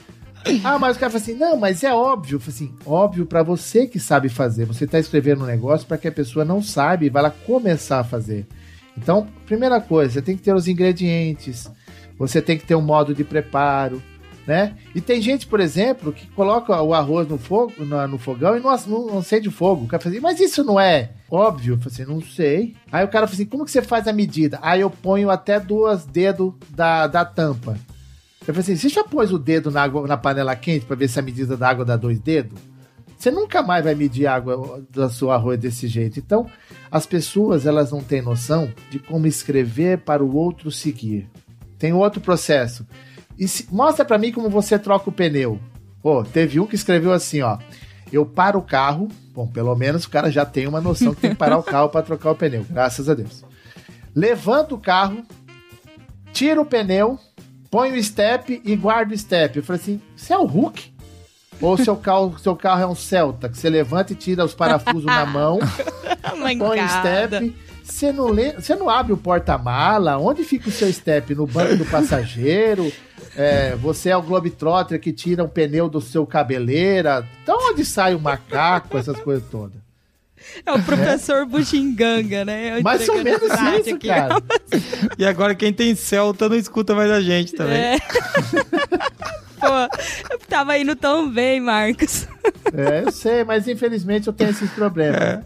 Ah, 0.64 0.78
mas 0.78 0.96
o 0.96 1.00
cara 1.00 1.10
fala 1.10 1.22
assim, 1.22 1.34
não, 1.34 1.56
mas 1.56 1.84
é 1.84 1.92
óbvio. 1.94 2.36
Eu 2.36 2.40
falo 2.40 2.52
assim, 2.52 2.74
óbvio 2.86 3.26
para 3.26 3.42
você 3.42 3.86
que 3.86 3.98
sabe 3.98 4.28
fazer. 4.28 4.64
Você 4.64 4.86
tá 4.86 4.98
escrevendo 4.98 5.42
um 5.42 5.46
negócio 5.46 5.86
para 5.86 5.98
que 5.98 6.08
a 6.08 6.12
pessoa 6.12 6.44
não 6.44 6.62
sabe 6.62 7.06
e 7.06 7.10
vai 7.10 7.22
lá 7.22 7.30
começar 7.30 8.00
a 8.00 8.04
fazer. 8.04 8.46
Então, 8.96 9.26
primeira 9.46 9.80
coisa, 9.80 10.14
você 10.14 10.22
tem 10.22 10.36
que 10.36 10.42
ter 10.42 10.54
os 10.54 10.68
ingredientes, 10.68 11.70
você 12.18 12.42
tem 12.42 12.58
que 12.58 12.66
ter 12.66 12.74
um 12.74 12.82
modo 12.82 13.14
de 13.14 13.24
preparo, 13.24 14.02
né? 14.46 14.74
E 14.94 15.00
tem 15.00 15.22
gente, 15.22 15.46
por 15.46 15.60
exemplo, 15.60 16.12
que 16.12 16.26
coloca 16.28 16.80
o 16.82 16.92
arroz 16.92 17.28
no 17.28 17.38
fogo, 17.38 17.72
no, 17.78 18.08
no 18.08 18.18
fogão 18.18 18.56
e 18.56 18.60
não, 18.60 18.76
não, 18.86 19.06
não 19.06 19.18
acende 19.18 19.48
o 19.48 19.52
fogo. 19.52 19.84
O 19.84 19.88
cara 19.88 20.02
fala 20.02 20.14
assim, 20.14 20.22
mas 20.22 20.40
isso 20.40 20.64
não 20.64 20.78
é 20.78 21.10
óbvio? 21.30 21.74
Eu 21.74 21.78
falei 21.78 21.92
assim, 21.92 22.12
não 22.12 22.20
sei. 22.20 22.74
Aí 22.90 23.04
o 23.04 23.08
cara 23.08 23.26
fala 23.26 23.34
assim, 23.34 23.46
como 23.46 23.64
que 23.64 23.70
você 23.70 23.82
faz 23.82 24.08
a 24.08 24.12
medida? 24.12 24.58
Aí 24.60 24.80
eu 24.80 24.90
ponho 24.90 25.30
até 25.30 25.60
duas 25.60 26.04
dedos 26.04 26.52
da, 26.70 27.06
da 27.06 27.24
tampa. 27.24 27.78
Eu 28.40 28.54
falei 28.54 28.60
assim: 28.60 28.76
você 28.76 28.88
já 28.88 29.04
pôs 29.04 29.32
o 29.32 29.38
dedo 29.38 29.70
na, 29.70 29.82
água, 29.82 30.06
na 30.06 30.16
panela 30.16 30.56
quente 30.56 30.86
para 30.86 30.96
ver 30.96 31.08
se 31.08 31.18
a 31.18 31.22
medida 31.22 31.56
da 31.56 31.68
água 31.68 31.84
dá 31.84 31.96
dois 31.96 32.18
dedos? 32.18 32.58
Você 33.16 33.30
nunca 33.30 33.62
mais 33.62 33.84
vai 33.84 33.94
medir 33.94 34.26
a 34.26 34.34
água 34.34 34.82
do 34.88 35.10
seu 35.10 35.30
arroz 35.30 35.60
desse 35.60 35.86
jeito. 35.86 36.18
Então, 36.18 36.46
as 36.90 37.04
pessoas 37.04 37.66
elas 37.66 37.92
não 37.92 38.02
têm 38.02 38.22
noção 38.22 38.72
de 38.88 38.98
como 38.98 39.26
escrever 39.26 39.98
para 39.98 40.24
o 40.24 40.34
outro 40.34 40.70
seguir. 40.70 41.28
Tem 41.78 41.92
outro 41.92 42.18
processo. 42.18 42.86
Se, 43.46 43.66
mostra 43.70 44.06
para 44.06 44.16
mim 44.16 44.32
como 44.32 44.48
você 44.48 44.78
troca 44.78 45.10
o 45.10 45.12
pneu. 45.12 45.60
Pô, 46.02 46.24
teve 46.24 46.58
um 46.58 46.66
que 46.66 46.74
escreveu 46.74 47.12
assim, 47.12 47.42
ó. 47.42 47.58
Eu 48.10 48.24
paro 48.24 48.58
o 48.58 48.62
carro. 48.62 49.08
Bom, 49.34 49.46
pelo 49.46 49.74
menos 49.76 50.04
o 50.04 50.10
cara 50.10 50.30
já 50.30 50.46
tem 50.46 50.66
uma 50.66 50.80
noção 50.80 51.14
que 51.14 51.20
tem 51.20 51.30
que 51.30 51.36
parar 51.36 51.58
o 51.58 51.62
carro 51.62 51.90
para 51.90 52.02
trocar 52.02 52.30
o 52.30 52.36
pneu. 52.36 52.64
Graças 52.70 53.06
a 53.06 53.12
Deus. 53.12 53.44
Levanta 54.14 54.74
o 54.74 54.80
carro, 54.80 55.22
tira 56.32 56.60
o 56.60 56.64
pneu, 56.64 57.18
põe 57.70 57.92
o 57.92 58.02
step 58.02 58.60
e 58.64 58.76
guarda 58.76 59.14
o 59.14 59.18
step. 59.18 59.58
Eu 59.58 59.62
falei 59.62 59.80
assim: 59.80 60.00
você 60.16 60.32
é 60.32 60.38
o 60.38 60.44
Hulk? 60.44 60.92
Ou 61.60 61.76
seu 61.76 61.96
carro, 61.96 62.36
seu 62.40 62.56
carro 62.56 62.82
é 62.82 62.86
um 62.86 62.94
Celta, 62.94 63.48
que 63.48 63.56
você 63.56 63.68
levanta 63.68 64.12
e 64.12 64.16
tira 64.16 64.44
os 64.44 64.54
parafusos 64.54 65.04
na 65.04 65.26
mão, 65.26 65.58
põe 66.58 66.80
o 66.82 66.88
step. 66.88 67.54
Você 67.84 68.12
não, 68.12 68.28
lê, 68.28 68.52
você 68.52 68.76
não 68.76 68.88
abre 68.88 69.12
o 69.12 69.16
porta-mala? 69.16 70.16
Onde 70.16 70.44
fica 70.44 70.68
o 70.68 70.72
seu 70.72 70.90
step? 70.92 71.34
No 71.34 71.44
banco 71.44 71.76
do 71.76 71.84
passageiro? 71.84 72.90
É, 73.36 73.74
você 73.74 74.10
é 74.10 74.16
o 74.16 74.22
Globetrotter 74.22 75.00
que 75.00 75.12
tira 75.12 75.42
um 75.42 75.48
pneu 75.48 75.88
do 75.88 76.00
seu 76.00 76.24
cabeleira? 76.24 77.28
Então 77.42 77.58
onde 77.70 77.84
sai 77.84 78.14
o 78.14 78.20
macaco, 78.20 78.96
essas 78.96 79.18
coisas 79.18 79.44
todas? 79.50 79.89
É 80.64 80.72
o 80.72 80.82
professor 80.82 81.42
é. 81.42 81.44
Buxinganga, 81.44 82.44
né? 82.44 82.80
Mais 82.80 83.08
ou 83.08 83.22
menos 83.22 83.42
isso, 83.42 83.94
aqui. 83.94 84.08
cara. 84.08 84.36
E 85.18 85.24
agora 85.24 85.54
quem 85.54 85.72
tem 85.72 85.94
Celta 85.94 86.48
não 86.48 86.56
escuta 86.56 86.94
mais 86.94 87.10
a 87.10 87.20
gente 87.20 87.52
também. 87.54 87.76
É. 87.76 87.96
Pô, 89.60 89.66
eu 90.30 90.38
tava 90.48 90.78
indo 90.78 90.96
tão 90.96 91.30
bem, 91.30 91.60
Marcos. 91.60 92.26
É, 92.72 93.02
eu 93.04 93.12
sei, 93.12 93.44
mas 93.44 93.68
infelizmente 93.68 94.26
eu 94.26 94.32
tenho 94.32 94.50
esses 94.50 94.70
problemas. 94.70 95.20
É. 95.20 95.42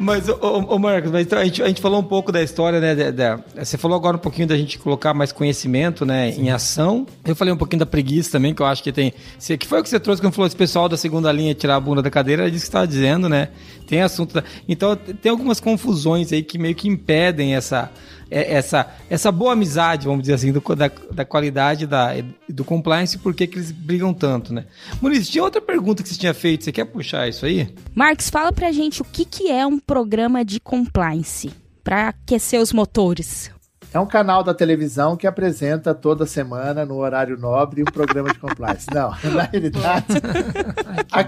Mas, 0.00 0.30
ô, 0.30 0.64
ô 0.66 0.78
Marcos, 0.78 1.10
mas 1.10 1.26
então 1.26 1.38
a, 1.38 1.44
gente, 1.44 1.62
a 1.62 1.68
gente 1.68 1.82
falou 1.82 2.00
um 2.00 2.04
pouco 2.04 2.32
da 2.32 2.42
história, 2.42 2.80
né? 2.80 2.94
Da, 2.94 3.10
da, 3.10 3.40
você 3.62 3.76
falou 3.76 3.94
agora 3.94 4.16
um 4.16 4.20
pouquinho 4.20 4.48
da 4.48 4.56
gente 4.56 4.78
colocar 4.78 5.12
mais 5.12 5.30
conhecimento, 5.30 6.06
né? 6.06 6.32
Sim. 6.32 6.44
Em 6.44 6.50
ação. 6.50 7.06
Eu 7.22 7.36
falei 7.36 7.52
um 7.52 7.56
pouquinho 7.56 7.80
da 7.80 7.86
preguiça 7.86 8.30
também, 8.30 8.54
que 8.54 8.62
eu 8.62 8.66
acho 8.66 8.82
que 8.82 8.92
tem. 8.92 9.12
Que 9.58 9.66
foi 9.66 9.80
o 9.80 9.82
que 9.82 9.90
você 9.90 10.00
trouxe 10.00 10.22
quando 10.22 10.32
falou 10.32 10.46
esse 10.46 10.56
pessoal 10.56 10.88
da 10.88 10.96
segunda 10.96 11.30
linha 11.30 11.54
tirar 11.54 11.76
a 11.76 11.80
bunda 11.80 12.00
da 12.00 12.08
cadeira, 12.08 12.46
é 12.46 12.50
disso 12.50 12.60
que 12.60 12.66
você 12.66 12.68
estava 12.68 12.86
dizendo, 12.88 13.28
né? 13.28 13.48
Tem 13.86 14.00
assunto. 14.00 14.32
Da, 14.32 14.44
então, 14.66 14.96
tem 14.96 15.30
algumas 15.30 15.60
confusões 15.60 16.32
aí 16.32 16.42
que 16.42 16.56
meio 16.56 16.74
que 16.74 16.88
impedem 16.88 17.54
essa 17.54 17.90
essa, 18.30 18.88
essa 19.08 19.32
boa 19.32 19.52
amizade, 19.52 20.06
vamos 20.06 20.22
dizer 20.22 20.34
assim, 20.34 20.52
do, 20.52 20.60
da, 20.76 20.90
da 21.12 21.24
qualidade 21.24 21.86
da, 21.86 22.12
do 22.48 22.64
compliance, 22.64 23.18
por 23.18 23.34
que 23.34 23.44
eles 23.44 23.72
brigam 23.72 24.14
tanto, 24.14 24.54
né? 24.54 24.66
Muniz, 25.00 25.28
tinha 25.28 25.42
outra 25.42 25.60
pergunta 25.60 26.02
que 26.02 26.08
você 26.08 26.18
tinha 26.18 26.34
feito, 26.34 26.64
você 26.64 26.72
quer 26.72 26.84
puxar 26.84 27.28
isso 27.28 27.44
aí? 27.44 27.68
Marcos, 27.94 28.30
fala 28.30 28.52
pra 28.52 28.72
gente 28.72 29.02
o 29.02 29.04
que, 29.04 29.24
que 29.24 29.50
é 29.50 29.66
um 29.66 29.78
programa 29.78 30.44
de 30.44 30.60
compliance 30.60 31.50
para 31.82 32.08
aquecer 32.08 32.60
os 32.60 32.72
motores. 32.72 33.50
É 33.92 33.98
um 33.98 34.06
canal 34.06 34.44
da 34.44 34.54
televisão 34.54 35.16
que 35.16 35.26
apresenta 35.26 35.92
toda 35.92 36.24
semana, 36.24 36.86
no 36.86 36.96
horário 36.96 37.36
nobre, 37.36 37.82
um 37.82 37.86
programa 37.86 38.32
de 38.32 38.38
compliance. 38.38 38.86
Não, 38.94 39.10
na 39.34 39.42
realidade. 39.42 40.06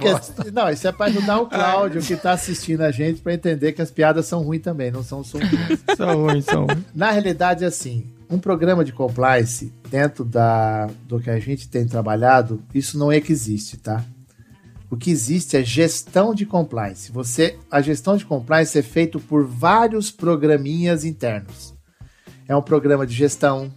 que... 0.00 0.50
Não, 0.52 0.70
isso 0.70 0.86
é 0.86 0.92
para 0.92 1.06
ajudar 1.06 1.40
o 1.40 1.46
Cláudio, 1.46 2.00
que 2.00 2.12
está 2.12 2.32
assistindo 2.32 2.82
a 2.82 2.92
gente, 2.92 3.20
para 3.20 3.34
entender 3.34 3.72
que 3.72 3.82
as 3.82 3.90
piadas 3.90 4.26
são 4.26 4.42
ruins 4.42 4.62
também, 4.62 4.92
não 4.92 5.02
são 5.02 5.24
só 5.24 5.38
ruins. 5.38 5.80
são 5.96 6.22
ruins, 6.22 6.44
são 6.44 6.66
ruins. 6.66 6.84
Na 6.94 7.10
realidade, 7.10 7.64
assim, 7.64 8.06
um 8.30 8.38
programa 8.38 8.84
de 8.84 8.92
compliance, 8.92 9.72
dentro 9.90 10.24
da, 10.24 10.88
do 11.08 11.18
que 11.18 11.30
a 11.30 11.40
gente 11.40 11.68
tem 11.68 11.84
trabalhado, 11.84 12.62
isso 12.72 12.96
não 12.96 13.10
é 13.10 13.20
que 13.20 13.32
existe, 13.32 13.76
tá? 13.76 14.04
O 14.88 14.96
que 14.96 15.10
existe 15.10 15.56
é 15.56 15.64
gestão 15.64 16.34
de 16.34 16.46
compliance. 16.46 17.10
Você, 17.10 17.58
a 17.70 17.80
gestão 17.80 18.16
de 18.16 18.24
compliance 18.24 18.78
é 18.78 18.82
feito 18.82 19.18
por 19.18 19.44
vários 19.44 20.10
programinhas 20.10 21.04
internos. 21.04 21.71
É 22.48 22.56
um 22.56 22.62
programa 22.62 23.06
de 23.06 23.14
gestão, 23.14 23.72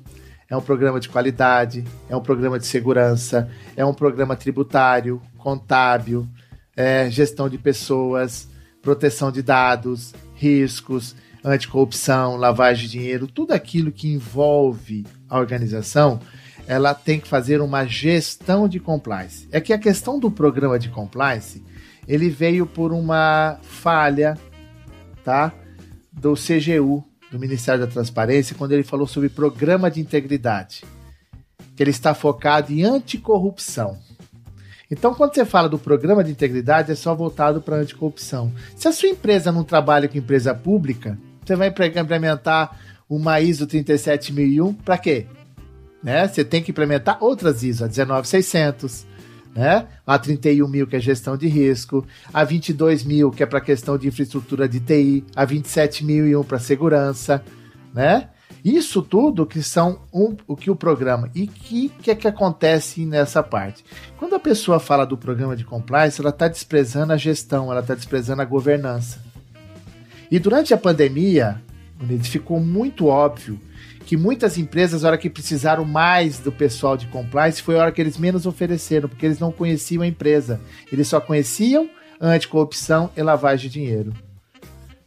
é 0.50 0.56
um 0.56 0.62
programa 0.62 1.00
de 1.00 1.10
qualidade, 1.10 1.84
é 2.10 2.16
um 2.16 2.22
programa 2.22 2.60
de 2.60 2.68
segurança, 2.68 3.50
é 3.76 3.86
um 3.86 3.94
programa 3.94 4.36
tributário, 4.36 5.22
contábil, 5.38 6.28
é, 6.76 7.10
gestão 7.10 7.50
de 7.50 7.58
pessoas, 7.58 8.48
proteção 8.82 9.32
de 9.32 9.42
dados, 9.42 10.14
riscos, 10.36 11.16
anticorrupção, 11.44 12.36
lavagem 12.36 12.86
de 12.86 12.92
dinheiro, 12.92 13.28
tudo 13.28 13.54
aquilo 13.54 13.92
que 13.92 14.12
envolve 14.12 15.06
a 15.30 15.38
organização, 15.40 16.20
ela 16.68 16.94
tem 16.94 17.20
que 17.20 17.28
fazer 17.28 17.62
uma 17.62 17.86
gestão 17.86 18.68
de 18.68 18.80
compliance. 18.80 19.48
É 19.52 19.62
que 19.62 19.72
a 19.72 19.78
questão 19.78 20.20
do 20.20 20.32
programa 20.32 20.80
de 20.80 20.90
compliance, 20.90 21.64
ele 22.08 22.30
veio 22.30 22.66
por 22.66 22.92
uma 22.92 23.60
falha, 23.62 24.38
tá? 25.24 25.54
Do 26.12 26.34
CGU, 26.34 27.04
do 27.32 27.40
Ministério 27.40 27.86
da 27.86 27.92
Transparência 27.92 28.56
quando 28.56 28.72
ele 28.72 28.84
falou 28.84 29.08
sobre 29.08 29.30
programa 29.30 29.90
de 29.90 30.00
integridade, 30.00 30.84
que 31.76 31.84
ele 31.84 31.92
está 31.92 32.14
focado 32.14 32.72
em 32.72 32.84
anticorrupção. 32.84 33.98
Então, 34.90 35.14
quando 35.16 35.34
você 35.34 35.46
fala 35.46 35.68
do 35.68 35.80
programa 35.80 36.24
de 36.24 36.32
integridade, 36.32 36.92
é 36.92 36.96
só 36.96 37.16
voltado 37.16 37.62
para 37.62 37.78
anticorrupção. 37.78 38.52
Se 38.76 38.88
a 38.88 38.92
sua 38.92 39.10
empresa 39.10 39.52
não 39.52 39.64
trabalha 39.64 40.08
com 40.08 40.18
empresa 40.18 40.54
pública, 40.54 41.18
você 41.44 41.56
vai 41.56 41.68
implementar 41.68 42.80
uma 43.10 43.40
ISO 43.42 43.66
37001 43.66 44.74
para 44.74 44.98
quê? 44.98 45.26
Né? 46.04 46.28
Você 46.28 46.44
tem 46.46 46.62
que 46.62 46.72
implementar 46.72 47.18
outras 47.20 47.64
ISO, 47.64 47.86
a 47.86 47.88
19600, 47.88 49.06
né? 49.56 49.88
A 50.06 50.20
31 50.20 50.68
mil, 50.68 50.86
que 50.86 50.98
é 50.98 51.00
gestão 51.00 51.38
de 51.38 51.48
risco, 51.48 52.06
a 52.34 52.44
22 52.44 53.06
mil, 53.06 53.32
que 53.32 53.42
é 53.42 53.46
para 53.46 53.62
questão 53.62 53.98
de 53.98 54.08
infraestrutura 54.08 54.68
de 54.68 54.82
TI, 54.82 55.24
a 55.34 55.46
27 55.46 56.04
mil 56.04 56.28
e 56.28 56.36
um 56.36 56.44
para 56.44 56.60
segurança, 56.60 57.42
né? 57.94 58.30
Isso 58.64 59.02
tudo 59.02 59.46
que 59.46 59.62
são 59.62 60.00
um, 60.12 60.36
o 60.48 60.56
que 60.56 60.72
o 60.72 60.76
programa. 60.76 61.30
E 61.36 61.44
o 61.44 61.48
que, 61.48 61.88
que 61.88 62.12
é 62.12 62.16
que 62.16 62.28
acontece 62.28 63.06
nessa 63.06 63.44
parte? 63.44 63.86
Quando 64.18 64.36
a 64.36 64.40
pessoa 64.40 64.80
fala 64.80 65.06
do 65.06 65.16
programa 65.16 65.56
de 65.56 65.64
compliance, 65.64 66.20
ela 66.20 66.32
está 66.32 66.48
desprezando 66.48 67.14
a 67.14 67.18
gestão, 67.18 67.72
ela 67.72 67.82
está 67.82 67.94
desprezando 67.94 68.42
a 68.42 68.46
governança. 68.46 69.24
E 70.32 70.40
durante 70.40 70.74
a 70.74 70.78
pandemia, 70.78 71.62
ficou 72.24 72.60
muito 72.60 73.06
óbvio 73.06 73.60
que 74.06 74.16
muitas 74.16 74.58
empresas, 74.58 75.02
na 75.02 75.10
hora 75.10 75.18
que 75.18 75.30
precisaram 75.30 75.84
mais 75.84 76.38
do 76.38 76.52
pessoal 76.52 76.96
de 76.96 77.08
compliance, 77.08 77.62
foi 77.62 77.76
a 77.76 77.82
hora 77.82 77.92
que 77.92 78.00
eles 78.00 78.18
menos 78.18 78.46
ofereceram, 78.46 79.10
porque 79.10 79.26
eles 79.26 79.40
não 79.40 79.52
conheciam 79.52 80.04
a 80.04 80.08
empresa. 80.08 80.62
Eles 80.92 81.08
só 81.08 81.20
conheciam 81.20 81.90
anticorrupção 82.22 83.10
e 83.18 83.22
lavagem 83.22 83.68
de 83.68 83.74
dinheiro. 83.74 84.14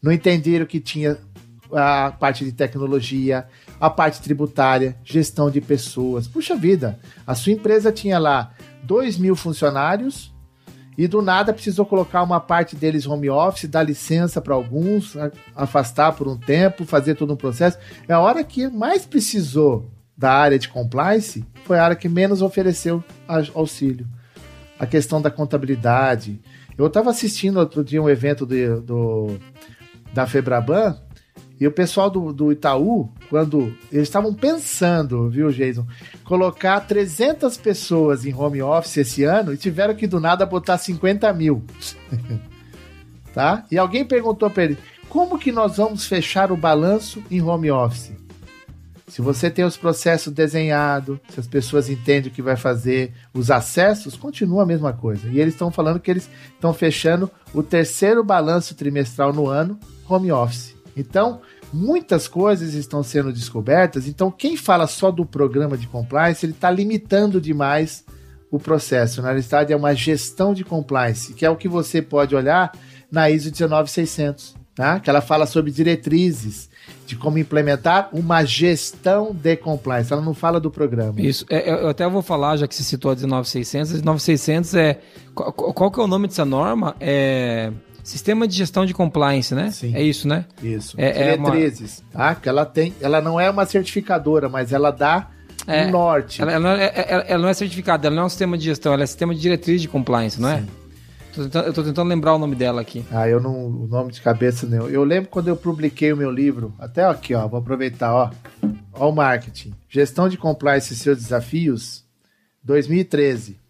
Não 0.03 0.13
entenderam 0.13 0.67
que 0.67 0.81
tinha 0.81 1.17
a 1.73 2.11
parte 2.11 2.45
de 2.45 2.53
tecnologia, 2.53 3.47
a 3.81 3.89
parte 3.89 4.21
tributária, 4.21 4.97
gestão 5.05 5.51
de 5.51 5.61
pessoas. 5.61 6.27
Puxa 6.27 6.57
vida, 6.57 6.99
a 7.27 7.35
sua 7.35 7.53
empresa 7.53 7.93
tinha 7.93 8.19
lá 8.19 8.53
2 8.83 9.19
mil 9.19 9.37
funcionários 9.37 10.35
e 10.99 11.07
do 11.07 11.23
nada 11.23 11.53
precisou 11.53 11.87
colocar 11.87 12.25
uma 12.25 12.41
parte 12.41 12.75
deles 12.75 13.07
home 13.07 13.31
office, 13.31 13.71
dar 13.71 13.85
licença 13.85 14.41
para 14.41 14.53
alguns, 14.53 15.17
afastar 15.55 16.11
por 16.11 16.27
um 16.27 16.37
tempo, 16.37 16.85
fazer 16.85 17.15
todo 17.15 17.33
um 17.33 17.37
processo. 17.37 17.79
É 18.09 18.13
a 18.13 18.19
hora 18.19 18.43
que 18.43 18.67
mais 18.67 19.07
precisou 19.07 19.89
da 20.17 20.33
área 20.33 20.59
de 20.59 20.69
compliance, 20.69 21.47
foi 21.65 21.79
a 21.79 21.85
área 21.85 21.95
que 21.95 22.09
menos 22.09 22.43
ofereceu 22.43 23.05
auxílio. 23.55 24.09
A 24.77 24.87
questão 24.87 25.23
da 25.23 25.31
contabilidade. 25.31 26.41
Eu 26.77 26.89
estava 26.89 27.11
assistindo 27.11 27.59
outro 27.59 27.85
dia 27.85 28.03
um 28.03 28.11
evento 28.11 28.45
do, 28.45 29.39
da 30.13 30.27
Febraban 30.27 30.97
e 31.61 31.67
o 31.67 31.73
pessoal 31.73 32.09
do, 32.09 32.33
do 32.33 32.53
Itaú, 32.53 33.11
quando 33.29 33.75
eles 33.91 34.07
estavam 34.07 34.33
pensando, 34.33 35.29
viu, 35.29 35.51
Jason, 35.51 35.87
colocar 36.25 36.81
300 36.81 37.57
pessoas 37.57 38.25
em 38.25 38.33
home 38.33 38.63
office 38.63 38.99
esse 38.99 39.25
ano 39.25 39.53
e 39.53 39.57
tiveram 39.57 39.95
que 39.95 40.07
do 40.07 40.21
nada 40.21 40.47
botar 40.47 40.79
50 40.79 41.33
mil. 41.33 41.65
tá? 43.35 43.65
E 43.71 43.77
alguém 43.77 44.05
perguntou 44.05 44.49
para 44.49 44.65
ele: 44.65 44.79
como 45.09 45.39
que 45.39 45.51
nós 45.51 45.77
vamos 45.79 46.07
fechar 46.07 46.53
o 46.53 46.57
balanço 46.57 47.23
em 47.29 47.43
home 47.43 47.71
office? 47.71 48.13
Se 49.09 49.23
você 49.23 49.51
tem 49.51 49.65
os 49.65 49.77
processos 49.77 50.33
desenhados, 50.33 51.19
se 51.31 51.41
as 51.41 51.47
pessoas 51.47 51.89
entendem 51.89 52.31
o 52.31 52.35
que 52.35 52.43
vai 52.43 52.57
fazer, 52.57 53.15
os 53.33 53.51
acessos, 53.51 54.17
continua 54.17 54.63
a 54.63 54.67
mesma 54.67 54.93
coisa. 54.93 55.27
E 55.29 55.41
eles 55.41 55.55
estão 55.55 55.71
falando 55.73 55.99
que 55.99 56.11
eles 56.11 56.29
estão 56.55 56.75
fechando 56.75 57.29
o 57.55 57.63
terceiro 57.63 58.23
balanço 58.23 58.75
trimestral 58.75 59.33
no 59.33 59.49
ano 59.49 59.81
home 60.07 60.31
office. 60.31 60.78
Então, 61.01 61.41
muitas 61.73 62.27
coisas 62.27 62.75
estão 62.75 63.03
sendo 63.03 63.33
descobertas. 63.33 64.07
Então, 64.07 64.31
quem 64.31 64.57
fala 64.57 64.87
só 64.87 65.11
do 65.11 65.25
programa 65.25 65.77
de 65.77 65.87
compliance, 65.87 66.45
ele 66.45 66.53
está 66.53 66.71
limitando 66.71 67.41
demais 67.41 68.05
o 68.51 68.59
processo. 68.59 69.21
Na 69.21 69.29
realidade, 69.29 69.73
é 69.73 69.77
uma 69.77 69.95
gestão 69.95 70.55
de 70.55 70.65
compliance, 70.65 71.35
que 71.35 71.45
é 71.45 71.51
o 71.51 71.57
que 71.57 71.69
você 71.69 72.01
pode 72.01 72.35
olhar 72.35 72.73
na 73.11 73.31
ISO 73.31 73.51
19600, 73.51 74.55
tá? 74.75 75.01
Que 75.01 75.11
ela 75.11 75.21
fala 75.21 75.47
sobre 75.47 75.71
diretrizes 75.71 76.69
de 77.07 77.17
como 77.17 77.39
implementar 77.39 78.11
uma 78.13 78.45
gestão 78.45 79.35
de 79.35 79.57
compliance. 79.57 80.13
Ela 80.13 80.23
não 80.23 80.35
fala 80.35 80.61
do 80.61 80.71
programa. 80.71 81.21
Isso. 81.21 81.45
É, 81.49 81.71
eu 81.71 81.89
até 81.89 82.09
vou 82.09 82.23
falar, 82.23 82.57
já 82.57 82.69
que 82.69 82.75
você 82.75 82.83
citou 82.83 83.11
a 83.11 83.15
19600. 83.15 83.95
A 83.95 84.03
19600 84.03 84.75
é... 84.75 85.01
Qual, 85.35 85.53
qual 85.53 85.91
que 85.91 86.01
é 86.01 86.03
o 86.03 86.07
nome 86.07 86.29
dessa 86.29 86.45
norma? 86.45 86.95
É... 87.01 87.73
Sistema 88.09 88.49
de 88.49 88.57
gestão 88.57 88.87
de 88.87 88.95
compliance, 88.95 89.55
né? 89.55 89.71
Sim. 89.71 89.95
É 89.95 90.03
isso, 90.03 90.27
né? 90.27 90.47
Isso. 90.63 90.99
É, 90.99 91.37
Diretrizes, 91.37 92.03
é 92.15 92.17
uma... 92.17 92.25
tá? 92.25 92.35
Que 92.37 92.49
ela 92.49 92.65
tem, 92.65 92.95
ela 93.03 93.21
não 93.21 93.39
é 93.39 93.51
uma 93.51 93.67
certificadora, 93.67 94.49
mas 94.49 94.73
ela 94.73 94.91
dá 94.91 95.29
é, 95.67 95.85
um 95.85 95.91
norte. 95.91 96.41
Ela, 96.41 96.53
ela, 96.53 96.83
é, 96.83 97.05
ela, 97.07 97.23
ela, 97.25 97.43
não 97.43 97.49
é 97.51 97.53
certificada, 97.53 98.07
ela 98.07 98.17
não 98.17 98.23
é 98.23 98.25
um 98.27 98.31
sistema 98.31 98.57
de 98.57 98.65
gestão, 98.65 98.95
ela 98.95 99.03
é 99.03 99.07
sistema 99.07 99.35
de 99.35 99.43
diretriz 99.43 99.83
de 99.83 99.89
compliance, 99.89 100.41
não 100.41 100.49
é? 100.49 100.61
Sim. 100.61 100.69
Tô 101.35 101.43
tentando, 101.43 101.67
eu 101.67 101.73
tô 101.75 101.85
tentando 101.85 102.09
lembrar 102.09 102.35
o 102.35 102.39
nome 102.39 102.57
dela 102.57 102.81
aqui. 102.81 103.05
Ah, 103.13 103.29
eu 103.29 103.43
não. 103.43 103.67
O 103.67 103.87
nome 103.87 104.11
de 104.11 104.23
cabeça 104.23 104.67
não. 104.67 104.89
Eu 104.89 105.05
lembro 105.05 105.29
quando 105.29 105.49
eu 105.49 105.57
publiquei 105.57 106.11
o 106.11 106.17
meu 106.17 106.31
livro, 106.31 106.73
até 106.79 107.05
aqui, 107.05 107.35
ó. 107.35 107.47
Vou 107.47 107.61
aproveitar, 107.61 108.15
ó. 108.15 108.31
Ó, 108.95 109.11
o 109.11 109.15
marketing. 109.15 109.75
Gestão 109.87 110.31
de 110.31 110.39
compliance 110.39 110.95
e 110.95 110.97
seus 110.97 111.19
desafios, 111.19 112.07
2013. 112.65 113.61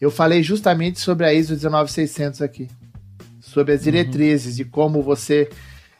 Eu 0.00 0.10
falei 0.10 0.42
justamente 0.42 0.98
sobre 0.98 1.26
a 1.26 1.34
ISO 1.34 1.54
19600 1.54 2.40
aqui 2.40 2.68
sobre 3.56 3.72
as 3.72 3.82
diretrizes 3.82 4.52
uhum. 4.52 4.56
de 4.56 4.64
como 4.66 5.02
você. 5.02 5.48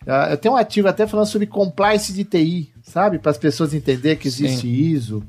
Uh, 0.03 0.31
eu 0.33 0.37
tenho 0.37 0.53
um 0.53 0.59
artigo 0.59 0.87
até 0.87 1.07
falando 1.07 1.27
sobre 1.27 1.47
compliance 1.47 2.13
de 2.13 2.23
TI, 2.23 2.71
sabe? 2.83 3.19
Para 3.19 3.31
as 3.31 3.39
pessoas 3.39 3.73
entenderem 3.73 4.19
que 4.19 4.29
existe 4.29 4.61
Sim. 4.61 4.69
ISO, 4.69 5.25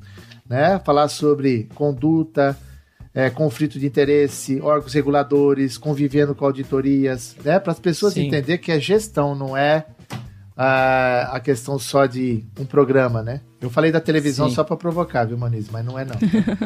né? 0.47 0.77
Falar 0.83 1.07
sobre 1.07 1.69
conduta, 1.73 2.57
é, 3.13 3.29
conflito 3.29 3.79
de 3.79 3.87
interesse, 3.87 4.59
órgãos 4.59 4.93
reguladores, 4.93 5.77
convivendo 5.77 6.35
com 6.35 6.43
auditorias, 6.43 7.33
né? 7.45 7.59
Para 7.59 7.71
as 7.71 7.79
pessoas 7.79 8.13
Sim. 8.13 8.27
entenderem 8.27 8.61
que 8.61 8.73
a 8.73 8.77
gestão 8.77 9.33
não 9.33 9.55
é 9.55 9.85
uh, 10.11 11.31
a 11.31 11.39
questão 11.41 11.79
só 11.79 12.05
de 12.05 12.43
um 12.59 12.65
programa, 12.65 13.23
né? 13.23 13.39
Eu 13.61 13.69
falei 13.69 13.89
da 13.89 14.01
televisão 14.01 14.49
Sim. 14.49 14.55
só 14.55 14.65
para 14.65 14.75
provocar, 14.75 15.23
viu, 15.23 15.37
Maniz? 15.37 15.69
Mas 15.71 15.85
não 15.85 15.97
é 15.97 16.03
não. 16.03 16.15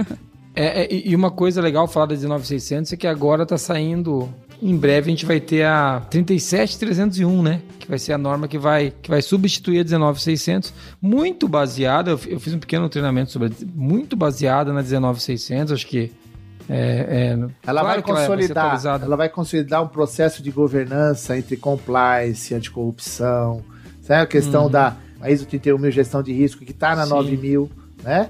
é, 0.55 0.85
é, 0.85 0.87
e 0.91 1.15
uma 1.15 1.29
coisa 1.29 1.61
legal 1.61 1.87
falar 1.87 2.07
da 2.07 2.15
19600 2.15 2.91
é 2.93 2.97
que 2.97 3.05
agora 3.05 3.43
está 3.43 3.59
saindo 3.59 4.27
em 4.61 4.75
breve 4.75 5.07
a 5.07 5.09
gente 5.09 5.25
vai 5.25 5.39
ter 5.39 5.65
a 5.65 6.01
37301, 6.09 7.41
né? 7.41 7.61
Que 7.79 7.87
vai 7.87 7.97
ser 7.97 8.13
a 8.13 8.17
norma 8.17 8.47
que 8.47 8.57
vai, 8.57 8.93
que 9.01 9.09
vai 9.09 9.21
substituir 9.21 9.79
a 9.79 9.83
19600, 9.83 10.73
muito 11.01 11.47
baseada, 11.47 12.11
eu, 12.11 12.17
fiz 12.17 12.53
um 12.53 12.59
pequeno 12.59 12.87
treinamento 12.87 13.31
sobre 13.31 13.51
muito 13.73 14.15
baseada 14.15 14.71
na 14.71 14.81
19600, 14.81 15.73
acho 15.73 15.87
que 15.87 16.11
é, 16.69 17.33
é, 17.33 17.49
ela 17.65 17.81
claro 17.81 18.01
vai 18.01 18.01
consolidar, 18.01 18.65
ela 18.65 18.97
vai, 18.97 19.07
ela 19.07 19.15
vai 19.17 19.29
consolidar 19.29 19.83
um 19.83 19.87
processo 19.87 20.43
de 20.43 20.51
governança 20.51 21.37
entre 21.37 21.57
compliance, 21.57 22.53
anticorrupção, 22.53 23.63
sabe? 24.03 24.21
a 24.21 24.25
questão 24.27 24.67
hum. 24.67 24.69
da 24.69 24.95
ISO 25.27 25.45
31000 25.45 25.91
gestão 25.91 26.21
de 26.21 26.31
risco 26.31 26.63
que 26.63 26.71
está 26.71 26.95
na 26.95 27.03
Sim. 27.03 27.09
9000, 27.09 27.71
né? 28.03 28.29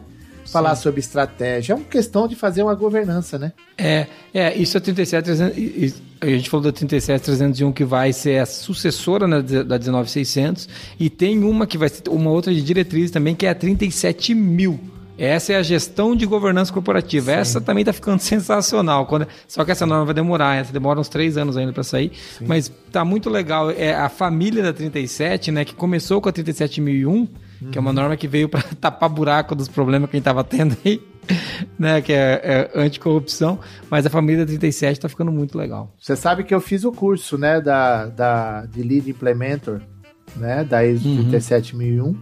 Falar 0.52 0.76
Sim. 0.76 0.84
sobre 0.84 1.00
estratégia. 1.00 1.74
É 1.74 1.76
uma 1.76 1.86
questão 1.86 2.28
de 2.28 2.36
fazer 2.36 2.62
uma 2.62 2.76
governança, 2.76 3.40
né? 3.40 3.54
É, 3.78 4.08
é 4.34 4.56
isso 4.56 4.78
é 4.78 4.80
37300. 4.80 6.02
A 6.20 6.26
gente 6.28 6.50
falou 6.50 6.66
da 6.66 6.72
37301 6.72 7.72
que 7.72 7.86
vai 7.86 8.14
ser 8.14 8.40
a 8.40 8.46
sucessora 8.46 9.28
né, 9.28 9.42
da 9.42 9.78
19600 9.78 10.68
e 11.00 11.10
tem 11.10 11.44
uma 11.44 11.66
que 11.66 11.78
vai 11.78 11.90
ser 11.90 12.04
uma 12.10 12.30
outra 12.30 12.54
de 12.54 12.62
diretriz 12.62 13.10
também 13.10 13.34
que 13.34 13.46
é 13.46 13.50
a 13.50 13.56
37000. 13.56 14.80
Essa 15.18 15.54
é 15.54 15.56
a 15.58 15.62
gestão 15.62 16.16
de 16.16 16.26
governança 16.26 16.74
corporativa. 16.74 17.32
Sim. 17.32 17.38
Essa 17.38 17.62
também 17.62 17.84
está 17.84 17.94
ficando 17.94 18.20
sensacional. 18.22 19.06
Quando... 19.06 19.28
Só 19.48 19.64
que 19.64 19.72
essa 19.72 19.86
norma 19.86 20.06
vai 20.06 20.14
demorar, 20.16 20.56
essa 20.56 20.74
demora 20.74 21.00
uns 21.00 21.10
três 21.10 21.38
anos 21.38 21.56
ainda 21.56 21.72
para 21.72 21.84
sair. 21.84 22.12
Sim. 22.40 22.46
Mas 22.48 22.72
tá 22.92 23.06
muito 23.06 23.30
legal. 23.30 23.70
É 23.70 23.94
a 23.94 24.10
família 24.10 24.64
da 24.64 24.74
37, 24.74 25.52
né? 25.52 25.64
Que 25.64 25.76
começou 25.76 26.20
com 26.20 26.28
a 26.28 26.32
37001 26.32 27.28
que 27.70 27.78
é 27.78 27.82
uma 27.82 27.94
norma 27.94 28.18
que 28.18 28.28
veio 28.28 28.50
para 28.50 28.64
tapar 28.80 29.10
buraco 29.10 29.54
dos 29.54 29.68
problemas 29.68 30.10
que 30.10 30.16
a 30.16 30.18
gente 30.18 30.22
estava 30.22 30.44
tendo 30.44 30.76
aí, 30.84 31.02
né? 31.78 32.02
Que 32.02 32.14
é, 32.14 32.70
é 32.74 32.82
anticorrupção, 32.82 33.60
mas 33.90 34.06
a 34.06 34.10
família 34.10 34.46
37 34.46 34.94
está 34.94 35.10
ficando 35.10 35.32
muito 35.32 35.58
legal. 35.58 35.94
Você 36.00 36.16
sabe 36.16 36.44
que 36.44 36.54
eu 36.54 36.62
fiz 36.62 36.84
o 36.84 36.92
curso, 36.92 37.38
né, 37.38 37.62
da, 37.62 38.08
da, 38.08 38.66
de 38.66 38.82
Lead 38.82 39.10
Implementor, 39.10 39.82
né, 40.36 40.64
da 40.64 40.86
ISO 40.86 41.08
uhum. 41.08 41.30
37001, 41.30 42.16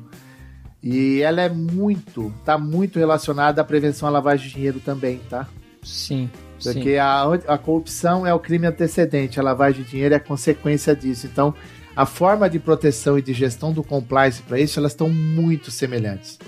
e 0.81 1.21
ela 1.21 1.41
é 1.41 1.49
muito, 1.49 2.33
tá 2.43 2.57
muito 2.57 2.99
relacionada 2.99 3.61
à 3.61 3.65
prevenção 3.65 4.07
à 4.07 4.11
lavagem 4.11 4.47
de 4.47 4.55
dinheiro 4.55 4.79
também, 4.79 5.19
tá? 5.29 5.47
Sim. 5.83 6.29
Porque 6.61 6.93
sim. 6.93 6.97
A, 6.97 7.23
a 7.47 7.57
corrupção 7.57 8.27
é 8.27 8.33
o 8.33 8.39
crime 8.39 8.67
antecedente, 8.67 9.39
a 9.39 9.43
lavagem 9.43 9.83
de 9.83 9.91
dinheiro 9.91 10.13
é 10.13 10.17
a 10.17 10.21
consequência 10.21 10.95
disso. 10.95 11.25
Então, 11.25 11.53
a 11.99 12.05
forma 12.05 12.49
de 12.49 12.59
proteção 12.59 13.19
e 13.19 13.21
de 13.21 13.33
gestão 13.33 13.73
do 13.73 13.83
compliance 13.83 14.41
para 14.41 14.57
isso, 14.57 14.79
elas 14.79 14.93
estão 14.93 15.09
muito 15.09 15.69
semelhantes. 15.69 16.39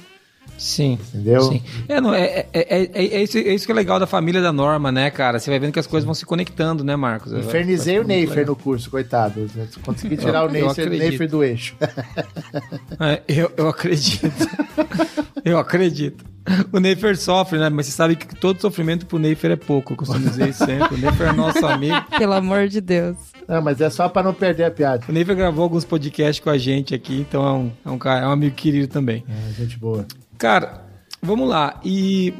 Sim. 0.58 0.98
Entendeu? 1.10 1.42
Sim. 1.42 1.62
É, 1.90 2.00
não, 2.00 2.14
é, 2.14 2.24
é, 2.24 2.48
é, 2.54 2.90
é, 2.94 3.22
isso, 3.22 3.38
é 3.38 3.54
isso 3.54 3.66
que 3.66 3.72
é 3.74 3.76
legal 3.76 4.00
da 4.00 4.08
família 4.08 4.42
da 4.42 4.54
norma, 4.54 4.94
né, 4.94 5.12
cara? 5.12 5.40
Você 5.40 5.50
vai 5.50 5.60
vendo 5.60 5.74
que 5.74 5.80
as 5.80 5.88
coisas 5.88 6.06
vão 6.06 6.14
se 6.14 6.26
conectando, 6.26 6.86
né, 6.86 6.96
Marcos? 6.96 7.34
Infernizei 7.34 8.00
o 8.00 8.06
Neifer 8.06 8.46
no 8.46 8.56
curso, 8.56 8.90
coitado. 8.90 9.46
Consegui 9.84 10.16
tirar 10.16 10.46
o 10.46 10.50
Neifer, 10.50 10.90
Neifer 10.90 11.30
do 11.30 11.44
eixo. 11.44 11.76
É, 12.98 13.22
eu, 13.28 13.52
eu 13.58 13.68
acredito. 13.68 14.32
eu 15.44 15.58
acredito. 15.58 16.26
O 16.72 16.80
Neifer 16.80 17.16
sofre, 17.18 17.60
né? 17.60 17.70
Mas 17.70 17.86
você 17.86 17.92
sabe 17.92 18.16
que 18.16 18.36
todo 18.36 18.60
sofrimento 18.60 19.06
pro 19.06 19.20
Neifer 19.20 19.52
é 19.52 19.56
pouco. 19.56 19.94
Eu 19.94 19.98
costumo 19.98 20.28
dizer 20.28 20.50
isso 20.50 20.66
sempre. 20.66 20.96
O 20.96 20.98
Neifer 20.98 21.30
é 21.30 21.34
nosso 21.34 21.66
amigo. 21.66 22.02
Pelo 22.18 22.34
amor 22.34 22.68
de 22.68 22.82
Deus. 22.82 23.16
Não, 23.48 23.62
mas 23.62 23.80
é 23.80 23.90
só 23.90 24.10
para 24.10 24.24
não 24.24 24.34
perder 24.34 24.66
a 24.66 24.72
piada. 24.72 25.06
O 25.08 25.12
Neifer 25.12 25.36
gravou 25.36 25.64
alguns 25.64 25.86
podcasts 25.86 26.44
com 26.44 26.50
a 26.50 26.58
gente 26.58 26.96
aqui, 26.96 27.20
então 27.20 27.46
é 27.46 27.52
um, 27.52 27.72
é 27.86 27.90
um, 27.92 27.98
cara, 27.98 28.26
é 28.26 28.28
um 28.28 28.32
amigo 28.32 28.56
querido 28.56 28.88
também. 28.88 29.24
É, 29.30 29.54
gente 29.54 29.78
boa. 29.78 30.06
Cara, 30.38 30.82
vamos 31.22 31.48
lá. 31.48 31.80
E, 31.84 32.34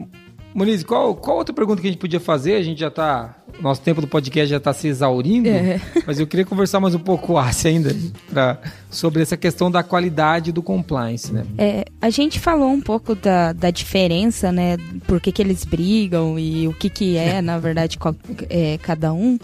Moniz, 0.54 0.84
qual, 0.84 1.16
qual 1.16 1.38
outra 1.38 1.54
pergunta 1.54 1.82
que 1.82 1.88
a 1.88 1.92
gente 1.92 2.00
podia 2.00 2.20
fazer? 2.20 2.56
A 2.56 2.62
gente 2.62 2.80
já 2.80 2.92
tá. 2.92 3.36
Nosso 3.62 3.82
tempo 3.82 4.02
do 4.02 4.08
podcast 4.08 4.50
já 4.50 4.58
está 4.58 4.74
se 4.74 4.88
exaurindo, 4.88 5.48
é. 5.48 5.80
mas 6.06 6.20
eu 6.20 6.26
queria 6.26 6.46
conversar 6.46 6.80
mais 6.80 6.96
um 6.96 7.00
pouco 7.00 7.38
assim, 7.38 7.68
ainda 7.68 7.96
pra, 8.30 8.60
sobre 8.90 9.22
essa 9.22 9.38
questão 9.38 9.70
da 9.70 9.84
qualidade 9.84 10.52
do 10.52 10.64
compliance, 10.64 11.32
né? 11.32 11.46
É, 11.58 11.86
a 12.02 12.10
gente 12.10 12.40
falou 12.40 12.72
um 12.72 12.82
pouco 12.82 13.14
da, 13.14 13.54
da 13.54 13.70
diferença, 13.70 14.52
né? 14.52 14.78
Por 15.06 15.22
que, 15.22 15.32
que 15.32 15.42
eles 15.42 15.64
brigam 15.64 16.40
e 16.40 16.68
o 16.68 16.74
que, 16.74 16.90
que 16.90 17.18
é, 17.18 17.42
na 17.42 17.60
verdade, 17.60 17.98
qual, 17.98 18.16
é, 18.50 18.78
cada 18.80 19.14
um. 19.14 19.38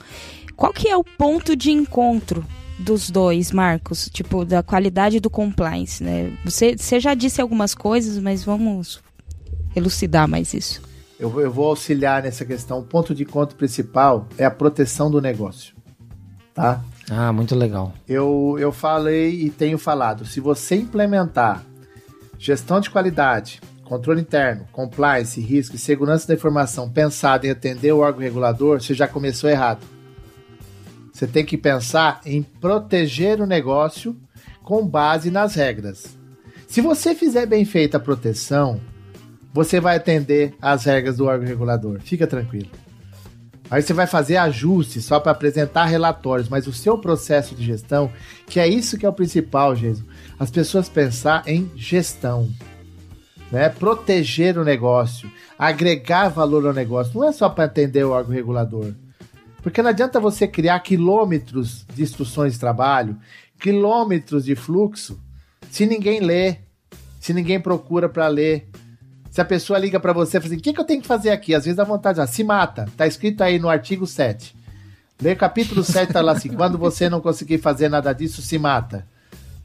Qual 0.55 0.73
que 0.73 0.87
é 0.87 0.97
o 0.97 1.03
ponto 1.03 1.55
de 1.55 1.71
encontro 1.71 2.43
dos 2.79 3.09
dois, 3.09 3.51
Marcos, 3.51 4.09
tipo, 4.11 4.43
da 4.45 4.63
qualidade 4.63 5.19
do 5.19 5.29
compliance, 5.29 6.03
né? 6.03 6.31
Você, 6.43 6.75
você 6.75 6.99
já 6.99 7.13
disse 7.13 7.41
algumas 7.41 7.75
coisas, 7.75 8.17
mas 8.17 8.43
vamos 8.43 8.99
elucidar 9.75 10.27
mais 10.27 10.53
isso. 10.53 10.81
Eu, 11.19 11.39
eu 11.41 11.51
vou 11.51 11.69
auxiliar 11.69 12.21
nessa 12.21 12.45
questão. 12.45 12.79
O 12.79 12.83
ponto 12.83 13.15
de 13.15 13.25
conta 13.25 13.55
principal 13.55 14.27
é 14.37 14.45
a 14.45 14.51
proteção 14.51 15.09
do 15.09 15.19
negócio, 15.19 15.75
tá? 16.53 16.83
Ah, 17.09 17.31
muito 17.31 17.55
legal. 17.55 17.93
Eu, 18.07 18.55
eu 18.59 18.71
falei 18.71 19.41
e 19.41 19.49
tenho 19.49 19.77
falado, 19.77 20.25
se 20.25 20.39
você 20.39 20.75
implementar 20.75 21.63
gestão 22.37 22.79
de 22.79 22.89
qualidade, 22.89 23.61
controle 23.83 24.21
interno, 24.21 24.65
compliance, 24.71 25.39
risco 25.39 25.75
e 25.75 25.79
segurança 25.79 26.27
da 26.27 26.33
informação 26.33 26.89
pensado 26.89 27.47
em 27.47 27.49
atender 27.49 27.93
o 27.93 27.99
órgão 27.99 28.21
regulador, 28.21 28.81
você 28.81 28.93
já 28.93 29.07
começou 29.07 29.49
errado. 29.49 29.85
Você 31.11 31.25
tem 31.25 31.43
que 31.43 31.57
pensar 31.57 32.21
em 32.25 32.43
proteger 32.43 33.41
o 33.41 33.47
negócio 33.47 34.15
com 34.61 34.85
base 34.85 35.31
nas 35.31 35.55
regras. 35.55 36.15
Se 36.67 36.81
você 36.81 37.15
fizer 37.15 37.45
bem 37.45 37.65
feita 37.65 37.97
a 37.97 37.99
proteção, 37.99 38.79
você 39.53 39.79
vai 39.79 39.95
atender 39.95 40.55
às 40.61 40.85
regras 40.85 41.17
do 41.17 41.25
órgão 41.25 41.47
regulador. 41.47 41.99
Fica 42.01 42.27
tranquilo. 42.27 42.69
Aí 43.69 43.81
você 43.81 43.93
vai 43.93 44.07
fazer 44.07 44.37
ajustes 44.37 45.03
só 45.03 45.19
para 45.19 45.33
apresentar 45.33 45.85
relatórios, 45.85 46.47
mas 46.47 46.67
o 46.67 46.73
seu 46.73 46.97
processo 46.97 47.53
de 47.53 47.65
gestão, 47.65 48.09
que 48.45 48.59
é 48.59 48.67
isso 48.67 48.97
que 48.97 49.05
é 49.05 49.09
o 49.09 49.13
principal, 49.13 49.75
Jesus. 49.75 50.05
As 50.39 50.49
pessoas 50.49 50.87
pensar 50.87 51.43
em 51.45 51.69
gestão, 51.75 52.49
né? 53.51 53.67
Proteger 53.67 54.57
o 54.57 54.63
negócio, 54.63 55.29
agregar 55.59 56.29
valor 56.29 56.65
ao 56.65 56.73
negócio. 56.73 57.19
Não 57.19 57.27
é 57.27 57.31
só 57.33 57.49
para 57.49 57.65
atender 57.65 58.05
o 58.05 58.11
órgão 58.11 58.33
regulador. 58.33 58.93
Porque 59.61 59.81
não 59.81 59.89
adianta 59.89 60.19
você 60.19 60.47
criar 60.47 60.79
quilômetros 60.79 61.85
de 61.93 62.01
instruções 62.01 62.53
de 62.53 62.59
trabalho, 62.59 63.17
quilômetros 63.59 64.45
de 64.45 64.55
fluxo, 64.55 65.19
se 65.69 65.85
ninguém 65.85 66.21
lê, 66.21 66.57
se 67.19 67.33
ninguém 67.33 67.59
procura 67.59 68.07
para 68.07 68.27
ler. 68.29 68.69
Se 69.37 69.41
a 69.41 69.45
pessoa 69.45 69.77
liga 69.77 69.99
para 69.99 70.13
você 70.13 70.39
e 70.39 70.41
fala 70.41 70.51
assim: 70.51 70.59
o 70.59 70.63
que, 70.63 70.73
que 70.73 70.81
eu 70.81 70.83
tenho 70.83 70.99
que 70.99 71.07
fazer 71.07 71.29
aqui? 71.29 71.53
Às 71.53 71.65
vezes 71.65 71.77
dá 71.77 71.83
vontade, 71.83 72.19
ah, 72.19 72.25
se 72.25 72.43
mata. 72.43 72.87
Tá 72.97 73.05
escrito 73.05 73.43
aí 73.43 73.59
no 73.59 73.69
artigo 73.69 74.07
7. 74.07 74.55
Lê 75.21 75.35
capítulo 75.35 75.83
7, 75.83 76.11
tá 76.11 76.21
lá 76.21 76.31
assim: 76.31 76.49
quando 76.49 76.75
você 76.75 77.07
não 77.07 77.21
conseguir 77.21 77.59
fazer 77.59 77.87
nada 77.87 78.11
disso, 78.13 78.41
se 78.41 78.57
mata 78.57 79.05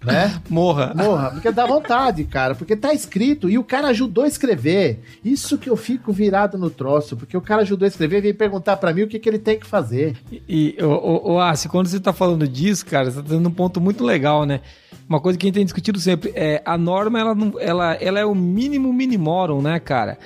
né? 0.04 0.40
Morra. 0.48 0.92
Morra, 0.94 1.30
porque 1.30 1.50
dá 1.50 1.66
vontade, 1.66 2.24
cara, 2.24 2.54
porque 2.54 2.76
tá 2.76 2.92
escrito 2.92 3.48
e 3.48 3.58
o 3.58 3.64
cara 3.64 3.88
ajudou 3.88 4.24
a 4.24 4.28
escrever. 4.28 5.00
Isso 5.24 5.58
que 5.58 5.68
eu 5.70 5.76
fico 5.76 6.12
virado 6.12 6.58
no 6.58 6.70
troço, 6.70 7.16
porque 7.16 7.36
o 7.36 7.40
cara 7.40 7.62
ajudou 7.62 7.84
a 7.86 7.88
escrever 7.88 8.18
e 8.18 8.22
veio 8.22 8.34
perguntar 8.34 8.76
para 8.76 8.92
mim 8.92 9.02
o 9.02 9.08
que, 9.08 9.18
que 9.18 9.28
ele 9.28 9.38
tem 9.38 9.58
que 9.58 9.66
fazer. 9.66 10.16
E, 10.48 10.76
o, 10.80 10.86
o, 10.86 11.32
o 11.32 11.40
Assi, 11.40 11.68
quando 11.68 11.86
você 11.86 12.00
tá 12.00 12.12
falando 12.12 12.46
disso, 12.46 12.84
cara, 12.86 13.10
você 13.10 13.22
tá 13.22 13.28
dando 13.28 13.48
um 13.48 13.52
ponto 13.52 13.80
muito 13.80 14.04
legal, 14.04 14.44
né? 14.44 14.60
Uma 15.08 15.20
coisa 15.20 15.38
que 15.38 15.44
a 15.44 15.48
gente 15.48 15.56
tem 15.56 15.64
discutido 15.64 16.00
sempre 16.00 16.32
é 16.34 16.62
a 16.64 16.78
norma, 16.78 17.20
ela, 17.20 17.34
não, 17.34 17.52
ela, 17.60 17.94
ela 17.94 18.18
é 18.18 18.24
o 18.24 18.34
mínimo 18.34 18.92
minimorum, 18.92 19.60
né, 19.60 19.78
cara? 19.78 20.16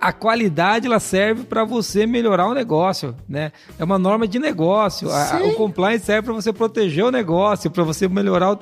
A 0.00 0.12
qualidade 0.12 0.86
ela 0.86 1.00
serve 1.00 1.44
para 1.44 1.64
você 1.64 2.06
melhorar 2.06 2.46
o 2.46 2.54
negócio, 2.54 3.14
né? 3.28 3.52
É 3.78 3.84
uma 3.84 3.98
norma 3.98 4.26
de 4.26 4.38
negócio. 4.38 5.10
A, 5.10 5.38
o 5.44 5.54
compliance 5.54 6.06
serve 6.06 6.22
para 6.22 6.32
você 6.32 6.52
proteger 6.52 7.04
o 7.04 7.10
negócio, 7.10 7.70
para 7.70 7.84
você 7.84 8.08
melhorar 8.08 8.52
o 8.52 8.58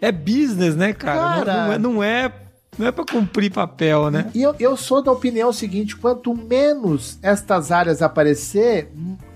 é 0.00 0.12
business, 0.12 0.76
né, 0.76 0.92
cara? 0.92 1.44
cara... 1.44 1.66
Não, 1.66 1.72
é, 1.72 1.78
não 1.78 2.02
é 2.02 2.32
não 2.78 2.86
é 2.86 2.92
para 2.92 3.04
cumprir 3.04 3.50
papel, 3.50 4.08
né? 4.10 4.30
E 4.32 4.40
eu, 4.40 4.54
eu 4.60 4.76
sou 4.76 5.02
da 5.02 5.10
opinião 5.10 5.52
seguinte: 5.52 5.96
quanto 5.96 6.34
menos 6.34 7.18
estas 7.22 7.72
áreas 7.72 8.00
aparecer, 8.00 8.92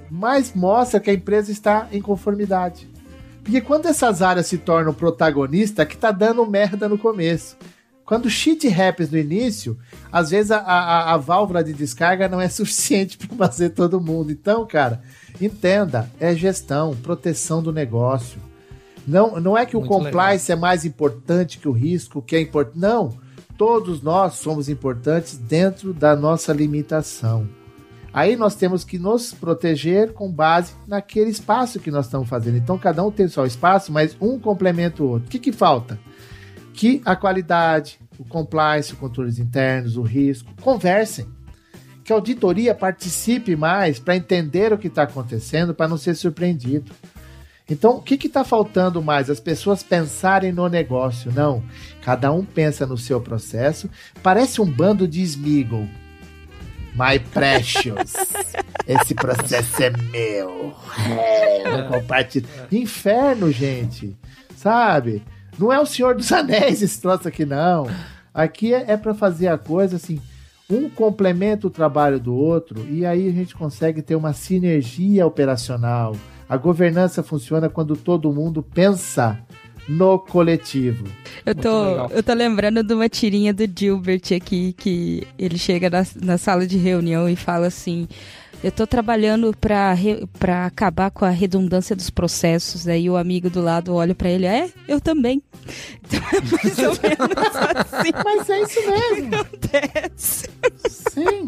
mais 0.09 0.55
mostra 0.55 1.01
que 1.01 1.11
a 1.11 1.15
empresa 1.15 1.51
está 1.51 1.89
em 1.91 2.01
conformidade. 2.01 2.89
Porque 3.43 3.61
quando 3.61 3.87
essas 3.87 4.23
áreas 4.23 4.47
se 4.47 4.59
tornam 4.59 4.95
protagonista, 4.95 5.85
que 5.85 5.97
tá 5.97 6.13
dando 6.13 6.47
merda 6.47 6.89
no 6.89 6.97
começo. 6.97 7.57
Quando 8.05 8.29
shit 8.29 8.69
happens 8.69 9.11
no 9.11 9.19
início, 9.19 9.79
às 10.11 10.31
vezes 10.31 10.51
a, 10.51 10.59
a, 10.59 11.15
a 11.15 11.17
válvula 11.17 11.65
de 11.65 11.73
descarga 11.73 12.29
não 12.29 12.41
é 12.41 12.49
suficiente 12.51 13.17
para 13.17 13.49
fazer 13.49 13.71
todo 13.71 14.01
mundo. 14.01 14.31
Então, 14.31 14.67
cara, 14.67 15.03
entenda, 15.41 16.09
é 16.21 16.35
gestão, 16.35 16.95
proteção 16.97 17.63
do 17.63 17.73
negócio. 17.73 18.39
Não, 19.07 19.41
não 19.41 19.57
é 19.57 19.67
que 19.67 19.77
Muito 19.77 19.87
o 19.87 19.89
compliance 19.89 20.51
legal. 20.51 20.59
é 20.59 20.61
mais 20.61 20.85
importante 20.85 21.59
que 21.59 21.69
o 21.69 21.73
risco, 21.73 22.23
que 22.23 22.37
é 22.37 22.41
importante. 22.41 22.79
Não. 22.79 23.11
Todos 23.57 24.03
nós 24.03 24.35
somos 24.35 24.69
importantes 24.69 25.37
dentro 25.37 25.93
da 25.93 26.17
nossa 26.17 26.53
limitação. 26.53 27.49
Aí 28.13 28.37
nós 28.37 28.55
temos 28.55 28.85
que 28.85 28.99
nos 28.99 29.33
proteger 29.33 30.13
com 30.13 30.31
base 30.31 30.75
naquele 30.87 31.31
espaço 31.31 31.81
que 31.81 31.91
nós 31.91 32.05
estamos 32.05 32.29
fazendo. 32.29 32.59
Então 32.59 32.77
cada 32.77 33.03
um 33.03 33.11
tem 33.11 33.27
seu 33.27 33.47
espaço, 33.47 33.91
mas 33.91 34.17
um 34.21 34.39
complementa 34.39 35.03
o 35.03 35.09
outro. 35.09 35.29
O 35.29 35.31
que, 35.31 35.39
que 35.39 35.53
falta? 35.53 35.99
Que 36.75 37.01
a 37.05 37.17
qualidade, 37.17 37.99
o 38.19 38.25
compliance, 38.25 38.93
os 38.93 38.99
controles 38.99 39.39
internos, 39.39 39.97
o 39.97 40.03
risco, 40.03 40.51
conversem. 40.61 41.27
Que 42.05 42.13
a 42.13 42.17
auditoria 42.17 42.75
participe 42.75 43.57
mais 43.57 43.99
para 43.99 44.17
entender 44.17 44.73
o 44.73 44.79
que 44.79 44.89
está 44.89 45.05
acontecendo, 45.05 45.73
para 45.73 45.89
não 45.89 45.97
ser 45.97 46.15
surpreendido. 46.15 46.93
Então, 47.69 47.97
o 47.97 48.03
que 48.03 48.15
está 48.27 48.45
faltando 48.45 49.03
mais? 49.03 49.31
As 49.31 49.41
pessoas 49.41 49.83
pensarem 49.83 50.53
no 50.53 50.69
negócio. 50.69 51.33
Não. 51.33 51.63
Cada 52.03 52.33
um 52.33 52.45
pensa 52.45 52.87
no 52.87 52.99
seu 52.99 53.21
processo. 53.21 53.89
Parece 54.23 54.61
um 54.61 54.67
bando 54.67 55.07
de 55.07 55.23
Smeagol. 55.23 55.89
My 56.95 57.19
precious. 57.33 58.13
Esse 58.87 59.15
processo 59.15 59.83
é 59.83 59.91
meu. 59.91 60.75
É, 61.09 61.83
compartilho. 61.83 62.47
Inferno, 62.71 63.51
gente. 63.51 64.17
Sabe? 64.57 65.23
Não 65.59 65.73
é 65.73 65.79
o 65.79 65.87
Senhor 65.87 66.15
dos 66.15 66.31
Anéis 66.33 66.83
esse 66.83 67.01
troço 67.01 67.29
aqui, 67.29 67.45
não. 67.45 67.87
Aqui 68.35 68.75
é, 68.75 68.93
é 68.93 68.97
para 68.97 69.15
fazer 69.15 69.49
a 69.49 69.59
coisa 69.59 69.97
assim. 69.97 70.21
Um 70.69 70.89
complementa 70.89 71.67
o 71.67 71.71
trabalho 71.71 72.19
do 72.19 72.35
outro 72.35 72.87
e 72.89 73.05
aí 73.05 73.29
a 73.29 73.33
gente 73.33 73.55
consegue 73.55 74.01
ter 74.03 74.17
uma 74.17 74.33
sinergia 74.33 75.27
operacional 75.27 76.17
a 76.49 76.57
governança 76.57 77.23
funciona 77.23 77.69
quando 77.69 77.97
todo 77.97 78.33
mundo 78.33 78.63
pensa 78.63 79.39
no 79.89 80.19
coletivo. 80.19 81.05
Eu 81.45 81.55
tô, 81.55 82.07
eu 82.11 82.23
tô 82.23 82.33
lembrando 82.33 82.83
de 82.83 82.95
uma 82.95 83.09
tirinha 83.09 83.53
do 83.53 83.65
Gilbert 83.67 84.23
aqui, 84.35 84.73
que 84.73 85.27
ele 85.39 85.59
chega 85.59 85.91
na, 85.91 86.05
na 86.23 86.39
sala 86.39 86.67
de 86.67 86.77
reunião 86.77 87.29
e 87.29 87.37
fala 87.37 87.67
assim. 87.67 88.07
Eu 88.63 88.69
estou 88.69 88.87
trabalhando 88.87 89.53
para 89.59 90.67
acabar 90.67 91.11
com 91.11 91.25
a 91.25 91.31
redundância 91.31 91.97
dos 91.97 92.11
processos. 92.11 92.87
Aí 92.87 93.11
o 93.11 93.17
amigo 93.17 93.51
do 93.51 93.61
lado 93.61 93.93
olha 93.93 94.15
para 94.15 94.31
ele, 94.31 94.47
é, 94.47 94.71
eu 94.87 95.01
também. 95.01 95.43
Então 96.05 96.21
é 96.33 96.41
mais 96.51 96.79
ou 96.79 96.99
menos 97.03 97.37
assim. 97.93 98.11
Mas 98.25 98.51
é 98.51 98.61
isso 98.61 98.81
mesmo. 98.91 99.35
Acontece. 99.35 100.51
Sim. 100.89 101.45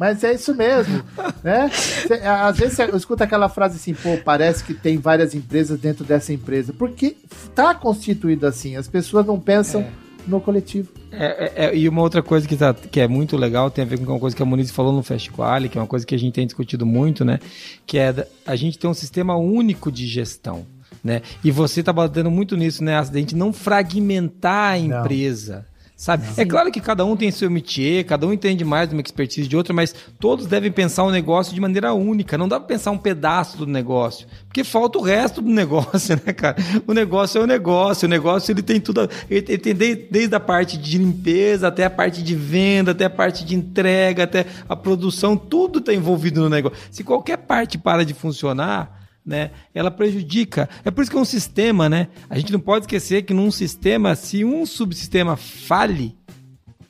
Mas 0.00 0.24
é 0.24 0.32
isso 0.32 0.54
mesmo, 0.54 1.04
né? 1.44 1.68
Cê, 1.68 2.14
às 2.24 2.56
vezes 2.56 2.74
você 2.74 2.96
escuta 2.96 3.24
aquela 3.24 3.50
frase 3.50 3.76
assim, 3.76 3.92
pô, 3.92 4.16
parece 4.24 4.64
que 4.64 4.72
tem 4.72 4.96
várias 4.96 5.34
empresas 5.34 5.78
dentro 5.78 6.06
dessa 6.06 6.32
empresa. 6.32 6.72
Porque 6.72 7.18
tá 7.54 7.74
constituído 7.74 8.46
assim, 8.46 8.76
as 8.76 8.88
pessoas 8.88 9.26
não 9.26 9.38
pensam 9.38 9.82
é. 9.82 9.90
no 10.26 10.40
coletivo. 10.40 10.88
É, 11.12 11.26
é, 11.26 11.66
é, 11.66 11.76
e 11.76 11.86
uma 11.86 12.00
outra 12.00 12.22
coisa 12.22 12.48
que, 12.48 12.56
tá, 12.56 12.72
que 12.72 12.98
é 12.98 13.06
muito 13.06 13.36
legal 13.36 13.70
tem 13.70 13.84
a 13.84 13.86
ver 13.86 13.98
com 13.98 14.10
uma 14.10 14.18
coisa 14.18 14.34
que 14.34 14.42
a 14.42 14.46
Muniz 14.46 14.70
falou 14.70 14.90
no 14.90 15.02
Festival, 15.02 15.60
que 15.68 15.76
é 15.76 15.80
uma 15.82 15.86
coisa 15.86 16.06
que 16.06 16.14
a 16.14 16.18
gente 16.18 16.32
tem 16.32 16.46
discutido 16.46 16.86
muito, 16.86 17.22
né? 17.22 17.38
Que 17.84 17.98
é 17.98 18.26
a 18.46 18.56
gente 18.56 18.78
tem 18.78 18.88
um 18.88 18.94
sistema 18.94 19.36
único 19.36 19.92
de 19.92 20.06
gestão. 20.06 20.64
Né? 21.04 21.20
E 21.44 21.50
você 21.50 21.80
está 21.80 21.92
batendo 21.92 22.30
muito 22.30 22.56
nisso, 22.56 22.82
né? 22.82 22.98
A 22.98 23.04
gente 23.04 23.36
não 23.36 23.52
fragmentar 23.52 24.72
a 24.72 24.78
empresa. 24.78 25.56
Não 25.56 25.69
sabe? 26.00 26.24
É 26.38 26.46
claro 26.46 26.72
que 26.72 26.80
cada 26.80 27.04
um 27.04 27.14
tem 27.14 27.30
seu 27.30 27.50
métier, 27.50 28.04
cada 28.04 28.26
um 28.26 28.32
entende 28.32 28.64
mais 28.64 28.88
de 28.88 28.94
uma 28.94 29.02
expertise 29.02 29.46
de 29.46 29.54
outra, 29.54 29.74
mas 29.74 29.94
todos 30.18 30.46
devem 30.46 30.72
pensar 30.72 31.04
um 31.04 31.10
negócio 31.10 31.54
de 31.54 31.60
maneira 31.60 31.92
única. 31.92 32.38
Não 32.38 32.48
dá 32.48 32.58
para 32.58 32.66
pensar 32.66 32.90
um 32.90 32.96
pedaço 32.96 33.58
do 33.58 33.66
negócio, 33.66 34.26
porque 34.46 34.64
falta 34.64 34.98
o 34.98 35.02
resto 35.02 35.42
do 35.42 35.50
negócio, 35.52 36.18
né, 36.24 36.32
cara? 36.32 36.56
O 36.86 36.94
negócio 36.94 37.38
é 37.38 37.44
o 37.44 37.46
negócio, 37.46 38.06
o 38.06 38.08
negócio 38.08 38.50
ele 38.50 38.62
tem 38.62 38.80
tudo, 38.80 39.10
ele 39.28 39.42
tem 39.42 39.74
desde, 39.74 40.08
desde 40.10 40.34
a 40.34 40.40
parte 40.40 40.78
de 40.78 40.96
limpeza 40.96 41.68
até 41.68 41.84
a 41.84 41.90
parte 41.90 42.22
de 42.22 42.34
venda, 42.34 42.92
até 42.92 43.04
a 43.04 43.10
parte 43.10 43.44
de 43.44 43.54
entrega, 43.54 44.24
até 44.24 44.46
a 44.66 44.74
produção, 44.74 45.36
tudo 45.36 45.80
está 45.80 45.92
envolvido 45.92 46.40
no 46.40 46.48
negócio. 46.48 46.78
Se 46.90 47.04
qualquer 47.04 47.36
parte 47.36 47.76
para 47.76 48.06
de 48.06 48.14
funcionar, 48.14 48.99
né? 49.24 49.50
Ela 49.74 49.90
prejudica. 49.90 50.68
É 50.84 50.90
por 50.90 51.02
isso 51.02 51.10
que 51.10 51.16
é 51.16 51.20
um 51.20 51.24
sistema, 51.24 51.88
né? 51.88 52.08
A 52.28 52.38
gente 52.38 52.52
não 52.52 52.60
pode 52.60 52.84
esquecer 52.84 53.22
que 53.22 53.34
num 53.34 53.50
sistema, 53.50 54.14
se 54.14 54.44
um 54.44 54.64
subsistema 54.66 55.36
fale, 55.36 56.16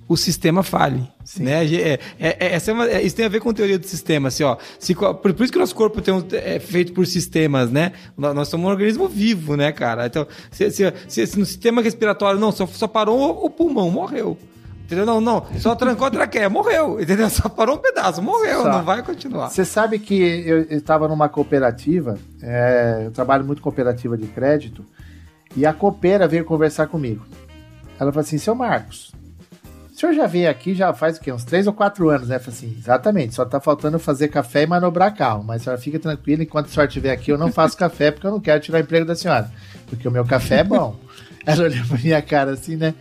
o 0.08 0.16
sistema 0.16 0.64
fale. 0.64 1.06
Né? 1.38 1.64
É, 1.66 2.00
é, 2.18 2.56
é, 2.56 2.60
é 2.66 2.72
uma, 2.72 2.88
é, 2.88 3.02
isso 3.02 3.14
tem 3.14 3.24
a 3.24 3.28
ver 3.28 3.40
com 3.40 3.52
teoria 3.52 3.78
do 3.78 3.86
sistema. 3.86 4.28
Assim, 4.28 4.42
ó, 4.42 4.56
se, 4.78 4.94
por, 4.94 5.14
por, 5.14 5.42
isso 5.42 5.52
que 5.52 5.58
o 5.58 5.60
nosso 5.60 5.74
corpo 5.74 6.02
tem 6.02 6.12
um, 6.12 6.24
é 6.32 6.58
feito 6.58 6.92
por 6.92 7.06
sistemas, 7.06 7.70
né? 7.70 7.92
Nós 8.16 8.48
somos 8.48 8.66
um 8.66 8.70
organismo 8.70 9.08
vivo, 9.08 9.56
né, 9.56 9.70
cara? 9.70 10.06
Então, 10.06 10.26
se, 10.50 10.68
se, 10.72 10.92
se, 11.06 11.26
se 11.26 11.38
no 11.38 11.46
sistema 11.46 11.80
respiratório, 11.80 12.40
não, 12.40 12.50
só, 12.50 12.66
só 12.66 12.88
parou 12.88 13.44
o 13.44 13.48
pulmão, 13.48 13.88
morreu 13.90 14.36
Entendeu? 14.90 15.06
Não, 15.06 15.20
não. 15.20 15.46
Só 15.60 15.76
trancou 15.76 16.08
a 16.08 16.10
traqueia, 16.10 16.50
morreu. 16.50 17.00
Entendeu? 17.00 17.30
Só 17.30 17.48
parou 17.48 17.76
um 17.76 17.78
pedaço, 17.78 18.20
morreu. 18.20 18.62
Só. 18.62 18.72
Não 18.72 18.84
vai 18.84 19.00
continuar. 19.04 19.48
Você 19.48 19.64
sabe 19.64 20.00
que 20.00 20.20
eu 20.20 20.62
estava 20.62 21.06
numa 21.06 21.28
cooperativa, 21.28 22.18
é, 22.42 23.04
eu 23.04 23.12
trabalho 23.12 23.44
muito 23.44 23.62
cooperativa 23.62 24.18
de 24.18 24.26
crédito, 24.26 24.84
e 25.54 25.64
a 25.64 25.72
copeira 25.72 26.26
veio 26.26 26.44
conversar 26.44 26.88
comigo. 26.88 27.24
Ela 28.00 28.10
falou 28.10 28.22
assim, 28.22 28.36
seu 28.36 28.52
Marcos, 28.52 29.12
o 29.92 29.96
senhor 29.96 30.12
já 30.12 30.26
veio 30.26 30.50
aqui 30.50 30.74
já 30.74 30.92
faz 30.92 31.18
o 31.18 31.20
quê? 31.20 31.30
Uns 31.30 31.44
três 31.44 31.68
ou 31.68 31.72
quatro 31.72 32.08
anos, 32.08 32.26
né? 32.26 32.36
Eu 32.36 32.40
falei 32.40 32.58
assim, 32.58 32.76
exatamente, 32.76 33.32
só 33.32 33.44
tá 33.44 33.60
faltando 33.60 33.96
fazer 33.96 34.26
café 34.26 34.62
e 34.62 34.66
manobrar 34.66 35.14
carro, 35.14 35.44
mas 35.44 35.60
a 35.60 35.64
senhora 35.64 35.80
fica 35.80 36.00
tranquila, 36.00 36.42
enquanto 36.42 36.66
a 36.66 36.68
senhora 36.68 36.88
estiver 36.88 37.12
aqui, 37.12 37.30
eu 37.30 37.38
não 37.38 37.52
faço 37.52 37.76
café 37.76 38.10
porque 38.10 38.26
eu 38.26 38.32
não 38.32 38.40
quero 38.40 38.60
tirar 38.60 38.78
o 38.78 38.80
emprego 38.80 39.06
da 39.06 39.14
senhora, 39.14 39.48
porque 39.86 40.08
o 40.08 40.10
meu 40.10 40.24
café 40.24 40.60
é 40.60 40.64
bom. 40.64 40.96
Ela 41.46 41.64
olhou 41.64 41.86
pra 41.86 41.98
minha 41.98 42.20
cara 42.20 42.52
assim, 42.52 42.74
né? 42.76 42.92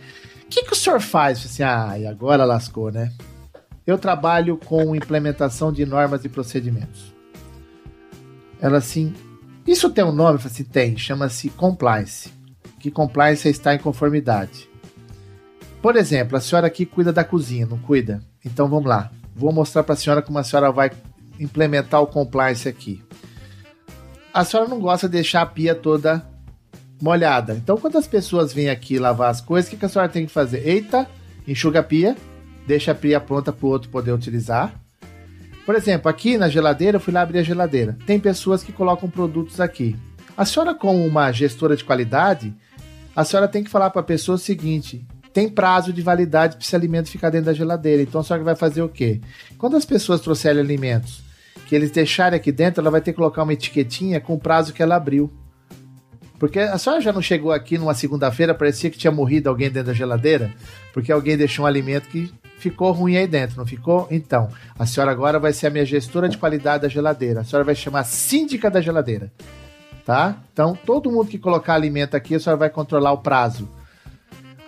O 0.50 0.52
que, 0.52 0.64
que 0.64 0.72
o 0.72 0.76
senhor 0.76 1.00
faz? 1.00 1.46
Assim, 1.46 1.62
ah, 1.62 1.96
e 1.96 2.04
agora 2.04 2.44
lascou, 2.44 2.90
né? 2.90 3.12
Eu 3.86 3.96
trabalho 3.96 4.56
com 4.56 4.96
implementação 4.96 5.72
de 5.72 5.86
normas 5.86 6.24
e 6.24 6.28
procedimentos. 6.28 7.14
Ela 8.60 8.78
assim, 8.78 9.14
isso 9.64 9.88
tem 9.90 10.02
um 10.02 10.10
nome? 10.10 10.34
Eu 10.34 10.38
falei 10.40 10.52
assim, 10.52 10.64
tem, 10.64 10.98
chama-se 10.98 11.50
compliance. 11.50 12.32
Que 12.80 12.90
compliance 12.90 13.46
é 13.46 13.50
estar 13.52 13.76
em 13.76 13.78
conformidade. 13.78 14.68
Por 15.80 15.94
exemplo, 15.94 16.36
a 16.36 16.40
senhora 16.40 16.66
aqui 16.66 16.84
cuida 16.84 17.12
da 17.12 17.22
cozinha, 17.22 17.64
não 17.64 17.78
cuida? 17.78 18.20
Então 18.44 18.68
vamos 18.68 18.88
lá. 18.88 19.12
Vou 19.36 19.52
mostrar 19.52 19.84
para 19.84 19.92
a 19.92 19.96
senhora 19.96 20.20
como 20.20 20.40
a 20.40 20.42
senhora 20.42 20.72
vai 20.72 20.90
implementar 21.38 22.02
o 22.02 22.08
compliance 22.08 22.68
aqui. 22.68 23.00
A 24.34 24.44
senhora 24.44 24.68
não 24.68 24.80
gosta 24.80 25.08
de 25.08 25.12
deixar 25.12 25.42
a 25.42 25.46
pia 25.46 25.76
toda 25.76 26.28
molhada. 27.00 27.54
Então, 27.54 27.76
quando 27.76 27.96
as 27.96 28.06
pessoas 28.06 28.52
vêm 28.52 28.68
aqui 28.68 28.98
lavar 28.98 29.30
as 29.30 29.40
coisas, 29.40 29.68
o 29.68 29.70
que, 29.72 29.78
que 29.78 29.84
a 29.84 29.88
senhora 29.88 30.10
tem 30.10 30.26
que 30.26 30.32
fazer? 30.32 30.66
Eita, 30.66 31.08
enxuga 31.46 31.80
a 31.80 31.82
pia, 31.82 32.16
deixa 32.66 32.92
a 32.92 32.94
pia 32.94 33.20
pronta 33.20 33.52
para 33.52 33.66
o 33.66 33.70
outro 33.70 33.88
poder 33.88 34.12
utilizar. 34.12 34.74
Por 35.64 35.74
exemplo, 35.74 36.10
aqui 36.10 36.36
na 36.36 36.48
geladeira, 36.48 36.96
eu 36.96 37.00
fui 37.00 37.12
lá 37.12 37.22
abrir 37.22 37.38
a 37.38 37.42
geladeira. 37.42 37.96
Tem 38.06 38.18
pessoas 38.18 38.62
que 38.62 38.72
colocam 38.72 39.08
produtos 39.08 39.60
aqui. 39.60 39.96
A 40.36 40.44
senhora, 40.44 40.74
como 40.74 41.04
uma 41.04 41.30
gestora 41.32 41.76
de 41.76 41.84
qualidade, 41.84 42.54
a 43.14 43.24
senhora 43.24 43.48
tem 43.48 43.62
que 43.62 43.70
falar 43.70 43.90
para 43.90 44.00
a 44.00 44.04
pessoa 44.04 44.36
o 44.36 44.38
seguinte: 44.38 45.06
tem 45.32 45.48
prazo 45.48 45.92
de 45.92 46.02
validade 46.02 46.56
para 46.56 46.64
esse 46.64 46.74
alimento 46.74 47.10
ficar 47.10 47.30
dentro 47.30 47.46
da 47.46 47.52
geladeira. 47.52 48.02
Então 48.02 48.20
a 48.20 48.24
senhora 48.24 48.44
vai 48.44 48.56
fazer 48.56 48.82
o 48.82 48.88
quê? 48.88 49.20
Quando 49.58 49.76
as 49.76 49.84
pessoas 49.84 50.20
trouxerem 50.20 50.60
alimentos 50.60 51.22
que 51.66 51.74
eles 51.74 51.90
deixarem 51.90 52.36
aqui 52.36 52.50
dentro, 52.50 52.80
ela 52.80 52.90
vai 52.90 53.00
ter 53.00 53.12
que 53.12 53.16
colocar 53.16 53.42
uma 53.42 53.52
etiquetinha 53.52 54.20
com 54.20 54.34
o 54.34 54.38
prazo 54.38 54.72
que 54.72 54.82
ela 54.82 54.96
abriu. 54.96 55.30
Porque 56.40 56.58
a 56.58 56.78
senhora 56.78 57.02
já 57.02 57.12
não 57.12 57.20
chegou 57.20 57.52
aqui 57.52 57.76
numa 57.76 57.92
segunda-feira, 57.92 58.54
parecia 58.54 58.88
que 58.88 58.96
tinha 58.96 59.10
morrido 59.10 59.50
alguém 59.50 59.70
dentro 59.70 59.88
da 59.88 59.92
geladeira, 59.92 60.50
porque 60.90 61.12
alguém 61.12 61.36
deixou 61.36 61.66
um 61.66 61.68
alimento 61.68 62.08
que 62.08 62.32
ficou 62.58 62.90
ruim 62.92 63.18
aí 63.18 63.26
dentro, 63.26 63.58
não 63.58 63.66
ficou? 63.66 64.08
Então, 64.10 64.48
a 64.78 64.86
senhora 64.86 65.12
agora 65.12 65.38
vai 65.38 65.52
ser 65.52 65.66
a 65.66 65.70
minha 65.70 65.84
gestora 65.84 66.30
de 66.30 66.38
qualidade 66.38 66.84
da 66.84 66.88
geladeira. 66.88 67.42
A 67.42 67.44
senhora 67.44 67.62
vai 67.62 67.74
chamar 67.74 68.04
síndica 68.04 68.70
da 68.70 68.80
geladeira. 68.80 69.30
Tá? 70.06 70.38
Então, 70.50 70.74
todo 70.74 71.12
mundo 71.12 71.28
que 71.28 71.38
colocar 71.38 71.74
alimento 71.74 72.16
aqui, 72.16 72.34
a 72.34 72.40
senhora 72.40 72.58
vai 72.58 72.70
controlar 72.70 73.12
o 73.12 73.18
prazo. 73.18 73.68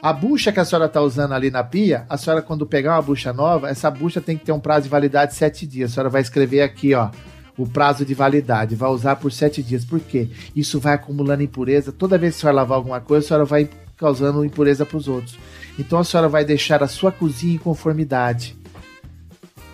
A 0.03 0.13
bucha 0.13 0.53
que 0.53 0.61
a 0.61 0.67
senhora 0.67 0.87
está 0.87 1.01
usando 1.01 1.33
ali 1.33 1.51
na 1.51 1.65
pia, 1.65 2.05
a 2.07 2.19
senhora, 2.19 2.43
quando 2.43 2.67
pegar 2.67 2.97
uma 2.97 3.03
bucha 3.03 3.33
nova, 3.33 3.71
essa 3.71 3.91
bucha 3.91 4.21
tem 4.21 4.37
que 4.37 4.45
ter 4.45 4.53
um 4.53 4.61
prazo 4.61 4.83
de 4.83 4.89
validade 4.91 5.33
de 5.33 5.39
sete 5.39 5.67
dias. 5.67 5.93
A 5.93 5.95
senhora 5.95 6.11
vai 6.11 6.21
escrever 6.21 6.61
aqui, 6.61 6.93
ó, 6.93 7.09
o 7.57 7.67
prazo 7.67 8.05
de 8.05 8.15
validade, 8.15 8.75
vai 8.75 8.91
usar 8.91 9.17
por 9.17 9.31
sete 9.33 9.63
dias. 9.63 9.85
Por 9.85 10.01
quê? 10.01 10.29
Isso 10.55 10.81
vai 10.81 10.95
acumulando 10.95 11.43
impureza. 11.43 11.93
Toda 11.93 12.19
vez 12.19 12.35
que 12.35 12.39
a 12.39 12.41
senhora 12.41 12.57
lavar 12.57 12.77
alguma 12.77 13.01
coisa, 13.01 13.25
a 13.25 13.29
senhora 13.29 13.45
vai 13.45 13.69
causando 13.97 14.45
impureza 14.45 14.85
para 14.85 14.97
os 14.97 15.09
outros. 15.09 15.39
Então 15.79 15.99
a 15.99 16.05
senhora 16.05 16.29
vai 16.29 16.45
deixar 16.45 16.83
a 16.83 16.89
sua 16.89 17.13
cozinha 17.13 17.55
em 17.55 17.59
conformidade. 17.59 18.57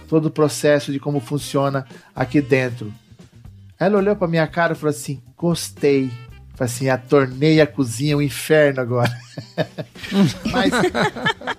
Todo 0.06 0.26
o 0.26 0.30
processo 0.30 0.92
de 0.92 0.98
como 0.98 1.20
funciona 1.20 1.86
aqui 2.14 2.40
dentro. 2.40 2.92
Ela 3.78 3.98
olhou 3.98 4.16
para 4.16 4.28
minha 4.28 4.46
cara 4.46 4.72
e 4.72 4.76
falou 4.76 4.90
assim: 4.90 5.22
gostei. 5.36 6.10
Falei 6.58 6.74
assim, 6.74 6.88
a 6.88 6.98
tornei 6.98 7.60
a 7.60 7.66
cozinha 7.68 8.16
um 8.16 8.20
inferno 8.20 8.80
agora. 8.80 9.16
Mas 10.50 10.72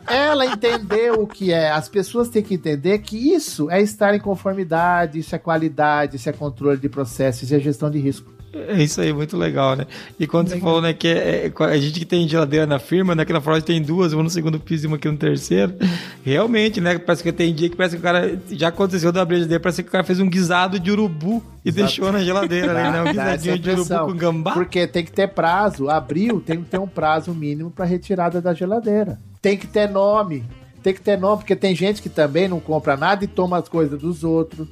ela 0.06 0.46
entendeu 0.46 1.22
o 1.22 1.26
que 1.26 1.54
é. 1.54 1.72
As 1.72 1.88
pessoas 1.88 2.28
têm 2.28 2.44
que 2.44 2.56
entender 2.56 3.00
que 3.00 3.16
isso 3.16 3.72
é 3.72 3.82
estar 3.82 4.14
em 4.14 4.20
conformidade, 4.20 5.18
isso 5.18 5.34
é 5.34 5.40
qualidade, 5.40 6.18
isso 6.18 6.28
é 6.28 6.34
controle 6.34 6.78
de 6.78 6.90
processo, 6.90 7.46
isso 7.46 7.56
é 7.56 7.60
gestão 7.60 7.90
de 7.90 7.98
risco. 7.98 8.30
É 8.52 8.82
isso 8.82 9.00
aí, 9.00 9.14
muito 9.14 9.38
legal, 9.38 9.76
né? 9.76 9.86
E 10.20 10.26
quando 10.26 10.48
legal. 10.48 10.60
você 10.60 10.66
falou, 10.66 10.82
né, 10.82 10.92
que 10.92 11.08
é, 11.08 11.46
é, 11.46 11.64
a 11.66 11.78
gente 11.78 12.00
que 12.00 12.06
tem 12.06 12.28
geladeira 12.28 12.66
na 12.66 12.80
firma, 12.80 13.14
né, 13.14 13.24
que 13.24 13.32
na 13.32 13.40
Ford 13.40 13.64
tem 13.64 13.80
duas, 13.80 14.12
uma 14.12 14.24
no 14.24 14.30
segundo 14.30 14.60
piso 14.60 14.86
e 14.86 14.88
uma 14.88 14.96
aqui 14.96 15.08
no 15.08 15.18
terceiro, 15.18 15.76
realmente, 16.24 16.82
né, 16.82 16.98
parece 16.98 17.22
que 17.22 17.32
tem 17.32 17.54
dia 17.54 17.70
que 17.70 17.76
parece 17.76 17.96
que 17.96 18.00
o 18.00 18.04
cara, 18.04 18.40
já 18.50 18.70
aconteceu 18.70 19.12
da 19.12 19.24
geladeira, 19.24 19.60
parece 19.60 19.84
que 19.84 19.90
o 19.90 19.92
cara 19.92 20.04
fez 20.04 20.20
um 20.20 20.28
guisado 20.28 20.80
de 20.80 20.92
urubu 20.92 21.44
e 21.64 21.70
Exato. 21.70 21.84
deixou 21.84 22.12
na 22.12 22.24
geladeira, 22.24 22.74
né, 22.74 22.90
né 22.92 23.02
um 23.04 23.06
guisadinho 23.06 23.60
de 23.60 23.70
urubu 23.70 24.00
com 24.00 24.14
gambá. 24.16 24.54
Porque 24.54 24.88
tem 24.88 25.06
que 25.06 25.12
ter 25.12 25.28
prazo, 25.28 25.88
abriu, 25.88 26.42
tem 26.42 26.58
que 26.58 26.70
ter 26.70 26.80
um 26.80 26.88
prazo 26.88 27.32
mínimo 27.34 27.70
para 27.70 27.86
retirada 27.86 28.42
da 28.42 28.54
geladeira. 28.54 29.20
Tem 29.44 29.58
que 29.58 29.68
ter 29.68 29.88
nome, 29.88 30.44
tem 30.82 30.94
que 30.94 31.02
ter 31.02 31.20
nome, 31.20 31.38
porque 31.38 31.56
tem 31.56 31.76
gente 31.76 32.02
que 32.02 32.10
também 32.10 32.48
não 32.48 32.60
compra 32.60 32.98
nada 32.98 33.24
e 33.24 33.28
toma 33.28 33.60
as 33.60 33.70
coisas 33.70 34.00
dos 34.00 34.24
outros. 34.24 34.68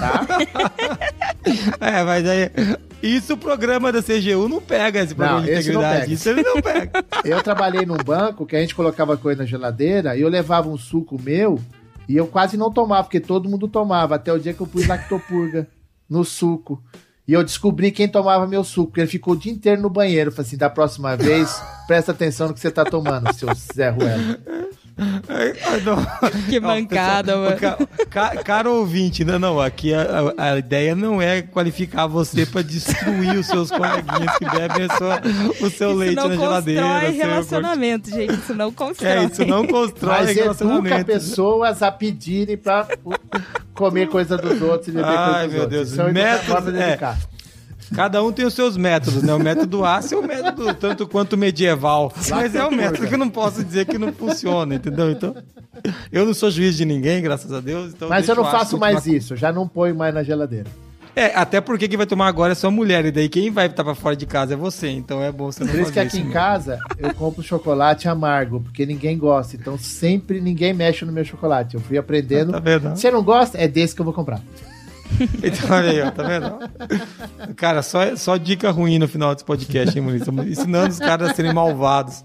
Tá? 0.00 0.26
é, 1.80 2.02
mas 2.02 2.26
aí. 2.26 2.50
Isso 3.02 3.34
o 3.34 3.36
programa 3.36 3.90
da 3.90 4.00
CGU 4.00 4.48
não 4.48 4.60
pega 4.60 5.00
esse 5.00 5.14
programa 5.14 5.40
não, 5.40 5.46
de 5.46 5.52
integridade. 5.52 6.12
Isso 6.12 6.28
ele 6.28 6.42
não 6.42 6.60
pega. 6.62 7.04
Eu 7.24 7.42
trabalhei 7.42 7.84
num 7.84 7.96
banco 7.96 8.46
que 8.46 8.54
a 8.54 8.60
gente 8.60 8.74
colocava 8.74 9.16
coisa 9.16 9.42
na 9.42 9.46
geladeira 9.46 10.16
e 10.16 10.20
eu 10.20 10.28
levava 10.28 10.68
um 10.68 10.78
suco 10.78 11.20
meu 11.20 11.58
e 12.08 12.16
eu 12.16 12.26
quase 12.26 12.56
não 12.56 12.70
tomava, 12.70 13.04
porque 13.04 13.20
todo 13.20 13.48
mundo 13.48 13.66
tomava, 13.66 14.14
até 14.14 14.32
o 14.32 14.38
dia 14.38 14.52
que 14.52 14.60
eu 14.60 14.66
pus 14.66 14.86
lactopurga 14.86 15.66
no 16.08 16.24
suco. 16.24 16.82
E 17.26 17.32
eu 17.32 17.42
descobri 17.42 17.90
quem 17.90 18.08
tomava 18.08 18.46
meu 18.46 18.64
suco, 18.64 18.88
porque 18.88 19.00
ele 19.00 19.08
ficou 19.08 19.34
o 19.34 19.36
dia 19.36 19.52
inteiro 19.52 19.80
no 19.80 19.88
banheiro. 19.88 20.28
Eu 20.28 20.34
falei 20.34 20.46
assim: 20.46 20.56
da 20.56 20.68
próxima 20.68 21.16
vez, 21.16 21.62
presta 21.86 22.12
atenção 22.12 22.48
no 22.48 22.54
que 22.54 22.60
você 22.60 22.70
tá 22.70 22.84
tomando, 22.84 23.32
seu 23.32 23.48
Zé 23.54 23.88
Ruelo. 23.90 24.38
que 26.48 26.60
mancada, 26.60 27.36
mano. 27.36 27.56
Ca, 28.10 28.36
caro 28.42 28.74
ouvinte, 28.74 29.24
não, 29.24 29.38
não, 29.38 29.60
aqui 29.60 29.92
a, 29.94 30.34
a, 30.36 30.58
ideia 30.58 30.94
não 30.94 31.20
é 31.20 31.42
qualificar 31.42 32.06
você 32.06 32.44
para 32.44 32.62
destruir 32.62 33.38
os 33.38 33.46
seus 33.46 33.70
coleguinhas 33.70 34.36
que 34.38 34.44
bebem 34.44 34.88
sua, 34.98 35.20
o 35.60 35.70
seu 35.70 35.90
isso 35.90 35.98
leite 35.98 36.14
na 36.16 36.36
geladeira. 36.36 36.80
Isso 36.80 36.88
não 36.88 37.00
constrói 37.00 37.10
relacionamento, 37.16 38.08
seu... 38.08 38.18
gente, 38.18 38.34
isso 38.34 38.54
não 38.54 38.72
constrói. 38.72 39.10
É, 39.10 39.24
isso 39.24 39.44
não 39.46 39.66
constrói 39.66 40.18
Mas 40.18 40.36
relacionamento. 40.36 40.94
educa 40.94 41.04
pessoas 41.04 41.82
a 41.82 41.90
pedirem 41.90 42.56
para 42.56 42.88
comer 43.74 44.08
coisa 44.08 44.36
dos 44.36 44.60
outros 44.60 44.88
e 44.88 44.92
beber 44.92 45.06
Ai, 45.06 45.24
coisa 45.24 45.46
dos 45.46 45.52
meu 45.52 45.62
outros. 45.62 45.78
Deus, 45.78 45.92
Isso 45.92 46.00
é 46.00 46.12
método, 46.12 46.76
é, 46.76 47.16
Cada 47.94 48.22
um 48.22 48.32
tem 48.32 48.44
os 48.44 48.54
seus 48.54 48.76
métodos, 48.76 49.22
né? 49.22 49.32
O 49.34 49.38
método 49.38 49.84
A 49.84 50.00
é 50.10 50.16
o 50.16 50.22
método 50.22 50.74
tanto 50.74 51.06
quanto 51.06 51.36
medieval. 51.36 52.12
Mas 52.30 52.54
é 52.54 52.64
um 52.64 52.70
método 52.70 53.06
que 53.06 53.14
eu 53.14 53.18
não 53.18 53.30
posso 53.30 53.62
dizer 53.62 53.86
que 53.86 53.98
não 53.98 54.12
funciona, 54.12 54.74
entendeu? 54.74 55.10
Então, 55.10 55.34
eu 56.10 56.24
não 56.24 56.34
sou 56.34 56.50
juiz 56.50 56.76
de 56.76 56.84
ninguém, 56.84 57.22
graças 57.22 57.52
a 57.52 57.60
Deus. 57.60 57.92
Então 57.92 58.08
mas 58.08 58.28
eu 58.28 58.36
não 58.36 58.44
faço 58.44 58.78
mais 58.78 59.06
isso, 59.06 59.36
já 59.36 59.52
não 59.52 59.68
ponho 59.68 59.94
mais 59.94 60.14
na 60.14 60.22
geladeira. 60.22 60.68
É, 61.14 61.26
até 61.34 61.60
porque 61.60 61.86
quem 61.86 61.96
vai 61.98 62.06
tomar 62.06 62.26
agora 62.26 62.52
é 62.52 62.54
sua 62.54 62.70
mulher, 62.70 63.04
e 63.04 63.10
daí 63.10 63.28
quem 63.28 63.50
vai 63.50 63.66
estar 63.66 63.84
pra 63.84 63.94
fora 63.94 64.16
de 64.16 64.24
casa 64.24 64.54
é 64.54 64.56
você, 64.56 64.88
então 64.88 65.22
é 65.22 65.30
bom 65.30 65.52
você 65.52 65.62
não 65.62 65.70
Por 65.70 65.80
isso 65.80 65.92
que 65.92 66.00
aqui 66.00 66.18
em 66.18 66.30
casa 66.30 66.78
eu 66.96 67.12
compro 67.12 67.42
chocolate 67.42 68.08
amargo, 68.08 68.60
porque 68.60 68.86
ninguém 68.86 69.18
gosta, 69.18 69.54
então 69.54 69.76
sempre 69.76 70.40
ninguém 70.40 70.72
mexe 70.72 71.04
no 71.04 71.12
meu 71.12 71.24
chocolate. 71.24 71.74
Eu 71.74 71.82
fui 71.82 71.98
aprendendo. 71.98 72.56
Ah, 72.56 72.62
tá? 72.80 72.96
Você 72.96 73.10
não 73.10 73.22
gosta? 73.22 73.58
É 73.58 73.68
desse 73.68 73.94
que 73.94 74.00
eu 74.00 74.06
vou 74.06 74.14
comprar. 74.14 74.40
Então, 75.42 75.76
aí, 75.76 76.00
ó, 76.00 76.10
tá 76.10 76.22
vendo? 76.22 77.54
Cara, 77.54 77.82
só, 77.82 78.14
só 78.16 78.36
dica 78.36 78.70
ruim 78.70 78.98
no 78.98 79.08
final 79.08 79.34
desse 79.34 79.44
podcast, 79.44 79.96
hein, 79.96 80.04
Muniz? 80.04 80.20
Estamos 80.22 80.46
ensinando 80.46 80.90
os 80.90 80.98
caras 80.98 81.30
a 81.30 81.34
serem 81.34 81.52
malvados. 81.52 82.24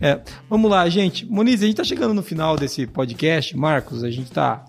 É, 0.00 0.20
vamos 0.48 0.70
lá, 0.70 0.88
gente. 0.88 1.26
Muniz, 1.26 1.62
a 1.62 1.66
gente 1.66 1.76
tá 1.76 1.84
chegando 1.84 2.14
no 2.14 2.22
final 2.22 2.56
desse 2.56 2.86
podcast. 2.86 3.56
Marcos, 3.56 4.04
a 4.04 4.10
gente 4.10 4.30
tá. 4.30 4.64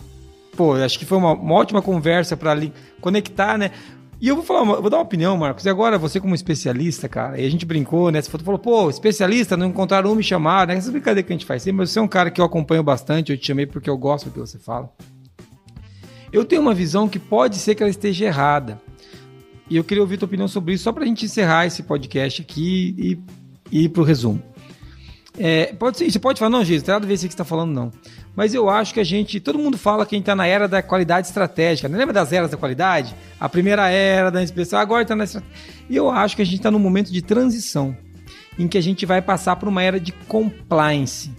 Pô, 0.56 0.74
acho 0.76 0.98
que 1.00 1.06
foi 1.06 1.18
uma, 1.18 1.34
uma 1.34 1.56
ótima 1.56 1.82
conversa 1.82 2.36
para 2.36 2.56
conectar, 3.00 3.58
né? 3.58 3.72
E 4.20 4.28
eu 4.28 4.36
vou 4.36 4.44
falar, 4.46 4.64
vou 4.64 4.90
dar 4.90 4.98
uma 4.98 5.04
opinião, 5.04 5.36
Marcos. 5.36 5.66
E 5.66 5.70
agora, 5.70 5.98
você 5.98 6.20
como 6.20 6.36
especialista, 6.36 7.10
cara, 7.10 7.42
e 7.42 7.46
a 7.46 7.50
gente 7.50 7.66
brincou, 7.66 8.12
né? 8.12 8.22
Você 8.22 8.30
falou, 8.30 8.60
pô, 8.60 8.88
especialista, 8.88 9.58
não 9.58 9.66
encontraram 9.68 10.12
um 10.12 10.16
me 10.16 10.22
chamar, 10.22 10.68
né? 10.68 10.76
Essa 10.76 10.92
brincadeira 10.92 11.26
que 11.26 11.34
a 11.34 11.36
gente 11.36 11.46
faz 11.46 11.64
sempre, 11.64 11.80
mas 11.80 11.90
você 11.90 11.98
é 11.98 12.02
um 12.04 12.08
cara 12.08 12.30
que 12.30 12.40
eu 12.40 12.46
acompanho 12.46 12.84
bastante, 12.84 13.32
eu 13.32 13.38
te 13.38 13.48
chamei 13.48 13.66
porque 13.66 13.90
eu 13.90 13.98
gosto 13.98 14.26
do 14.26 14.32
que 14.32 14.40
você 14.40 14.60
fala. 14.60 14.94
Eu 16.32 16.46
tenho 16.46 16.62
uma 16.62 16.74
visão 16.74 17.10
que 17.10 17.20
pode 17.20 17.58
ser 17.58 17.76
que 17.76 17.84
ela 17.84 17.90
esteja 17.90 18.26
errada. 18.26 18.82
E 19.70 19.76
eu 19.76 19.84
queria 19.84 20.02
ouvir 20.02 20.18
tua 20.18 20.26
opinião 20.26 20.48
sobre 20.48 20.74
isso, 20.74 20.84
só 20.84 20.92
para 20.92 21.04
a 21.04 21.08
gente 21.08 21.26
encerrar 21.26 21.66
esse 21.66 21.84
podcast 21.84 22.42
aqui 22.42 22.96
e, 22.98 23.20
e 23.72 23.86
ir 23.86 23.90
para 23.90 24.02
o 24.02 24.06
resumo. 24.06 24.42
É, 25.38 25.74
pode 25.74 25.98
ser, 25.98 26.12
você 26.12 26.20
pode 26.20 26.40
falar, 26.40 26.50
não, 26.50 26.64
Jesus, 26.64 26.82
não 26.82 26.86
tem 26.86 26.94
nada 26.94 27.06
a 27.06 27.08
ver 27.08 27.14
que 27.14 27.22
você 27.22 27.28
está 27.28 27.46
falando, 27.46 27.72
não. 27.72 27.92
Mas 28.36 28.54
eu 28.54 28.70
acho 28.70 28.94
que 28.94 29.00
a 29.00 29.04
gente, 29.04 29.40
todo 29.40 29.58
mundo 29.58 29.78
fala 29.78 30.06
que 30.06 30.16
a 30.16 30.18
gente 30.18 30.24
está 30.24 30.36
na 30.36 30.46
era 30.46 30.68
da 30.68 30.82
qualidade 30.82 31.28
estratégica. 31.28 31.88
Não 31.88 31.98
lembra 31.98 32.14
das 32.14 32.32
eras 32.32 32.52
da 32.52 32.58
qualidade? 32.58 33.16
A 33.40 33.48
primeira 33.48 33.90
era 33.90 34.30
da 34.30 34.44
inspeção, 34.44 34.80
agora 34.80 35.04
está 35.04 35.16
na 35.16 35.24
estratégia. 35.24 35.56
E 35.90 35.96
eu 35.96 36.10
acho 36.10 36.36
que 36.36 36.42
a 36.42 36.46
gente 36.46 36.58
está 36.58 36.72
num 36.72 36.80
momento 36.80 37.12
de 37.12 37.22
transição, 37.22 37.96
em 38.58 38.68
que 38.68 38.78
a 38.78 38.82
gente 38.82 39.06
vai 39.06 39.22
passar 39.22 39.56
por 39.56 39.68
uma 39.68 39.82
era 39.82 40.00
de 40.00 40.12
compliance. 40.12 41.32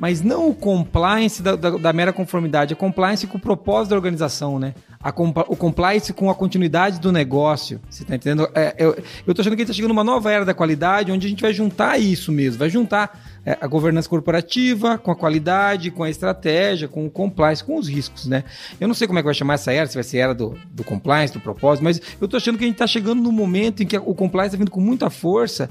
Mas 0.00 0.22
não 0.22 0.48
o 0.48 0.54
compliance 0.54 1.42
da, 1.42 1.54
da, 1.54 1.70
da 1.72 1.92
mera 1.92 2.10
conformidade, 2.10 2.72
a 2.72 2.76
compliance 2.76 3.26
com 3.26 3.36
o 3.36 3.40
propósito 3.40 3.90
da 3.90 3.96
organização, 3.96 4.58
né? 4.58 4.72
A, 4.98 5.10
o 5.46 5.54
compliance 5.54 6.10
com 6.14 6.30
a 6.30 6.34
continuidade 6.34 6.98
do 6.98 7.12
negócio. 7.12 7.78
Você 7.90 8.02
tá 8.02 8.14
entendendo? 8.14 8.48
É, 8.54 8.74
eu, 8.78 8.96
eu 9.26 9.34
tô 9.34 9.42
achando 9.42 9.54
que 9.54 9.60
a 9.60 9.64
gente 9.64 9.66
tá 9.66 9.74
chegando 9.74 9.90
numa 9.90 10.02
nova 10.02 10.32
era 10.32 10.42
da 10.42 10.54
qualidade, 10.54 11.12
onde 11.12 11.26
a 11.26 11.30
gente 11.30 11.42
vai 11.42 11.52
juntar 11.52 11.98
isso 12.00 12.32
mesmo, 12.32 12.58
vai 12.58 12.70
juntar 12.70 13.20
é, 13.44 13.58
a 13.60 13.66
governança 13.66 14.08
corporativa 14.08 14.96
com 14.96 15.10
a 15.10 15.16
qualidade, 15.16 15.90
com 15.90 16.02
a 16.02 16.08
estratégia, 16.08 16.88
com 16.88 17.04
o 17.04 17.10
compliance, 17.10 17.62
com 17.62 17.76
os 17.76 17.86
riscos, 17.86 18.24
né? 18.24 18.44
Eu 18.80 18.88
não 18.88 18.94
sei 18.94 19.06
como 19.06 19.18
é 19.18 19.22
que 19.22 19.26
vai 19.26 19.34
chamar 19.34 19.54
essa 19.54 19.70
era, 19.70 19.86
se 19.86 19.94
vai 19.94 20.04
ser 20.04 20.16
era 20.16 20.34
do, 20.34 20.56
do 20.72 20.82
compliance, 20.82 21.34
do 21.34 21.40
propósito, 21.40 21.84
mas 21.84 22.00
eu 22.18 22.26
tô 22.26 22.38
achando 22.38 22.56
que 22.56 22.64
a 22.64 22.66
gente 22.66 22.78
tá 22.78 22.86
chegando 22.86 23.22
no 23.22 23.30
momento 23.30 23.82
em 23.82 23.86
que 23.86 23.98
o 23.98 24.14
compliance 24.14 24.52
tá 24.52 24.58
vindo 24.58 24.70
com 24.70 24.80
muita 24.80 25.10
força 25.10 25.68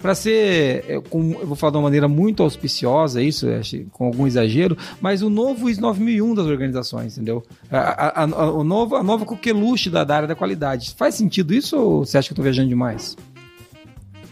para 0.00 0.14
ser, 0.14 0.84
é, 0.88 0.96
eu 0.96 1.02
vou 1.46 1.54
falar 1.54 1.72
de 1.72 1.76
uma 1.76 1.84
maneira 1.84 2.08
muito 2.08 2.42
auspiciosa, 2.42 3.22
isso, 3.22 3.46
com 3.92 4.06
algum 4.06 4.26
exagero, 4.26 4.76
mas 5.00 5.20
o 5.20 5.28
novo 5.28 5.68
IS 5.68 5.78
9001 5.78 6.34
das 6.34 6.46
organizações, 6.46 7.16
entendeu? 7.16 7.44
A, 7.70 7.78
a, 7.78 8.08
a, 8.20 8.24
a 8.24 9.02
nova 9.02 9.26
coqueluche 9.26 9.90
da, 9.90 10.02
da 10.02 10.16
área 10.16 10.28
da 10.28 10.34
qualidade. 10.34 10.94
Faz 10.96 11.14
sentido 11.14 11.52
isso 11.52 11.76
ou 11.76 12.04
você 12.04 12.16
acha 12.16 12.28
que 12.28 12.32
eu 12.32 12.34
estou 12.34 12.44
viajando 12.44 12.68
demais? 12.70 13.14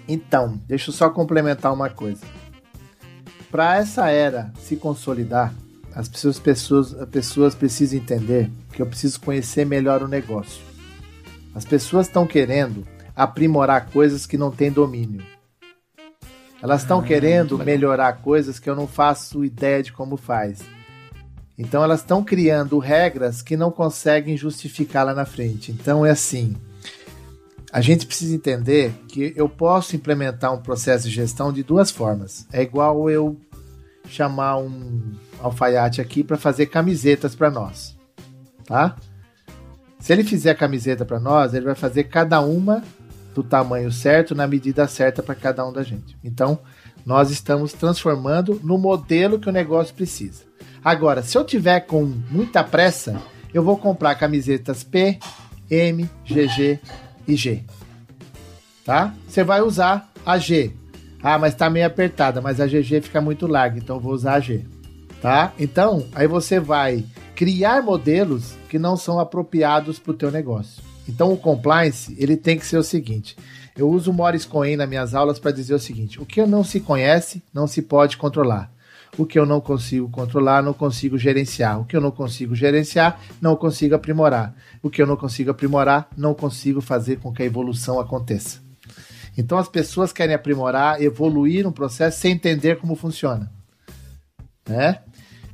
Então, 0.08 0.58
deixa 0.66 0.88
eu 0.88 0.94
só 0.94 1.10
complementar 1.10 1.72
uma 1.72 1.90
coisa. 1.90 2.22
Para 3.50 3.76
essa 3.76 4.08
era 4.08 4.50
se 4.58 4.74
consolidar, 4.74 5.54
as 5.94 6.08
pessoas, 6.08 6.38
pessoas, 6.38 6.94
as 6.94 7.08
pessoas 7.08 7.54
precisam 7.54 7.98
entender 7.98 8.50
que 8.72 8.80
eu 8.80 8.86
preciso 8.86 9.20
conhecer 9.20 9.66
melhor 9.66 10.02
o 10.02 10.08
negócio. 10.08 10.62
As 11.54 11.64
pessoas 11.64 12.06
estão 12.06 12.26
querendo 12.26 12.86
aprimorar 13.14 13.90
coisas 13.90 14.24
que 14.24 14.38
não 14.38 14.50
têm 14.50 14.70
domínio. 14.70 15.37
Elas 16.62 16.82
estão 16.82 17.00
ah, 17.00 17.02
querendo 17.02 17.58
melhorar 17.58 18.14
coisas 18.14 18.58
que 18.58 18.68
eu 18.68 18.74
não 18.74 18.86
faço 18.86 19.44
ideia 19.44 19.82
de 19.82 19.92
como 19.92 20.16
faz. 20.16 20.60
Então 21.56 21.82
elas 21.82 22.00
estão 22.00 22.22
criando 22.22 22.78
regras 22.78 23.42
que 23.42 23.56
não 23.56 23.70
conseguem 23.70 24.36
justificar 24.36 25.04
lá 25.04 25.14
na 25.14 25.24
frente. 25.24 25.72
Então 25.72 26.04
é 26.04 26.10
assim. 26.10 26.56
A 27.72 27.80
gente 27.80 28.06
precisa 28.06 28.34
entender 28.34 28.92
que 29.08 29.32
eu 29.36 29.48
posso 29.48 29.94
implementar 29.94 30.54
um 30.54 30.62
processo 30.62 31.04
de 31.08 31.14
gestão 31.14 31.52
de 31.52 31.62
duas 31.62 31.90
formas. 31.90 32.46
É 32.52 32.62
igual 32.62 33.10
eu 33.10 33.36
chamar 34.08 34.58
um 34.58 35.12
alfaiate 35.40 36.00
aqui 36.00 36.24
para 36.24 36.38
fazer 36.38 36.66
camisetas 36.66 37.34
para 37.34 37.50
nós, 37.50 37.96
tá? 38.64 38.96
Se 39.98 40.12
ele 40.12 40.24
fizer 40.24 40.50
a 40.50 40.54
camiseta 40.54 41.04
para 41.04 41.20
nós, 41.20 41.52
ele 41.52 41.66
vai 41.66 41.74
fazer 41.74 42.04
cada 42.04 42.40
uma 42.40 42.82
do 43.38 43.42
tamanho 43.44 43.92
certo, 43.92 44.34
na 44.34 44.48
medida 44.48 44.88
certa 44.88 45.22
para 45.22 45.34
cada 45.34 45.64
um 45.64 45.72
da 45.72 45.84
gente. 45.84 46.16
Então, 46.24 46.58
nós 47.06 47.30
estamos 47.30 47.72
transformando 47.72 48.60
no 48.64 48.76
modelo 48.76 49.38
que 49.38 49.48
o 49.48 49.52
negócio 49.52 49.94
precisa. 49.94 50.42
Agora, 50.84 51.22
se 51.22 51.38
eu 51.38 51.44
tiver 51.44 51.80
com 51.80 52.02
muita 52.02 52.64
pressa, 52.64 53.22
eu 53.54 53.62
vou 53.62 53.78
comprar 53.78 54.16
camisetas 54.16 54.82
P, 54.82 55.20
M, 55.70 56.10
GG 56.24 56.80
e 57.28 57.36
G. 57.36 57.62
Tá? 58.84 59.14
Você 59.28 59.44
vai 59.44 59.60
usar 59.60 60.10
a 60.26 60.36
G. 60.36 60.72
Ah, 61.22 61.38
mas 61.38 61.54
tá 61.54 61.70
meio 61.70 61.86
apertada, 61.86 62.40
mas 62.40 62.60
a 62.60 62.66
GG 62.66 63.02
fica 63.02 63.20
muito 63.20 63.46
larga, 63.46 63.78
então 63.78 63.96
eu 63.96 64.00
vou 64.00 64.12
usar 64.12 64.34
a 64.34 64.40
G. 64.40 64.64
Tá? 65.22 65.52
Então, 65.58 66.06
aí 66.12 66.26
você 66.26 66.58
vai 66.58 67.04
criar 67.36 67.82
modelos 67.82 68.54
que 68.68 68.80
não 68.80 68.96
são 68.96 69.20
apropriados 69.20 70.00
para 70.00 70.10
o 70.10 70.16
teu 70.16 70.30
negócio. 70.30 70.87
Então 71.08 71.32
o 71.32 71.36
compliance, 71.36 72.14
ele 72.18 72.36
tem 72.36 72.58
que 72.58 72.66
ser 72.66 72.76
o 72.76 72.82
seguinte, 72.82 73.34
eu 73.76 73.88
uso 73.88 74.10
o 74.10 74.14
Morris 74.14 74.44
Cohen 74.44 74.76
nas 74.76 74.88
minhas 74.88 75.14
aulas 75.14 75.38
para 75.38 75.52
dizer 75.52 75.72
o 75.72 75.78
seguinte, 75.78 76.20
o 76.20 76.26
que 76.26 76.44
não 76.44 76.62
se 76.62 76.80
conhece, 76.80 77.42
não 77.54 77.66
se 77.66 77.80
pode 77.80 78.16
controlar. 78.16 78.70
O 79.16 79.24
que 79.24 79.38
eu 79.38 79.46
não 79.46 79.60
consigo 79.60 80.08
controlar, 80.10 80.62
não 80.62 80.74
consigo 80.74 81.16
gerenciar. 81.16 81.80
O 81.80 81.84
que 81.84 81.96
eu 81.96 82.00
não 82.00 82.10
consigo 82.10 82.54
gerenciar, 82.54 83.20
não 83.40 83.56
consigo 83.56 83.94
aprimorar. 83.94 84.54
O 84.82 84.90
que 84.90 85.00
eu 85.00 85.06
não 85.06 85.16
consigo 85.16 85.50
aprimorar, 85.50 86.08
não 86.16 86.34
consigo 86.34 86.80
fazer 86.80 87.16
com 87.16 87.32
que 87.32 87.42
a 87.42 87.46
evolução 87.46 87.98
aconteça. 87.98 88.60
Então 89.36 89.56
as 89.56 89.68
pessoas 89.68 90.12
querem 90.12 90.34
aprimorar, 90.34 91.00
evoluir 91.00 91.66
um 91.66 91.72
processo 91.72 92.20
sem 92.20 92.32
entender 92.32 92.78
como 92.78 92.96
funciona. 92.96 93.50
Né? 94.68 95.00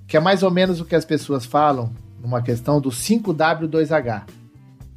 Que 0.06 0.16
é 0.16 0.20
mais 0.20 0.42
ou 0.42 0.50
menos 0.50 0.80
o 0.80 0.84
que 0.84 0.94
as 0.94 1.04
pessoas 1.04 1.44
falam 1.44 1.92
numa 2.20 2.42
questão 2.42 2.80
do 2.80 2.90
5W2H. 2.90 4.43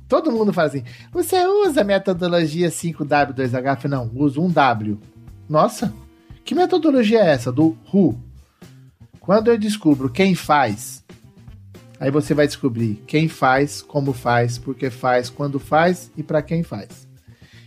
Todo 0.08 0.32
mundo 0.32 0.54
fala 0.54 0.68
assim: 0.68 0.84
você 1.12 1.46
usa 1.46 1.82
a 1.82 1.84
metodologia 1.84 2.70
5W2H? 2.70 3.84
Eu 3.84 3.90
não, 3.90 4.12
uso 4.16 4.42
um 4.42 4.50
W. 4.50 5.00
Nossa, 5.50 5.94
que 6.46 6.56
metodologia 6.56 7.20
é 7.20 7.30
essa? 7.30 7.52
Do 7.52 7.78
Who. 7.94 8.18
Quando 9.20 9.52
eu 9.52 9.58
descubro 9.58 10.10
quem 10.10 10.36
faz, 10.36 11.04
aí 12.00 12.10
você 12.10 12.34
vai 12.34 12.48
descobrir 12.48 13.04
quem 13.06 13.28
faz, 13.28 13.82
como 13.82 14.14
faz, 14.14 14.58
por 14.58 14.74
que 14.74 14.90
faz, 14.90 15.30
quando 15.30 15.60
faz 15.60 16.10
e 16.16 16.24
para 16.24 16.42
quem 16.42 16.64
faz. 16.64 17.06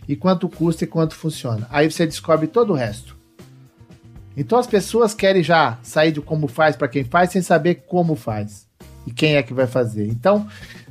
E 0.07 0.15
quanto 0.15 0.49
custa 0.49 0.83
e 0.83 0.87
quanto 0.87 1.13
funciona. 1.13 1.67
Aí 1.69 1.89
você 1.89 2.05
descobre 2.07 2.47
todo 2.47 2.73
o 2.73 2.75
resto. 2.75 3.15
Então 4.35 4.57
as 4.57 4.65
pessoas 4.65 5.13
querem 5.13 5.43
já 5.43 5.77
sair 5.83 6.11
de 6.11 6.21
como 6.21 6.47
faz 6.47 6.75
para 6.75 6.87
quem 6.87 7.03
faz 7.03 7.31
sem 7.31 7.41
saber 7.41 7.83
como 7.87 8.15
faz 8.15 8.67
e 9.05 9.11
quem 9.11 9.35
é 9.35 9.43
que 9.43 9.53
vai 9.53 9.67
fazer. 9.67 10.07
Então, 10.07 10.47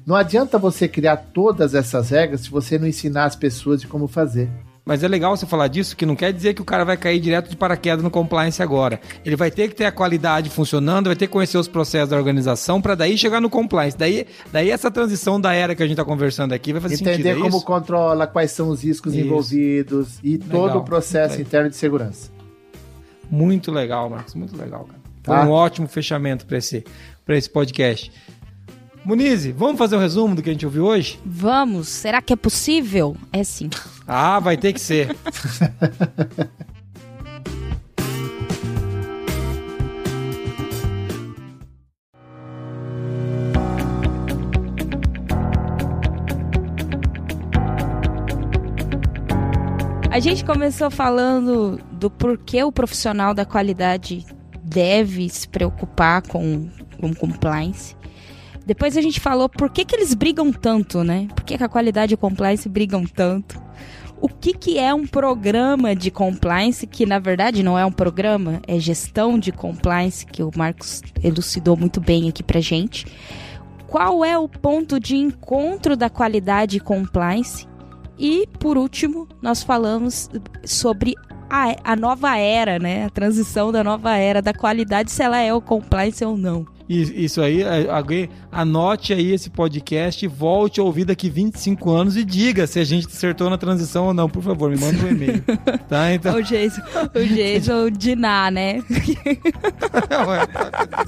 não 0.07 0.17
adianta 0.17 0.59
você 0.59 0.89
criar 0.89 1.17
todas 1.17 1.75
essas 1.75 2.11
regras 2.11 2.43
se 2.43 2.51
você 2.51 2.79
não 2.79 2.87
ensinar 2.87 3.25
as 3.25 3.37
pessoas 3.37 3.81
de 3.81 3.87
como 3.87 4.09
fazer. 4.09 4.49
Mas 4.85 5.05
é 5.05 5.09
legal 5.09 5.37
você 5.37 5.47
falar 5.47 5.69
disso, 5.69 5.97
que 5.97 6.05
não 6.05 6.17
quer 6.17 6.33
dizer 6.33 6.55
que 6.55 6.63
o 6.63 6.65
cara 6.65 6.85
vai 6.85 6.97
cair 6.97 7.21
direto 7.21 7.49
de 7.49 7.57
paraquedas 7.57 8.03
no 8.03 8.11
compliance 8.11 8.63
agora. 8.63 9.01
Ele 9.25 9.37
vai 9.37 9.51
ter 9.51 9.69
que 9.69 9.75
ter 9.75 9.85
a 9.85 9.93
qualidade 9.93 10.51
funcionando, 10.51 11.07
vai 11.07 11.15
ter 11.15 11.27
que 11.27 11.33
conhecer 11.33 11.59
os 11.59 11.69
processos 11.69 12.09
da 12.09 12.17
organização 12.17 12.81
para 12.81 12.95
daí 12.95 13.17
chegar 13.17 13.41
no 13.41 13.51
compliance. 13.51 13.97
Daí, 13.97 14.27
daí 14.51 14.71
essa 14.71 14.91
transição 14.91 15.41
da 15.41 15.53
era 15.53 15.75
que 15.75 15.83
a 15.83 15.87
gente 15.87 15.95
está 15.95 16.05
conversando 16.05 16.55
aqui 16.55 16.73
vai 16.73 16.81
fazer 16.81 16.95
Entender 16.95 17.11
sentido. 17.11 17.27
Entender 17.27 17.41
é 17.41 17.43
como 17.45 17.59
isso? 17.59 17.67
controla, 17.67 18.27
quais 18.27 18.51
são 18.51 18.69
os 18.69 18.83
riscos 18.83 19.15
isso. 19.15 19.25
envolvidos 19.25 20.19
e 20.25 20.39
legal. 20.39 20.49
todo 20.49 20.79
o 20.79 20.85
processo 20.85 21.41
interno 21.41 21.71
de 21.71 21.77
segurança. 21.77 22.31
Muito 23.31 23.71
legal, 23.71 24.11
Marcos, 24.11 24.35
muito 24.35 24.57
legal, 24.57 24.87
cara. 24.87 25.01
Tá? 25.23 25.37
Foi 25.37 25.49
um 25.49 25.53
ótimo 25.53 25.87
fechamento 25.87 26.47
para 26.47 26.59
esse, 26.59 26.85
esse 27.29 27.51
podcast. 27.51 28.11
Muniz, 29.05 29.47
vamos 29.47 29.79
fazer 29.79 29.97
o 29.97 29.99
um 29.99 30.03
resumo 30.03 30.35
do 30.35 30.43
que 30.43 30.51
a 30.51 30.53
gente 30.53 30.67
ouviu 30.67 30.85
hoje? 30.85 31.19
Vamos. 31.25 31.89
Será 31.89 32.21
que 32.21 32.33
é 32.35 32.37
possível? 32.37 33.17
É 33.33 33.43
sim. 33.43 33.71
Ah, 34.07 34.39
vai 34.41 34.57
ter 34.57 34.73
que 34.73 34.81
ser. 34.81 35.17
A 50.11 50.19
gente 50.19 50.45
começou 50.45 50.91
falando 50.91 51.81
do 51.93 52.11
porquê 52.11 52.63
o 52.63 52.71
profissional 52.71 53.33
da 53.33 53.47
qualidade 53.47 54.27
deve 54.63 55.29
se 55.31 55.49
preocupar 55.49 56.21
com, 56.23 56.69
com 57.01 57.15
compliance. 57.15 58.00
Depois 58.67 58.97
a 58.97 59.01
gente 59.01 59.21
falou 59.21 59.49
por 59.49 59.71
que, 59.71 59.85
que 59.85 59.95
eles 59.95 60.15
brigam 60.15 60.53
tanto, 60.53 61.03
né? 61.03 61.29
Por 61.35 61.45
que, 61.45 61.57
que 61.57 61.65
a 61.65 61.69
qualidade 61.69 62.15
e 62.15 62.17
compliance 62.17 62.69
brigam 62.69 63.05
tanto? 63.05 63.61
O 64.21 64.29
que, 64.29 64.53
que 64.53 64.79
é 64.79 64.93
um 64.93 65.07
programa 65.07 65.97
de 65.97 66.11
compliance, 66.11 66.87
que 66.87 67.07
na 67.07 67.19
verdade 67.19 67.63
não 67.63 67.79
é 67.79 67.87
um 67.87 67.93
programa, 67.93 68.61
é 68.67 68.79
gestão 68.79 69.39
de 69.39 69.51
compliance, 69.51 70.27
que 70.27 70.43
o 70.43 70.51
Marcos 70.55 71.01
elucidou 71.25 71.75
muito 71.75 72.01
bem 72.03 72.29
aqui 72.29 72.43
pra 72.43 72.61
gente. 72.61 73.07
Qual 73.87 74.25
é 74.25 74.39
o 74.39 74.47
ponto 74.47 75.01
de 75.01 75.17
encontro 75.17 75.97
da 75.97 76.11
qualidade 76.11 76.77
e 76.77 76.81
compliance? 76.81 77.67
E, 78.19 78.47
por 78.59 78.77
último, 78.77 79.27
nós 79.41 79.63
falamos 79.63 80.29
sobre 80.67 81.15
a, 81.49 81.93
a 81.93 81.97
nova 81.97 82.37
era, 82.37 82.79
né? 82.79 83.07
A 83.07 83.11
transição 83.11 83.73
da 83.73 83.83
nova 83.83 84.15
era 84.17 84.43
da 84.43 84.53
qualidade, 84.53 85.11
se 85.11 85.23
ela 85.23 85.41
é 85.41 85.53
o 85.53 85.63
compliance 85.63 86.23
ou 86.23 86.37
não. 86.37 86.67
Isso 86.91 87.41
aí, 87.41 87.63
alguém 87.89 88.29
anote 88.51 89.13
aí 89.13 89.33
esse 89.33 89.49
podcast, 89.49 90.27
volte 90.27 90.81
a 90.81 90.83
ouvir 90.83 91.05
daqui 91.05 91.31
25 91.31 91.89
anos 91.89 92.17
e 92.17 92.25
diga 92.25 92.67
se 92.67 92.81
a 92.81 92.85
gente 92.85 93.07
acertou 93.07 93.49
na 93.49 93.57
transição 93.57 94.07
ou 94.07 94.15
não, 94.15 94.29
por 94.29 94.43
favor, 94.43 94.69
me 94.71 94.77
manda 94.77 94.99
um 95.05 95.09
e-mail. 95.09 95.41
tá? 95.89 96.13
Então... 96.13 96.35
O 96.35 96.43
Jason, 96.43 96.83
o 97.15 97.25
Jason 97.25 97.91
Diná, 97.91 98.51
né? 98.51 98.83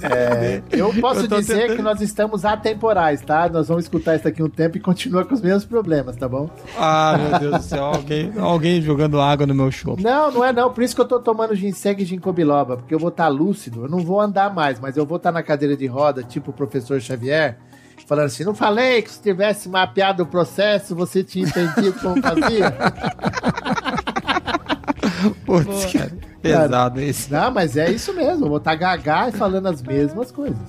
é, 0.03 0.61
eu 0.71 0.93
posso 1.01 1.25
eu 1.25 1.27
dizer 1.27 1.53
tentando... 1.53 1.75
que 1.75 1.81
nós 1.81 1.99
estamos 1.99 2.45
atemporais, 2.45 3.19
tá? 3.19 3.49
Nós 3.49 3.67
vamos 3.67 3.83
escutar 3.83 4.15
isso 4.15 4.23
daqui 4.23 4.41
um 4.41 4.49
tempo 4.49 4.77
e 4.77 4.79
continua 4.79 5.25
com 5.25 5.33
os 5.33 5.41
mesmos 5.41 5.65
problemas, 5.65 6.15
tá 6.15 6.29
bom? 6.29 6.49
Ah, 6.77 7.17
meu 7.17 7.39
Deus 7.41 7.57
do 7.57 7.67
céu, 7.67 7.83
alguém, 7.83 8.31
alguém 8.37 8.81
jogando 8.81 9.19
água 9.19 9.45
no 9.45 9.53
meu 9.53 9.69
show. 9.69 9.97
Não, 9.99 10.31
não 10.31 10.45
é 10.45 10.53
não, 10.53 10.71
por 10.71 10.81
isso 10.81 10.95
que 10.95 11.01
eu 11.01 11.07
tô 11.07 11.19
tomando 11.19 11.53
ginseng 11.53 12.01
e 12.01 12.05
ginkgo 12.05 12.31
biloba, 12.31 12.77
porque 12.77 12.95
eu 12.95 12.99
vou 12.99 13.09
estar 13.09 13.25
tá 13.25 13.29
lúcido, 13.29 13.83
eu 13.83 13.89
não 13.89 13.99
vou 13.99 14.21
andar 14.21 14.53
mais, 14.53 14.79
mas 14.79 14.95
eu 14.95 15.05
vou 15.05 15.17
estar 15.17 15.33
tá 15.33 15.39
na 15.39 15.43
cadeira 15.43 15.72
cadeira 15.73 15.77
de 15.77 15.87
roda, 15.87 16.23
tipo 16.23 16.51
o 16.51 16.53
professor 16.53 17.01
Xavier, 17.01 17.57
falando 18.07 18.25
assim: 18.25 18.43
não 18.43 18.53
falei 18.53 19.01
que 19.01 19.11
se 19.11 19.21
tivesse 19.21 19.67
mapeado 19.67 20.23
o 20.23 20.25
processo, 20.25 20.95
você 20.95 21.23
tinha 21.23 21.47
entendido 21.47 21.93
como 21.99 22.21
fazia? 22.21 22.73
Putz, 25.45 25.93
cara. 25.93 26.11
Pesado 26.41 26.99
esse. 26.99 27.31
Não, 27.31 27.51
mas 27.51 27.77
é 27.77 27.89
isso 27.89 28.13
mesmo. 28.13 28.47
Vou 28.49 28.57
estar 28.57 28.75
gaga 28.75 29.29
e 29.29 29.31
falando 29.31 29.67
as 29.67 29.81
mesmas 29.81 30.31
coisas. 30.31 30.59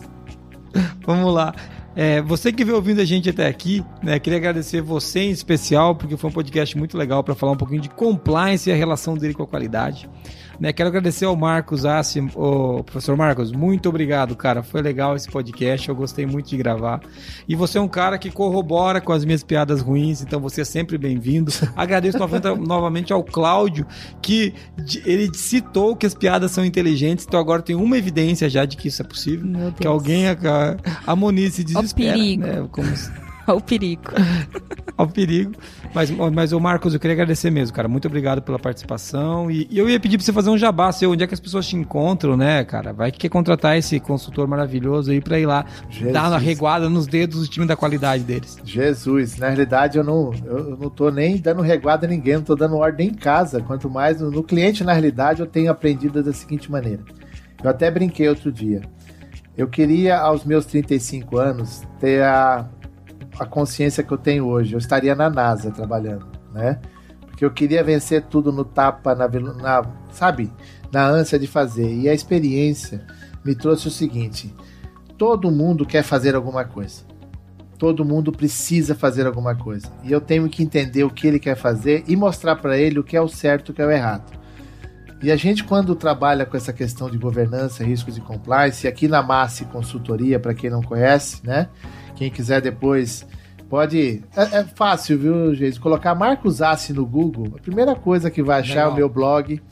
Vamos 1.05 1.35
lá. 1.35 1.53
É, 1.97 2.21
você 2.23 2.53
que 2.53 2.65
veio 2.65 2.77
ouvindo 2.77 3.01
a 3.01 3.05
gente 3.05 3.31
até 3.31 3.47
aqui, 3.47 3.85
né, 4.03 4.19
queria 4.19 4.39
agradecer 4.39 4.81
você 4.81 5.21
em 5.21 5.31
especial, 5.31 5.95
porque 5.95 6.17
foi 6.17 6.29
um 6.31 6.33
podcast 6.33 6.77
muito 6.77 6.99
legal 6.99 7.23
para 7.23 7.37
falar 7.37 7.53
um 7.53 7.57
pouquinho 7.57 7.81
de 7.81 7.89
compliance 7.89 8.69
e 8.69 8.73
a 8.73 8.77
relação 8.77 9.15
dele 9.15 9.35
com 9.35 9.45
a 9.45 9.47
qualidade. 9.47 10.09
Né, 10.65 10.73
quero 10.73 10.89
agradecer 10.89 11.27
ao 11.27 11.37
Marcos 11.37 11.85
Assi, 11.85 12.27
o 12.35 12.83
professor 12.83 13.15
Marcos, 13.19 13.53
muito 13.53 13.87
obrigado, 13.87 14.35
cara. 14.35 14.63
Foi 14.63 14.81
legal 14.81 15.15
esse 15.15 15.31
podcast, 15.31 15.87
eu 15.87 15.95
gostei 15.95 16.25
muito 16.25 16.49
de 16.49 16.57
gravar. 16.57 17.03
E 17.47 17.55
você 17.55 17.77
é 17.77 17.81
um 17.83 17.87
cara 17.87 18.17
que 18.17 18.31
corrobora 18.31 18.99
com 18.99 19.13
as 19.13 19.27
minhas 19.27 19.45
piadas 19.45 19.83
ruins, 19.83 20.23
então 20.23 20.41
você 20.41 20.63
é 20.63 20.65
sempre 20.65 20.97
bem-vindo. 20.97 21.53
Agradeço 21.77 22.17
novamente 22.67 23.13
ao 23.13 23.23
Cláudio, 23.23 23.87
que 24.23 24.55
ele 25.05 25.31
citou 25.35 25.95
que 25.95 26.07
as 26.07 26.15
piadas 26.15 26.51
são 26.53 26.65
inteligentes, 26.65 27.27
então 27.29 27.39
agora 27.39 27.61
tem 27.61 27.77
uma 27.77 27.99
evidência 27.99 28.49
já 28.49 28.65
de 28.65 28.79
que 28.79 28.89
isso 28.89 29.03
é 29.03 29.05
possível. 29.05 29.47
Que 29.79 29.87
alguém, 29.87 30.29
a, 30.29 30.35
a 31.07 31.15
Moniz 31.15 31.57
se 31.57 31.63
desespera. 31.63 32.13
O 32.13 32.15
perigo. 32.15 32.43
Né, 32.43 32.69
como 32.73 32.89
Ao 33.47 33.61
perigo. 33.61 34.11
Ao 34.97 35.09
perigo. 35.09 35.53
Mas, 35.93 36.11
mas 36.11 36.53
o 36.53 36.61
Marcos, 36.61 36.95
eu 36.95 37.01
queria 37.01 37.15
agradecer 37.15 37.51
mesmo, 37.51 37.75
cara. 37.75 37.89
Muito 37.89 38.07
obrigado 38.07 38.41
pela 38.41 38.59
participação. 38.59 39.51
E, 39.51 39.67
e 39.71 39.79
eu 39.79 39.89
ia 39.89 39.99
pedir 39.99 40.17
pra 40.17 40.25
você 40.25 40.33
fazer 40.33 40.51
um 40.51 40.59
jabá 40.59 40.93
seu, 40.93 41.11
onde 41.11 41.25
é 41.25 41.27
que 41.27 41.35
as 41.35 41.41
pessoas 41.41 41.67
te 41.67 41.77
encontram, 41.77 42.37
né, 42.37 42.65
cara? 42.65 42.93
Vai 42.93 43.11
que 43.11 43.19
quer 43.19 43.29
contratar 43.29 43.77
esse 43.77 43.99
consultor 44.01 44.47
maravilhoso 44.47 45.11
aí 45.11 45.21
pra 45.21 45.39
ir 45.39 45.47
lá 45.47 45.67
Jesus. 45.91 46.13
dar 46.13 46.29
uma 46.29 46.39
reguada 46.39 46.89
nos 46.89 47.07
dedos 47.07 47.41
do 47.41 47.49
time 47.49 47.67
da 47.67 47.77
qualidade 47.77 48.23
deles. 48.23 48.57
Jesus, 48.65 49.37
na 49.37 49.49
realidade 49.49 49.99
eu 49.99 50.05
não, 50.05 50.33
eu 50.45 50.77
não 50.77 50.91
tô 50.91 51.11
nem 51.11 51.37
dando 51.37 51.63
reguada 51.63 52.07
a 52.07 52.09
ninguém, 52.09 52.35
não 52.35 52.43
tô 52.43 52.55
dando 52.55 52.77
ordem 52.77 53.09
em 53.09 53.15
casa. 53.15 53.61
Quanto 53.61 53.91
mais 53.91 54.21
no, 54.21 54.31
no 54.31 54.43
cliente, 54.43 54.85
na 54.85 54.93
realidade, 54.93 55.41
eu 55.41 55.47
tenho 55.47 55.71
aprendido 55.71 56.23
da 56.23 56.33
seguinte 56.33 56.71
maneira. 56.71 57.03
Eu 57.63 57.71
até 57.71 57.91
brinquei 57.91 58.29
outro 58.29 58.53
dia. 58.53 58.83
Eu 59.57 59.69
queria, 59.69 60.19
aos 60.19 60.45
meus 60.45 60.67
35 60.67 61.39
anos, 61.39 61.83
ter 62.01 62.23
a, 62.23 62.69
a 63.39 63.47
consciência 63.47 64.03
que 64.03 64.13
eu 64.13 64.19
tenho 64.19 64.47
hoje. 64.47 64.75
Eu 64.75 64.79
estaria 64.79 65.15
na 65.15 65.29
NASA 65.29 65.71
trabalhando, 65.71 66.27
né? 66.53 66.81
Porque 67.21 67.45
eu 67.45 67.51
queria 67.51 67.83
vencer 67.83 68.23
tudo 68.23 68.53
no 68.53 68.65
tapa, 68.65 69.15
na, 69.15 69.29
na 69.29 69.83
sabe? 70.13 70.53
Na 70.93 71.07
ânsia 71.07 71.39
de 71.39 71.47
fazer. 71.47 71.93
E 71.93 72.09
a 72.09 72.15
experiência 72.15 73.05
me 73.45 73.55
trouxe 73.55 73.89
o 73.89 73.91
seguinte: 73.91 74.55
todo 75.19 75.51
mundo 75.51 75.85
quer 75.85 76.03
fazer 76.03 76.35
alguma 76.35 76.65
coisa. 76.65 77.03
Todo 77.77 78.05
mundo 78.05 78.31
precisa 78.31 78.95
fazer 78.95 79.27
alguma 79.27 79.55
coisa. 79.55 79.89
E 80.05 80.13
eu 80.13 80.21
tenho 80.21 80.49
que 80.49 80.63
entender 80.63 81.03
o 81.03 81.11
que 81.11 81.27
ele 81.27 81.41
quer 81.41 81.57
fazer 81.57 82.05
e 82.07 82.15
mostrar 82.15 82.57
para 82.57 82.79
ele 82.79 83.01
o 83.01 83.05
que 83.05 83.17
é 83.17 83.21
o 83.21 83.29
certo 83.29 83.69
e 83.69 83.73
o 83.73 83.75
que 83.75 83.83
é 83.83 83.87
o 83.87 83.91
errado. 83.91 84.33
E 85.25 85.33
a 85.33 85.37
gente, 85.37 85.65
quando 85.65 85.95
trabalha 85.95 86.45
com 86.45 86.57
essa 86.57 86.73
questão 86.73 87.09
de 87.09 87.17
governança, 87.17 87.83
riscos 87.83 88.17
e 88.17 88.21
compliance, 88.21 88.87
aqui 88.87 89.09
na 89.09 89.23
Massi 89.23 89.65
Consultoria, 89.65 90.39
para 90.39 90.55
quem 90.55 90.69
não 90.69 90.83
conhece, 90.83 91.41
né? 91.43 91.69
Quem 92.15 92.31
quiser 92.31 92.61
depois 92.61 93.27
pode. 93.69 94.23
É, 94.37 94.59
é 94.59 94.65
fácil, 94.65 95.19
viu, 95.19 95.55
gente? 95.55 95.81
Colocar 95.81 96.15
Marcos 96.15 96.63
Assi 96.63 96.93
no 96.93 97.05
Google, 97.05 97.55
a 97.57 97.61
primeira 97.61 97.95
coisa 97.95 98.31
que 98.31 98.43
vai 98.43 98.61
achar 98.61 98.75
Legal. 98.75 98.91
é 98.91 98.93
o 98.93 98.97
meu 98.97 99.09
blog. 99.09 99.63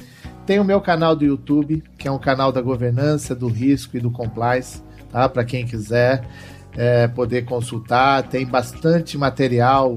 Tem 0.45 0.59
o 0.59 0.64
meu 0.64 0.80
canal 0.80 1.14
do 1.14 1.24
YouTube, 1.24 1.84
que 1.97 2.09
é 2.09 2.11
um 2.11 2.18
canal 2.18 2.51
da 2.51 2.61
governança, 2.61 3.32
do 3.32 3.47
risco 3.47 3.97
e 3.97 4.01
do 4.01 4.11
compliance, 4.11 4.82
tá? 5.09 5.28
Para 5.28 5.45
quem 5.45 5.64
quiser 5.64 6.26
é, 6.76 7.07
poder 7.07 7.45
consultar. 7.45 8.24
Tem 8.24 8.45
bastante 8.45 9.16
material, 9.16 9.97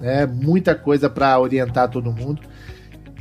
né? 0.00 0.26
muita 0.26 0.74
coisa 0.74 1.08
para 1.08 1.38
orientar 1.38 1.88
todo 1.88 2.10
mundo. 2.10 2.42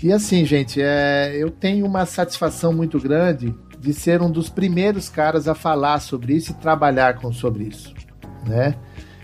E 0.02 0.12
assim, 0.12 0.44
gente, 0.44 0.82
é, 0.82 1.36
eu 1.36 1.52
tenho 1.52 1.86
uma 1.86 2.06
satisfação 2.06 2.74
muito 2.74 3.00
grande 3.00 3.54
de 3.80 3.94
ser 3.94 4.24
um 4.24 4.32
dos 4.32 4.50
primeiros 4.50 5.08
caras 5.08 5.48
a 5.48 5.54
falar 5.54 6.00
sobre 6.00 6.34
isso 6.34 6.52
e 6.52 6.56
trabalhar 6.56 7.20
com 7.20 7.32
sobre 7.32 7.66
isso 7.66 7.94
né? 8.48 8.76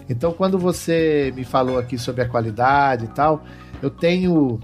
Então, 0.09 0.34
quando 0.34 0.59
você 0.59 1.32
me 1.36 1.43
falou 1.43 1.78
aqui 1.78 1.97
sobre 1.97 2.22
a 2.22 2.28
qualidade 2.28 3.05
e 3.05 3.07
tal, 3.09 3.43
eu 3.82 3.89
tenho 3.89 4.59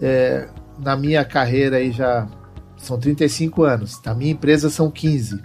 é, 0.00 0.48
na 0.78 0.96
minha 0.96 1.24
carreira 1.24 1.76
aí 1.76 1.90
já 1.90 2.28
são 2.76 2.98
35 2.98 3.62
anos, 3.62 4.00
na 4.04 4.14
minha 4.14 4.32
empresa 4.32 4.68
são 4.70 4.90
15. 4.90 5.40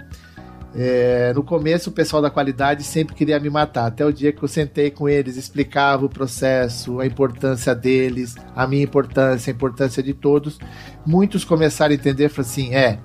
É, 0.75 1.33
no 1.33 1.41
começo, 1.41 1.89
o 1.89 1.93
pessoal 1.93 2.21
da 2.21 2.29
qualidade 2.29 2.83
sempre 2.83 3.15
queria 3.15 3.39
me 3.39 3.49
matar, 3.49 3.87
até 3.87 4.05
o 4.05 4.13
dia 4.13 4.31
que 4.31 4.43
eu 4.43 4.47
sentei 4.47 4.91
com 4.91 5.09
eles, 5.09 5.35
explicava 5.35 6.05
o 6.05 6.09
processo, 6.09 6.99
a 6.99 7.07
importância 7.07 7.73
deles, 7.73 8.35
a 8.55 8.67
minha 8.67 8.83
importância, 8.83 9.51
a 9.51 9.55
importância 9.55 10.03
de 10.03 10.13
todos. 10.13 10.59
Muitos 11.05 11.43
começaram 11.43 11.91
a 11.91 11.95
entender, 11.95 12.29
falaram 12.29 12.51
assim: 12.51 12.75
é, 12.75 12.99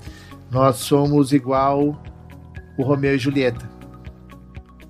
nós 0.51 0.77
somos 0.77 1.33
igual 1.33 2.03
o 2.77 2.83
Romeu 2.83 3.15
e 3.15 3.19
Julieta. 3.19 3.74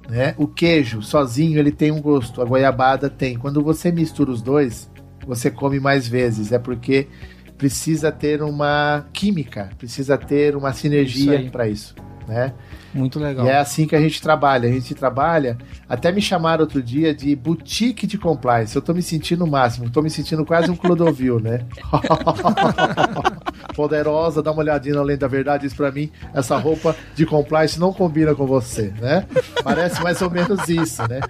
Né? 0.09 0.35
O 0.37 0.47
queijo 0.47 1.03
sozinho 1.03 1.59
ele 1.59 1.73
tem 1.73 1.91
um 1.91 2.01
gosto, 2.01 2.43
a 2.43 2.45
goiabada 2.45 3.09
tem. 3.09 3.37
Quando 3.37 3.63
você 3.63 3.91
mistura 3.91 4.31
os 4.31 4.43
dois, 4.43 4.91
você 5.27 5.51
come 5.51 5.81
mais 5.81 6.07
vezes. 6.07 6.53
É 6.53 6.59
porque 6.59 7.09
precisa 7.57 8.13
ter 8.13 8.43
uma 8.43 9.07
química, 9.13 9.71
precisa 9.79 10.19
ter 10.19 10.57
uma 10.57 10.73
sinergia 10.73 11.51
para 11.51 11.69
isso, 11.69 11.95
né? 12.29 12.53
Muito 12.95 13.19
legal. 13.19 13.45
E 13.45 13.49
é 13.49 13.59
assim 13.59 13.87
que 13.87 13.97
a 13.97 14.01
gente 14.01 14.23
trabalha. 14.23 14.69
A 14.69 14.73
gente 14.73 14.95
trabalha. 14.95 15.59
Até 15.89 16.13
me 16.13 16.23
chamaram 16.23 16.63
outro 16.63 16.81
dia 16.81 17.13
de 17.13 17.35
boutique 17.35 18.07
de 18.07 18.17
compliance. 18.17 18.77
Eu 18.77 18.81
tô 18.81 18.95
me 18.95 19.03
sentindo 19.03 19.45
o 19.45 19.51
máximo. 19.51 19.91
Tô 19.91 20.01
me 20.01 20.09
sentindo 20.09 20.45
quase 20.45 20.71
um 20.71 20.77
Clodovil, 20.77 21.41
né? 21.41 21.67
Poderosa, 23.75 24.41
dá 24.41 24.53
uma 24.53 24.61
olhadinha 24.61 24.97
além 24.99 25.19
da 25.19 25.27
verdade. 25.27 25.67
Isso 25.67 25.75
pra 25.75 25.91
mim, 25.91 26.09
essa 26.33 26.57
roupa 26.57 26.95
de 27.17 27.27
compliance 27.27 27.81
não 27.81 27.93
combina 27.93 28.33
com 28.33 28.47
você, 28.47 28.95
né? 29.01 29.27
Parece 29.65 30.01
mais 30.01 30.23
ou 30.23 30.31
menos 30.31 30.69
isso, 30.69 31.03
né? 31.09 31.21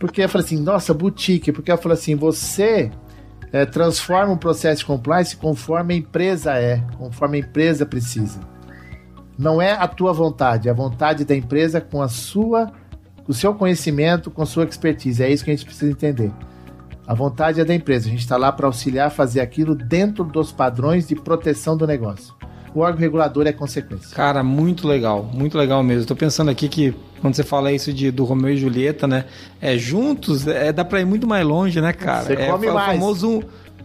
Porque 0.00 0.22
eu 0.22 0.28
falei 0.28 0.44
assim, 0.44 0.60
nossa, 0.60 0.92
boutique. 0.92 1.52
Porque 1.52 1.70
eu 1.70 1.78
falei 1.78 1.96
assim, 1.96 2.16
você 2.16 2.90
é, 3.52 3.64
transforma 3.64 4.32
um 4.32 4.36
processo 4.36 4.80
de 4.80 4.86
compliance 4.86 5.36
conforme 5.36 5.94
a 5.94 5.96
empresa 5.96 6.54
é, 6.58 6.82
conforme 6.98 7.36
a 7.36 7.40
empresa 7.40 7.86
precisa. 7.86 8.40
Não 9.38 9.60
é 9.60 9.72
a 9.72 9.88
tua 9.88 10.12
vontade, 10.12 10.68
é 10.68 10.70
a 10.70 10.74
vontade 10.74 11.24
da 11.24 11.34
empresa 11.34 11.80
com 11.80 12.00
a 12.00 12.08
sua, 12.08 12.70
com 13.24 13.32
o 13.32 13.34
seu 13.34 13.54
conhecimento, 13.54 14.30
com 14.30 14.42
a 14.42 14.46
sua 14.46 14.64
expertise. 14.64 15.22
É 15.22 15.30
isso 15.30 15.44
que 15.44 15.50
a 15.50 15.54
gente 15.54 15.66
precisa 15.66 15.90
entender. 15.90 16.32
A 17.06 17.14
vontade 17.14 17.60
é 17.60 17.64
da 17.64 17.74
empresa. 17.74 18.06
A 18.06 18.10
gente 18.10 18.20
está 18.20 18.36
lá 18.36 18.50
para 18.50 18.66
auxiliar 18.66 19.08
a 19.08 19.10
fazer 19.10 19.40
aquilo 19.40 19.74
dentro 19.74 20.24
dos 20.24 20.52
padrões 20.52 21.06
de 21.06 21.14
proteção 21.14 21.76
do 21.76 21.86
negócio. 21.86 22.34
O 22.74 22.80
órgão 22.80 23.00
regulador 23.00 23.46
é 23.46 23.52
consequência. 23.52 24.16
Cara, 24.16 24.42
muito 24.42 24.88
legal, 24.88 25.22
muito 25.32 25.56
legal 25.56 25.82
mesmo. 25.82 26.02
Estou 26.02 26.16
pensando 26.16 26.50
aqui 26.50 26.68
que 26.68 26.94
quando 27.20 27.34
você 27.34 27.44
fala 27.44 27.70
isso 27.70 27.92
de, 27.92 28.10
do 28.10 28.24
Romeu 28.24 28.50
e 28.50 28.56
Julieta, 28.56 29.06
né? 29.06 29.26
É 29.60 29.78
juntos, 29.78 30.46
é, 30.46 30.72
dá 30.72 30.84
para 30.84 31.00
ir 31.00 31.04
muito 31.04 31.26
mais 31.26 31.46
longe, 31.46 31.80
né, 31.80 31.92
cara? 31.92 32.24
Você 32.24 32.32
é, 32.32 32.50
come 32.50 32.66
é 32.66 32.72
mais. 32.72 32.88
o 32.88 32.92
famoso 32.92 33.42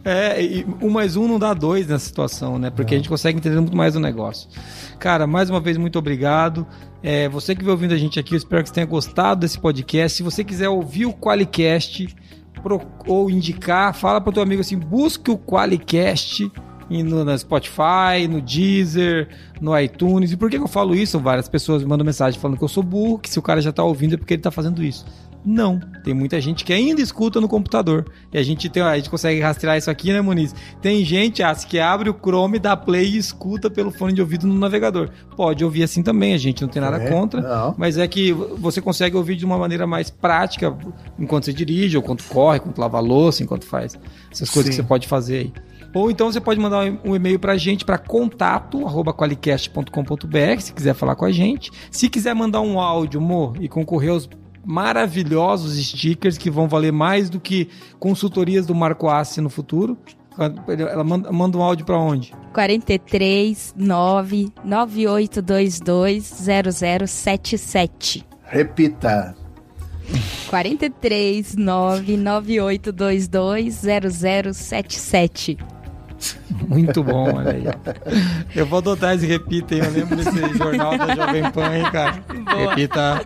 é, 0.09 0.65
um 0.81 0.89
mais 0.89 1.15
um 1.15 1.27
não 1.27 1.37
dá 1.37 1.53
dois 1.53 1.87
nessa 1.87 2.05
situação, 2.05 2.57
né? 2.57 2.69
Porque 2.69 2.93
não. 2.93 2.97
a 2.97 2.99
gente 2.99 3.09
consegue 3.09 3.37
entender 3.37 3.55
muito 3.55 3.75
mais 3.75 3.95
o 3.95 3.99
negócio. 3.99 4.49
Cara, 4.97 5.27
mais 5.27 5.49
uma 5.49 5.59
vez, 5.59 5.77
muito 5.77 5.99
obrigado. 5.99 6.65
É, 7.01 7.29
você 7.29 7.55
que 7.55 7.61
veio 7.61 7.71
ouvindo 7.71 7.93
a 7.93 7.97
gente 7.97 8.19
aqui, 8.19 8.33
eu 8.33 8.37
espero 8.37 8.63
que 8.63 8.69
você 8.69 8.75
tenha 8.75 8.85
gostado 8.85 9.41
desse 9.41 9.59
podcast. 9.59 10.17
Se 10.17 10.23
você 10.23 10.43
quiser 10.43 10.69
ouvir 10.69 11.05
o 11.05 11.13
Qualicast 11.13 12.15
pro, 12.61 12.81
ou 13.07 13.29
indicar, 13.29 13.93
fala 13.93 14.19
para 14.19 14.29
o 14.29 14.33
teu 14.33 14.43
amigo 14.43 14.61
assim, 14.61 14.77
busque 14.77 15.31
o 15.31 15.37
Qualicast 15.37 16.51
no, 16.89 17.23
no 17.23 17.37
Spotify, 17.37 18.27
no 18.29 18.41
Deezer, 18.41 19.29
no 19.61 19.77
iTunes. 19.79 20.31
E 20.31 20.37
por 20.37 20.49
que 20.49 20.57
eu 20.57 20.67
falo 20.67 20.95
isso? 20.95 21.19
Várias 21.19 21.47
pessoas 21.47 21.83
me 21.83 21.89
mandam 21.89 22.05
mensagem 22.05 22.39
falando 22.39 22.57
que 22.57 22.63
eu 22.63 22.67
sou 22.67 22.83
burro, 22.83 23.19
que 23.19 23.29
se 23.29 23.37
o 23.37 23.41
cara 23.41 23.61
já 23.61 23.69
está 23.69 23.83
ouvindo 23.83 24.15
é 24.15 24.17
porque 24.17 24.33
ele 24.33 24.39
está 24.39 24.51
fazendo 24.51 24.83
isso. 24.83 25.05
Não, 25.45 25.79
tem 26.03 26.13
muita 26.13 26.39
gente 26.41 26.65
que 26.65 26.73
ainda 26.73 27.01
escuta 27.01 27.39
no 27.39 27.47
computador. 27.47 28.05
E 28.31 28.37
a 28.37 28.43
gente 28.43 28.69
tem, 28.69 28.83
a 28.83 28.95
gente 28.97 29.09
consegue 29.09 29.39
rastrear 29.39 29.77
isso 29.77 29.89
aqui, 29.89 30.11
né, 30.11 30.21
Muniz? 30.21 30.53
Tem 30.81 31.03
gente 31.05 31.41
ah, 31.41 31.55
que 31.55 31.79
abre 31.79 32.09
o 32.09 32.13
Chrome, 32.13 32.59
dá 32.59 32.75
play 32.75 33.05
e 33.05 33.17
escuta 33.17 33.69
pelo 33.69 33.91
fone 33.91 34.13
de 34.13 34.21
ouvido 34.21 34.45
no 34.45 34.53
navegador. 34.53 35.09
Pode 35.35 35.63
ouvir 35.63 35.83
assim 35.83 36.03
também, 36.03 36.33
a 36.33 36.37
gente 36.37 36.61
não 36.61 36.69
tem 36.69 36.81
nada 36.81 36.97
é, 36.97 37.09
contra, 37.09 37.41
não. 37.41 37.75
mas 37.77 37.97
é 37.97 38.07
que 38.07 38.33
você 38.33 38.81
consegue 38.81 39.15
ouvir 39.15 39.35
de 39.35 39.45
uma 39.45 39.57
maneira 39.57 39.87
mais 39.87 40.09
prática 40.09 40.75
enquanto 41.17 41.45
você 41.45 41.53
dirige, 41.53 41.97
ou 41.97 42.03
enquanto 42.03 42.23
corre, 42.25 42.57
enquanto 42.57 42.77
lava 42.77 42.99
louça, 42.99 43.41
enquanto 43.41 43.65
faz 43.65 43.97
essas 44.31 44.49
coisas 44.49 44.73
Sim. 44.73 44.81
que 44.81 44.83
você 44.83 44.87
pode 44.87 45.07
fazer 45.07 45.37
aí. 45.37 45.53
Ou 45.93 46.09
então 46.11 46.31
você 46.31 46.39
pode 46.39 46.59
mandar 46.59 46.85
um 47.03 47.15
e-mail 47.15 47.39
pra 47.39 47.57
gente 47.57 47.83
para 47.83 47.97
contato@qualicast.com.br, 47.97 50.59
se 50.59 50.71
quiser 50.73 50.93
falar 50.93 51.15
com 51.15 51.25
a 51.25 51.31
gente. 51.31 51.71
Se 51.89 52.07
quiser 52.09 52.35
mandar 52.35 52.61
um 52.61 52.79
áudio, 52.79 53.19
amor, 53.19 53.55
e 53.59 53.67
concorrer 53.67 54.11
aos 54.11 54.29
maravilhosos 54.65 55.77
stickers 55.85 56.37
que 56.37 56.49
vão 56.49 56.67
valer 56.67 56.91
mais 56.91 57.29
do 57.29 57.39
que 57.39 57.69
consultorias 57.99 58.65
do 58.65 58.75
Marco 58.75 59.09
Assi 59.09 59.41
no 59.41 59.49
futuro. 59.49 59.97
Ela 60.67 61.03
manda, 61.03 61.31
manda 61.31 61.57
um 61.57 61.61
áudio 61.61 61.85
para 61.85 61.97
onde? 61.97 62.33
43 62.53 63.73
9 63.75 64.53
9822 64.63 66.23
0077. 67.07 68.25
Repita. 68.43 69.35
43 70.49 71.55
9 71.55 72.17
9822 72.17 73.81
0077. 74.53 75.57
Muito 76.67 77.03
bom, 77.03 77.35
olha 77.35 77.51
aí. 77.51 77.63
Eu 78.55 78.65
vou 78.65 78.79
adotar 78.79 79.15
esse 79.15 79.25
repita, 79.25 79.75
hein? 79.75 79.81
Eu 79.83 79.91
lembro 79.91 80.15
desse 80.15 80.57
jornal 80.57 80.97
da 80.97 81.15
Jovem 81.15 81.51
Pan, 81.51 81.75
hein, 81.75 81.91
cara? 81.91 82.23
Boa. 82.45 82.69
Repita. 82.69 83.21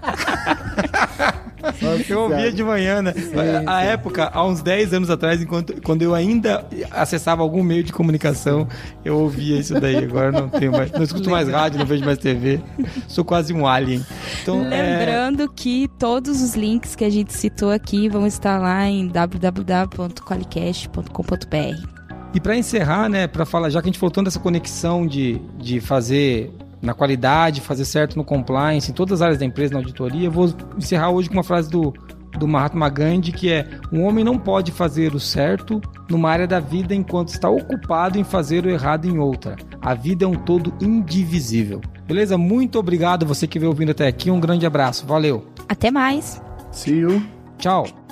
eu 2.10 2.22
ouvia 2.22 2.52
de 2.52 2.64
manhã, 2.64 3.02
né? 3.02 3.14
Sim, 3.14 3.32
a 3.66 3.82
sim. 3.82 3.88
época, 3.88 4.30
há 4.34 4.46
uns 4.46 4.62
10 4.62 4.94
anos 4.94 5.10
atrás, 5.10 5.42
enquanto, 5.42 5.82
quando 5.82 6.02
eu 6.02 6.14
ainda 6.14 6.68
acessava 6.92 7.42
algum 7.42 7.64
meio 7.64 7.84
de 7.84 7.94
comunicação, 7.94 8.68
eu 9.04 9.18
ouvia 9.18 9.60
isso 9.60 9.74
daí. 9.80 10.04
Agora 10.04 10.32
não 10.32 10.50
tenho 10.50 10.72
mais, 10.72 10.92
não 10.92 11.04
escuto 11.04 11.30
mais 11.30 11.50
rádio, 11.50 11.80
não 11.80 11.86
vejo 11.86 12.06
mais 12.06 12.18
TV. 12.18 12.62
Sou 13.08 13.24
quase 13.24 13.54
um 13.54 13.68
alien. 13.68 14.04
Então, 14.42 14.66
é, 14.72 15.00
Lembrando 15.00 15.44
é... 15.44 15.48
que 15.56 15.88
todos 15.98 16.42
os 16.42 16.56
links 16.56 16.96
que 16.96 17.06
a 17.06 17.10
gente 17.10 17.34
citou 17.34 17.72
aqui 17.72 18.10
vão 18.10 18.28
estar 18.28 18.60
lá 18.60 18.86
em 18.86 19.08
www.qualicast.com.br. 19.08 21.93
E 22.34 22.40
para 22.40 22.56
encerrar, 22.58 23.08
né, 23.10 23.28
para 23.28 23.46
falar, 23.46 23.70
já 23.70 23.82
que 23.82 23.88
a 23.88 23.92
gente 23.92 24.00
falou 24.00 24.12
tanto 24.12 24.26
dessa 24.26 24.40
conexão 24.40 25.06
de, 25.06 25.40
de 25.58 25.80
fazer 25.80 26.52
na 26.82 26.94
qualidade, 26.94 27.62
fazer 27.62 27.86
certo 27.86 28.18
no 28.18 28.26
compliance, 28.26 28.92
em 28.92 28.94
todas 28.94 29.14
as 29.14 29.22
áreas 29.22 29.40
da 29.40 29.46
empresa, 29.46 29.74
na 29.74 29.80
auditoria, 29.80 30.28
eu 30.28 30.32
vou 30.32 30.54
encerrar 30.78 31.12
hoje 31.12 31.30
com 31.30 31.36
uma 31.36 31.44
frase 31.44 31.70
do, 31.70 31.94
do 32.38 32.48
Mahatma 32.48 32.90
Gandhi 32.90 33.32
que 33.32 33.52
é: 33.52 33.68
um 33.92 34.04
homem 34.04 34.24
não 34.24 34.38
pode 34.38 34.72
fazer 34.72 35.14
o 35.14 35.20
certo 35.20 35.82
numa 36.10 36.30
área 36.30 36.48
da 36.48 36.60
vida 36.60 36.94
enquanto 36.94 37.30
está 37.30 37.50
ocupado 37.50 38.20
em 38.20 38.24
fazer 38.24 38.66
o 38.66 38.70
errado 38.70 39.06
em 39.06 39.18
outra. 39.18 39.56
A 39.82 39.94
vida 39.94 40.26
é 40.26 40.28
um 40.28 40.36
todo 40.36 40.74
indivisível. 40.82 41.82
Beleza? 42.06 42.38
Muito 42.38 42.78
obrigado 42.78 43.26
você 43.26 43.48
que 43.48 43.60
veio 43.60 43.72
ouvindo 43.72 43.92
até 43.92 44.08
aqui. 44.08 44.30
Um 44.30 44.40
grande 44.40 44.66
abraço. 44.66 45.06
Valeu. 45.06 45.46
Até 45.70 45.90
mais. 45.90 46.42
See 46.72 47.00
you. 47.00 47.24
Tchau. 47.58 48.03